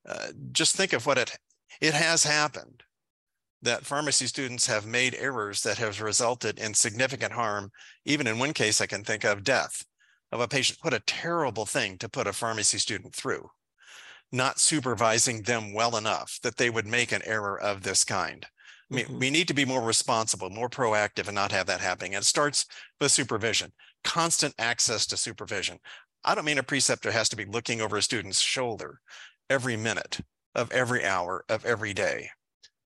uh, 0.08 0.28
just 0.52 0.76
think 0.76 0.92
of 0.92 1.06
what 1.06 1.18
it 1.18 1.38
it 1.80 1.94
has 1.94 2.24
happened 2.24 2.84
that 3.62 3.86
pharmacy 3.86 4.26
students 4.26 4.66
have 4.68 4.86
made 4.86 5.16
errors 5.16 5.62
that 5.64 5.78
have 5.78 6.02
resulted 6.02 6.58
in 6.60 6.74
significant 6.74 7.34
harm, 7.34 7.72
even 8.06 8.26
in 8.26 8.40
one 8.40 8.54
case 8.54 8.80
I 8.80 8.86
can 8.86 9.04
think 9.04 9.24
of 9.24 9.44
death 9.44 9.84
of 10.32 10.40
a 10.40 10.48
patient. 10.48 10.80
What 10.82 10.94
a 10.94 11.02
terrible 11.02 11.66
thing 11.66 11.98
to 11.98 12.10
put 12.10 12.28
a 12.28 12.34
pharmacy 12.34 12.78
student 12.78 13.14
through, 13.14 13.50
not 14.32 14.60
supervising 14.60 15.44
them 15.44 15.74
well 15.74 15.98
enough 15.98 16.40
that 16.42 16.58
they 16.58 16.70
would 16.70 16.88
make 16.88 17.12
an 17.12 17.22
error 17.26 17.60
of 17.60 17.84
this 17.84 18.04
kind. 18.04 18.46
I 18.92 18.96
mean, 18.96 19.06
mm-hmm. 19.06 19.20
we 19.20 19.30
need 19.30 19.48
to 19.50 19.54
be 19.54 19.66
more 19.66 19.82
responsible, 19.82 20.50
more 20.50 20.70
proactive, 20.70 21.28
and 21.28 21.36
not 21.36 21.52
have 21.52 21.68
that 21.68 21.82
happening. 21.82 22.16
And 22.16 22.24
it 22.24 22.28
starts 22.28 22.66
with 23.00 23.12
supervision, 23.12 23.72
constant 24.04 24.56
access 24.58 25.06
to 25.08 25.18
supervision. 25.18 25.80
I 26.24 26.36
don't 26.36 26.46
mean 26.46 26.58
a 26.58 26.64
preceptor 26.64 27.12
has 27.12 27.30
to 27.30 27.36
be 27.36 27.46
looking 27.46 27.82
over 27.82 27.98
a 27.98 28.02
student's 28.02 28.42
shoulder 28.42 29.00
every 29.50 29.78
minute 29.78 30.20
of 30.56 30.72
every 30.72 31.06
hour 31.06 31.46
of 31.50 31.66
every 31.66 31.94
day 31.94 32.30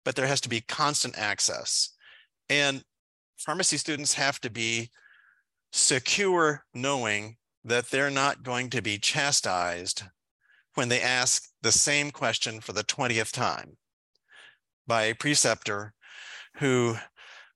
but 0.05 0.17
there 0.17 0.27
has 0.27 0.41
to 0.43 0.49
be 0.49 0.61
constant 0.61 1.17
access. 1.19 1.91
And 2.49 2.83
pharmacy 3.39 3.77
students 3.77 4.15
have 4.15 4.41
to 4.41 4.51
be 4.51 4.91
secure 5.73 6.65
knowing 6.75 7.37
that 7.65 7.91
they're 7.91 8.11
not 8.11 8.43
going 8.43 8.71
to 8.71 8.83
be 8.83 8.99
chastised 8.99 10.03
when 10.75 10.89
they 10.89 11.01
ask 11.01 11.49
the 11.63 11.73
same 11.73 12.11
question 12.11 12.61
for 12.61 12.73
the 12.73 12.85
20th 12.85 13.33
time 13.33 13.77
by 14.87 15.05
a 15.05 15.15
preceptor 15.15 15.95
who 16.57 16.97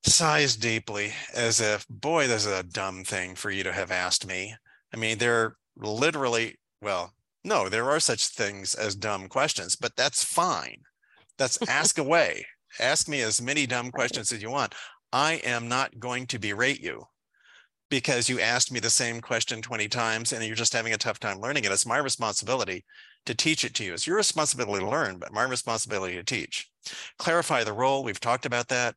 sighs 0.07 0.57
deeply 0.57 1.13
as 1.35 1.61
if, 1.61 1.87
boy, 1.89 2.27
this 2.27 2.47
is 2.47 2.53
a 2.53 2.63
dumb 2.63 3.05
thing 3.05 3.35
for 3.35 3.51
you 3.51 3.63
to 3.65 3.73
have 3.73 3.91
asked 3.91 4.27
me. 4.27 4.55
I 4.95 4.97
mean, 4.97 5.19
they're 5.19 5.57
literally, 5.77 6.57
well, 6.81 7.13
no, 7.45 7.69
there 7.69 7.91
are 7.91 8.01
such 8.01 8.29
things 8.29 8.75
as 8.75 8.95
dumb 8.95 9.29
questions, 9.29 9.77
but 9.77 9.97
that's 9.97 10.25
fine. 10.25 10.79
That's 11.39 11.59
ask 11.69 11.99
away. 11.99 12.47
Ask 12.81 13.09
me 13.09 13.21
as 13.23 13.41
many 13.41 13.67
dumb 13.67 13.91
questions 13.91 14.33
as 14.33 14.43
you 14.43 14.51
want. 14.51 14.75
I 15.13 15.35
am 15.45 15.69
not 15.69 15.99
going 15.99 16.27
to 16.29 16.39
berate 16.39 16.81
you 16.81 17.05
because 17.89 18.29
you 18.29 18.41
asked 18.41 18.73
me 18.73 18.81
the 18.81 18.91
same 18.91 19.21
question 19.21 19.63
20 19.63 19.89
times 19.89 20.33
and 20.33 20.45
you're 20.45 20.57
just 20.57 20.73
having 20.73 20.93
a 20.93 20.99
tough 20.99 21.21
time 21.21 21.41
learning 21.41 21.65
it. 21.65 21.73
It's 21.73 21.87
my 21.87 21.99
responsibility 21.99 22.85
to 23.27 23.35
teach 23.35 23.65
it 23.65 23.75
to 23.75 23.85
you. 23.85 23.95
It's 23.95 24.07
your 24.07 24.17
responsibility 24.17 24.85
to 24.85 24.91
learn, 24.91 25.19
but 25.19 25.33
my 25.33 25.45
responsibility 25.45 26.17
to 26.17 26.25
teach. 26.25 26.69
Clarify 27.19 27.65
the 27.65 27.73
role. 27.73 28.03
We've 28.03 28.21
talked 28.21 28.47
about 28.47 28.69
that. 28.69 28.95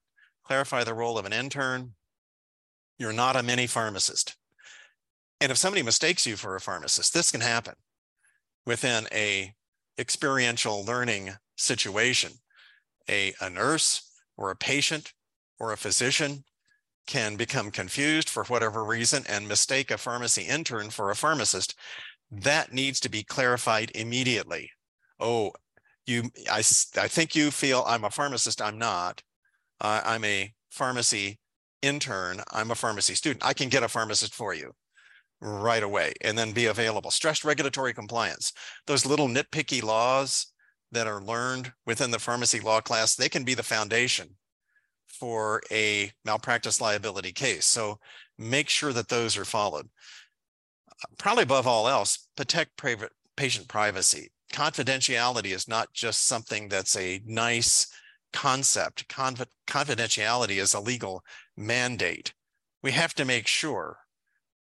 Clarify 0.49 0.83
the 0.83 0.95
role 0.95 1.19
of 1.19 1.27
an 1.27 1.31
intern. 1.31 1.91
You're 2.97 3.13
not 3.13 3.35
a 3.35 3.43
mini 3.43 3.67
pharmacist. 3.67 4.35
And 5.39 5.51
if 5.51 5.59
somebody 5.59 5.83
mistakes 5.83 6.25
you 6.25 6.35
for 6.37 6.55
a 6.55 6.59
pharmacist, 6.59 7.13
this 7.13 7.29
can 7.29 7.41
happen 7.41 7.75
within 8.65 9.05
a 9.11 9.53
experiential 9.99 10.83
learning 10.83 11.33
situation. 11.55 12.31
A, 13.07 13.35
a 13.39 13.51
nurse 13.51 14.11
or 14.37 14.49
a 14.49 14.55
patient 14.55 15.13
or 15.59 15.71
a 15.71 15.77
physician 15.77 16.43
can 17.05 17.35
become 17.35 17.69
confused 17.69 18.27
for 18.27 18.43
whatever 18.45 18.83
reason 18.83 19.25
and 19.29 19.47
mistake 19.47 19.91
a 19.91 19.99
pharmacy 19.99 20.45
intern 20.45 20.89
for 20.89 21.11
a 21.11 21.15
pharmacist. 21.15 21.75
That 22.31 22.73
needs 22.73 22.99
to 23.01 23.09
be 23.09 23.21
clarified 23.21 23.91
immediately. 23.93 24.71
Oh, 25.19 25.51
you, 26.07 26.31
I, 26.49 26.57
I 26.57 27.07
think 27.07 27.35
you 27.35 27.51
feel 27.51 27.83
I'm 27.85 28.03
a 28.03 28.09
pharmacist. 28.09 28.63
I'm 28.63 28.79
not. 28.79 29.21
Uh, 29.81 30.01
I'm 30.05 30.23
a 30.23 30.53
pharmacy 30.69 31.39
intern. 31.81 32.41
I'm 32.51 32.71
a 32.71 32.75
pharmacy 32.75 33.15
student. 33.15 33.45
I 33.45 33.53
can 33.53 33.69
get 33.69 33.83
a 33.83 33.87
pharmacist 33.87 34.33
for 34.33 34.53
you 34.53 34.73
right 35.41 35.83
away 35.83 36.13
and 36.21 36.37
then 36.37 36.51
be 36.51 36.65
available. 36.65 37.11
Stressed 37.11 37.45
regulatory 37.45 37.93
compliance. 37.93 38.51
Those 38.87 39.05
little 39.05 39.27
nitpicky 39.27 39.81
laws 39.81 40.47
that 40.91 41.07
are 41.07 41.21
learned 41.21 41.71
within 41.85 42.11
the 42.11 42.19
pharmacy 42.19 42.59
law 42.59 42.81
class, 42.81 43.15
they 43.15 43.29
can 43.29 43.43
be 43.43 43.53
the 43.53 43.63
foundation 43.63 44.35
for 45.07 45.61
a 45.71 46.11
malpractice 46.25 46.81
liability 46.81 47.31
case. 47.31 47.65
So 47.65 47.99
make 48.37 48.69
sure 48.69 48.93
that 48.93 49.09
those 49.09 49.37
are 49.37 49.45
followed. 49.45 49.87
Probably 51.17 51.43
above 51.43 51.67
all 51.67 51.87
else, 51.87 52.27
protect 52.35 52.75
private 52.77 53.11
patient 53.37 53.67
privacy. 53.67 54.31
Confidentiality 54.51 55.53
is 55.53 55.67
not 55.67 55.93
just 55.93 56.25
something 56.27 56.67
that's 56.67 56.97
a 56.97 57.21
nice 57.25 57.87
concept. 58.33 59.07
confidentiality 59.07 60.57
is 60.57 60.73
a 60.73 60.79
legal 60.79 61.23
mandate. 61.57 62.33
We 62.81 62.91
have 62.91 63.13
to 63.15 63.25
make 63.25 63.47
sure 63.47 63.97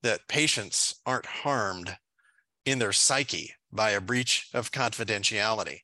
that 0.03 0.29
patients 0.29 1.01
aren't 1.07 1.27
harmed 1.27 1.97
in 2.65 2.79
their 2.79 2.93
psyche 2.93 3.55
by 3.73 3.91
a 3.91 4.01
breach 4.01 4.49
of 4.55 4.73
confidentiality. 4.73 5.81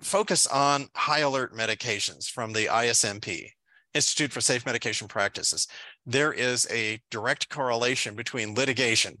Focus 0.00 0.46
on 0.46 0.88
high 0.94 1.20
alert 1.20 1.54
medications 1.54 2.30
from 2.30 2.52
the 2.52 2.66
ISMP, 2.66 3.48
Institute 3.92 4.32
for 4.32 4.40
Safe 4.40 4.64
Medication 4.64 5.08
Practices. 5.08 5.66
There 6.06 6.32
is 6.32 6.66
a 6.70 7.00
direct 7.10 7.48
correlation 7.50 8.14
between 8.14 8.54
litigation 8.54 9.18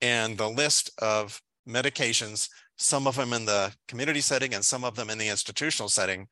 and 0.00 0.36
the 0.36 0.48
list 0.48 0.90
of 0.98 1.40
medications, 1.68 2.48
some 2.76 3.06
of 3.06 3.16
them 3.16 3.32
in 3.32 3.44
the 3.44 3.72
community 3.86 4.20
setting 4.20 4.54
and 4.54 4.64
some 4.64 4.84
of 4.84 4.96
them 4.96 5.08
in 5.08 5.18
the 5.18 5.28
institutional 5.28 5.88
setting, 5.88 6.26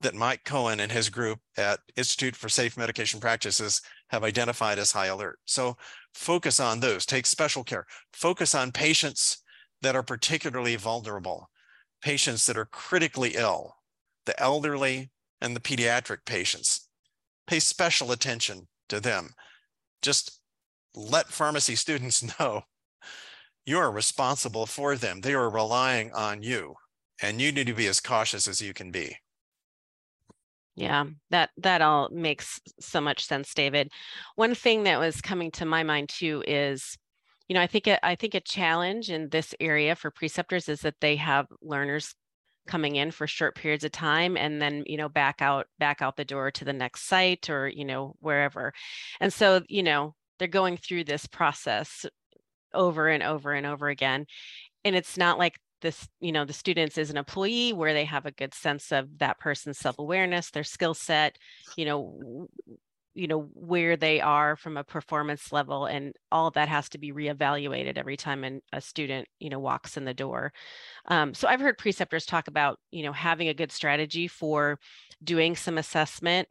that 0.00 0.14
Mike 0.14 0.44
Cohen 0.44 0.80
and 0.80 0.90
his 0.90 1.08
group 1.08 1.38
at 1.56 1.80
Institute 1.96 2.34
for 2.34 2.48
Safe 2.48 2.76
Medication 2.76 3.20
Practices 3.20 3.82
have 4.08 4.24
identified 4.24 4.78
as 4.78 4.92
high 4.92 5.06
alert. 5.06 5.38
So 5.44 5.76
focus 6.14 6.58
on 6.58 6.80
those, 6.80 7.04
take 7.04 7.26
special 7.26 7.64
care, 7.64 7.86
focus 8.12 8.54
on 8.54 8.72
patients 8.72 9.42
that 9.82 9.96
are 9.96 10.02
particularly 10.02 10.76
vulnerable, 10.76 11.50
patients 12.02 12.46
that 12.46 12.56
are 12.56 12.66
critically 12.66 13.32
ill, 13.34 13.74
the 14.26 14.38
elderly 14.40 15.10
and 15.40 15.54
the 15.54 15.60
pediatric 15.60 16.18
patients. 16.24 16.88
Pay 17.46 17.60
special 17.60 18.12
attention 18.12 18.68
to 18.88 19.00
them. 19.00 19.30
Just 20.02 20.40
let 20.94 21.28
pharmacy 21.28 21.76
students 21.76 22.22
know 22.38 22.62
you 23.66 23.78
are 23.78 23.90
responsible 23.90 24.66
for 24.66 24.96
them. 24.96 25.20
They 25.20 25.34
are 25.34 25.50
relying 25.50 26.12
on 26.12 26.42
you, 26.42 26.74
and 27.22 27.40
you 27.40 27.52
need 27.52 27.66
to 27.66 27.74
be 27.74 27.86
as 27.86 28.00
cautious 28.00 28.48
as 28.48 28.60
you 28.60 28.72
can 28.72 28.90
be. 28.90 29.16
Yeah, 30.76 31.04
that 31.30 31.50
that 31.58 31.82
all 31.82 32.08
makes 32.10 32.60
so 32.80 33.00
much 33.00 33.24
sense, 33.26 33.52
David. 33.54 33.90
One 34.36 34.54
thing 34.54 34.84
that 34.84 34.98
was 34.98 35.20
coming 35.20 35.50
to 35.52 35.66
my 35.66 35.82
mind 35.82 36.08
too 36.08 36.42
is, 36.46 36.96
you 37.48 37.54
know, 37.54 37.60
I 37.60 37.66
think 37.66 37.86
a, 37.86 38.04
I 38.06 38.14
think 38.14 38.34
a 38.34 38.40
challenge 38.40 39.10
in 39.10 39.28
this 39.28 39.54
area 39.60 39.94
for 39.96 40.10
preceptors 40.10 40.68
is 40.68 40.80
that 40.82 41.00
they 41.00 41.16
have 41.16 41.46
learners 41.60 42.14
coming 42.66 42.96
in 42.96 43.10
for 43.10 43.26
short 43.26 43.56
periods 43.56 43.84
of 43.84 43.90
time 43.92 44.36
and 44.36 44.62
then 44.62 44.84
you 44.86 44.96
know 44.96 45.08
back 45.08 45.42
out 45.42 45.66
back 45.78 46.02
out 46.02 46.16
the 46.16 46.24
door 46.24 46.50
to 46.52 46.64
the 46.64 46.72
next 46.72 47.08
site 47.08 47.50
or 47.50 47.68
you 47.68 47.84
know 47.84 48.14
wherever 48.20 48.72
and 49.20 49.32
so 49.32 49.62
you 49.68 49.82
know 49.82 50.14
they're 50.38 50.46
going 50.48 50.76
through 50.76 51.02
this 51.02 51.26
process 51.26 52.06
over 52.74 53.08
and 53.08 53.22
over 53.22 53.52
and 53.52 53.66
over 53.66 53.88
again 53.88 54.26
and 54.84 54.96
it's 54.96 55.16
not 55.16 55.38
like 55.38 55.58
this 55.80 56.08
you 56.20 56.32
know 56.32 56.44
the 56.44 56.52
students 56.52 56.98
is 56.98 57.10
an 57.10 57.16
employee 57.16 57.72
where 57.72 57.92
they 57.92 58.04
have 58.04 58.26
a 58.26 58.30
good 58.32 58.54
sense 58.54 58.92
of 58.92 59.18
that 59.18 59.38
person's 59.38 59.78
self-awareness 59.78 60.50
their 60.50 60.64
skill 60.64 60.94
set 60.94 61.38
you 61.76 61.84
know 61.84 62.48
you 63.14 63.26
know 63.26 63.48
where 63.54 63.96
they 63.96 64.20
are 64.20 64.56
from 64.56 64.76
a 64.76 64.84
performance 64.84 65.52
level 65.52 65.86
and 65.86 66.14
all 66.30 66.50
that 66.52 66.68
has 66.68 66.88
to 66.88 66.98
be 66.98 67.12
reevaluated 67.12 67.98
every 67.98 68.16
time 68.16 68.44
an, 68.44 68.60
a 68.72 68.80
student 68.80 69.26
you 69.40 69.50
know 69.50 69.58
walks 69.58 69.96
in 69.96 70.04
the 70.04 70.14
door. 70.14 70.52
Um, 71.06 71.34
so 71.34 71.48
i've 71.48 71.60
heard 71.60 71.78
preceptors 71.78 72.24
talk 72.24 72.48
about 72.48 72.78
you 72.90 73.02
know 73.02 73.12
having 73.12 73.48
a 73.48 73.54
good 73.54 73.72
strategy 73.72 74.28
for 74.28 74.78
doing 75.22 75.56
some 75.56 75.78
assessment 75.78 76.48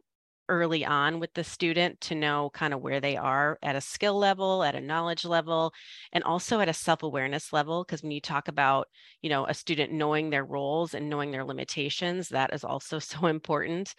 early 0.50 0.84
on 0.84 1.20
with 1.20 1.32
the 1.34 1.44
student 1.44 2.00
to 2.02 2.14
know 2.14 2.50
kind 2.52 2.74
of 2.74 2.82
where 2.82 3.00
they 3.00 3.16
are 3.16 3.58
at 3.62 3.76
a 3.76 3.80
skill 3.80 4.18
level, 4.18 4.62
at 4.64 4.74
a 4.74 4.80
knowledge 4.80 5.24
level, 5.24 5.72
and 6.12 6.24
also 6.24 6.60
at 6.60 6.68
a 6.68 6.74
self-awareness 6.74 7.52
level. 7.52 7.84
Because 7.84 8.02
when 8.02 8.10
you 8.10 8.20
talk 8.20 8.48
about, 8.48 8.88
you 9.22 9.30
know, 9.30 9.46
a 9.46 9.54
student 9.54 9.92
knowing 9.92 10.28
their 10.28 10.44
roles 10.44 10.92
and 10.92 11.08
knowing 11.08 11.30
their 11.30 11.44
limitations, 11.44 12.28
that 12.30 12.52
is 12.52 12.64
also 12.64 12.98
so 12.98 13.26
important. 13.26 13.94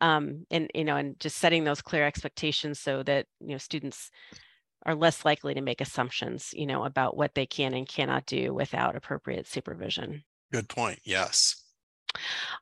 Um, 0.00 0.46
and 0.50 0.70
you 0.74 0.84
know, 0.84 0.96
and 0.96 1.18
just 1.20 1.36
setting 1.36 1.64
those 1.64 1.82
clear 1.82 2.06
expectations 2.06 2.80
so 2.80 3.02
that 3.02 3.26
you 3.40 3.48
know 3.48 3.58
students 3.58 4.10
are 4.86 4.94
less 4.94 5.24
likely 5.24 5.52
to 5.54 5.60
make 5.60 5.80
assumptions, 5.80 6.50
you 6.52 6.66
know, 6.66 6.84
about 6.84 7.16
what 7.16 7.34
they 7.34 7.44
can 7.44 7.74
and 7.74 7.88
cannot 7.88 8.24
do 8.24 8.54
without 8.54 8.94
appropriate 8.94 9.46
supervision. 9.46 10.22
Good 10.52 10.68
point. 10.68 11.00
Yes. 11.02 11.56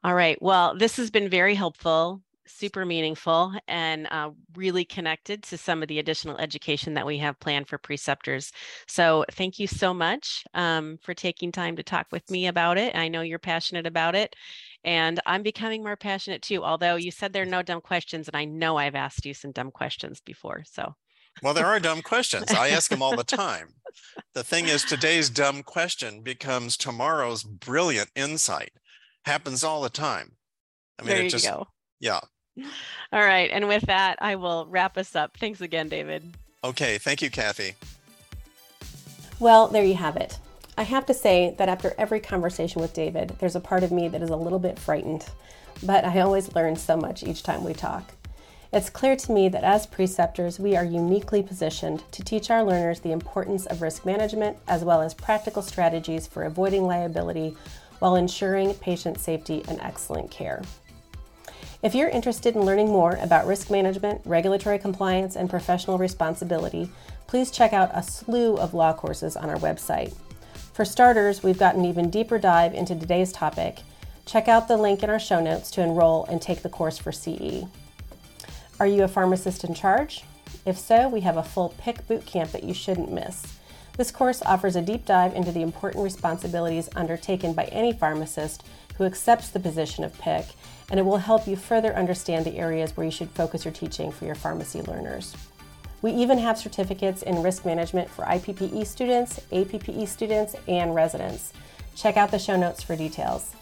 All 0.03 0.15
right. 0.15 0.41
Well, 0.41 0.77
this 0.77 0.97
has 0.97 1.11
been 1.11 1.29
very 1.29 1.55
helpful 1.55 2.23
super 2.47 2.85
meaningful 2.85 3.53
and 3.69 4.07
uh, 4.11 4.31
really 4.57 4.85
connected 4.85 5.43
to 5.45 5.59
some 5.59 5.83
of 5.83 5.89
the 5.89 5.99
additional 5.99 6.37
education 6.39 6.95
that 6.95 7.07
we 7.07 7.19
have 7.19 7.41
planned 7.41 7.69
for 7.69 7.79
preceptors. 7.79 8.53
So 8.87 9.25
thank 9.33 9.59
you 9.59 9.67
so 9.67 9.95
much 9.95 10.45
um, 10.55 10.99
for 11.03 11.15
taking 11.15 11.53
time 11.53 11.77
to 11.77 11.83
talk 11.83 12.07
with 12.13 12.31
me 12.31 12.47
about 12.47 12.79
it. 12.79 12.95
I 12.95 13.09
know 13.09 13.23
you're 13.23 13.39
passionate 13.39 13.87
about 13.87 14.15
it 14.15 14.37
and 14.85 15.21
I'm 15.27 15.43
becoming 15.43 15.83
more 15.83 15.97
passionate 15.97 16.43
too, 16.43 16.63
although 16.63 16.97
you 16.97 17.11
said 17.11 17.33
there 17.33 17.43
are 17.43 17.47
no 17.47 17.63
dumb 17.63 17.81
questions 17.81 18.29
and 18.29 18.37
I 18.37 18.45
know 18.45 18.77
I've 18.77 18.95
asked 18.95 19.25
you 19.25 19.35
some 19.35 19.53
dumb 19.53 19.71
questions 19.71 20.21
before, 20.21 20.63
so. 20.65 20.95
Well, 21.43 21.55
there 21.55 21.67
are 21.67 21.81
dumb 21.81 22.01
questions. 22.03 22.53
I 22.53 22.69
ask 22.69 22.91
them 22.91 23.03
all 23.03 23.17
the 23.17 23.25
time. 23.25 23.75
The 24.35 24.45
thing 24.45 24.67
is 24.67 24.85
today's 24.85 25.31
dumb 25.31 25.63
question 25.63 26.21
becomes 26.21 26.77
tomorrow's 26.77 27.43
brilliant 27.43 28.11
insight. 28.15 28.73
Happens 29.25 29.65
all 29.65 29.83
the 29.83 29.91
time. 29.91 30.37
I 30.99 31.03
mean, 31.03 31.09
there 31.09 31.25
it 31.25 31.31
just, 31.31 31.47
go 31.47 31.67
Yeah. 31.99 32.21
All 33.13 33.25
right. 33.25 33.51
And 33.51 33.69
with 33.69 33.83
that, 33.83 34.19
I 34.21 34.37
will 34.37 34.67
wrap 34.67 34.97
us 34.97 35.17
up. 35.17 35.37
Thanks 35.37 35.61
again, 35.61 35.89
David. 35.89 36.35
Okay. 36.63 36.99
Thank 36.99 37.23
you, 37.23 37.31
Kathy. 37.31 37.75
Well, 39.41 39.69
there 39.69 39.85
you 39.85 39.95
have 39.95 40.17
it. 40.17 40.39
I 40.77 40.83
have 40.83 41.07
to 41.07 41.15
say 41.15 41.55
that 41.59 41.69
after 41.69 41.95
every 41.99 42.21
conversation 42.21 42.81
with 42.81 42.95
David, 42.95 43.37
there's 43.39 43.57
a 43.57 43.61
part 43.61 43.83
of 43.83 43.93
me 43.93 44.09
that 44.09 44.23
is 44.23 44.31
a 44.31 44.37
little 44.37 44.59
bit 44.59 44.79
frightened, 44.79 45.27
but 45.85 46.05
I 46.05 46.21
always 46.21 46.55
learn 46.55 46.75
so 46.77 46.97
much 46.97 47.23
each 47.23 47.43
time 47.45 47.63
we 47.63 47.75
talk. 47.75 48.13
It's 48.73 48.91
clear 48.91 49.15
to 49.15 49.33
me 49.33 49.49
that 49.51 49.63
as 49.63 49.87
preceptors, 49.87 50.59
we 50.59 50.75
are 50.75 50.85
uniquely 50.85 51.45
positioned 51.45 52.03
to 52.11 52.25
teach 52.25 52.51
our 52.51 52.65
learners 52.65 52.99
the 52.99 53.13
importance 53.13 53.67
of 53.67 53.83
risk 53.83 54.05
management 54.05 54.57
as 54.67 54.83
well 54.83 55.01
as 55.01 55.15
practical 55.15 55.63
strategies 55.63 56.27
for 56.27 56.43
avoiding 56.43 56.85
liability 56.85 57.57
while 58.01 58.17
ensuring 58.17 58.75
patient 58.75 59.21
safety 59.21 59.63
and 59.69 59.81
excellent 59.81 60.29
care. 60.33 60.61
If 61.85 61.95
you're 61.95 62.09
interested 62.09 62.57
in 62.57 62.63
learning 62.63 62.89
more 62.89 63.19
about 63.21 63.47
risk 63.47 63.71
management, 63.71 64.23
regulatory 64.25 64.79
compliance, 64.79 65.37
and 65.37 65.51
professional 65.51 65.99
responsibility, 65.99 66.89
please 67.27 67.51
check 67.51 67.75
out 67.75 67.91
a 67.93 68.03
slew 68.03 68.57
of 68.57 68.73
law 68.73 68.95
courses 68.95 69.37
on 69.37 69.51
our 69.51 69.59
website. 69.59 70.15
For 70.73 70.87
starters, 70.87 71.43
we've 71.43 71.59
got 71.59 71.75
an 71.75 71.85
even 71.85 72.09
deeper 72.09 72.39
dive 72.39 72.73
into 72.73 72.95
today's 72.95 73.33
topic. 73.33 73.81
Check 74.25 74.49
out 74.49 74.67
the 74.67 74.79
link 74.79 75.03
in 75.03 75.11
our 75.11 75.19
show 75.19 75.43
notes 75.43 75.71
to 75.73 75.83
enroll 75.83 76.25
and 76.25 76.41
take 76.41 76.63
the 76.63 76.71
course 76.71 76.97
for 76.97 77.13
CE. 77.13 77.65
Are 78.81 78.87
you 78.87 79.03
a 79.03 79.09
pharmacist 79.09 79.63
in 79.63 79.75
charge? 79.75 80.25
If 80.65 80.79
so, 80.79 81.11
we 81.11 81.21
have 81.21 81.37
a 81.37 81.43
full 81.43 81.75
PIC 81.77 82.09
bootcamp 82.09 82.53
that 82.53 82.65
you 82.65 82.73
shouldn't 82.73 83.13
miss. 83.13 83.59
This 83.99 84.11
course 84.11 84.43
offers 84.47 84.75
a 84.75 84.81
deep 84.81 85.05
dive 85.05 85.35
into 85.35 85.53
the 85.53 85.61
important 85.61 86.03
responsibilities 86.03 86.89
undertaken 86.97 87.53
by 87.53 87.65
any 87.65 87.93
pharmacist 87.93 88.65
who 88.97 89.05
accepts 89.05 89.51
the 89.51 89.61
position 89.61 90.03
of 90.03 90.19
PIC, 90.19 90.47
and 90.91 91.01
it 91.01 91.05
will 91.05 91.19
help 91.19 91.47
you 91.47 91.57
further 91.57 91.95
understand 91.95 92.45
the 92.45 92.59
areas 92.59 92.97
where 92.97 93.05
you 93.05 93.11
should 93.11 93.31
focus 93.31 93.65
your 93.65 93.73
teaching 93.73 94.13
for 94.13 94.25
your 94.25 94.35
pharmacy 94.35 94.83
learners. 94.83 95.35
We 96.03 96.13
even 96.13 96.39
have 96.39 96.59
certificates 96.59 97.23
in 97.23 97.43
risk 97.43 97.65
management 97.65 98.11
for 98.11 98.25
IPPE 98.25 98.87
students, 98.87 99.41
APPE 99.51 100.07
students, 100.07 100.55
and 100.69 100.95
residents. 100.95 101.53
Check 101.97 102.17
out 102.17 102.31
the 102.31 102.39
show 102.39 102.57
notes 102.57 102.83
for 102.83 102.95
details. 102.95 103.55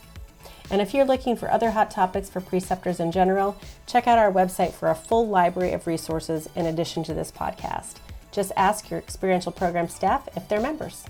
And 0.70 0.80
if 0.80 0.94
you're 0.94 1.04
looking 1.04 1.36
for 1.36 1.50
other 1.50 1.70
hot 1.70 1.90
topics 1.90 2.30
for 2.30 2.40
preceptors 2.40 2.98
in 2.98 3.12
general, 3.12 3.56
check 3.86 4.06
out 4.06 4.18
our 4.18 4.32
website 4.32 4.72
for 4.72 4.90
a 4.90 4.94
full 4.94 5.28
library 5.28 5.72
of 5.72 5.86
resources 5.86 6.48
in 6.56 6.66
addition 6.66 7.04
to 7.04 7.14
this 7.14 7.30
podcast. 7.30 7.96
Just 8.32 8.52
ask 8.56 8.90
your 8.90 8.98
experiential 8.98 9.52
program 9.52 9.88
staff 9.88 10.28
if 10.34 10.48
they're 10.48 10.60
members. 10.60 11.04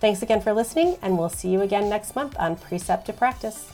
Thanks 0.00 0.22
again 0.22 0.40
for 0.40 0.52
listening, 0.52 0.96
and 1.02 1.18
we'll 1.18 1.30
see 1.30 1.48
you 1.48 1.62
again 1.62 1.88
next 1.88 2.14
month 2.14 2.36
on 2.38 2.56
Precept 2.56 3.06
to 3.06 3.12
Practice. 3.12 3.72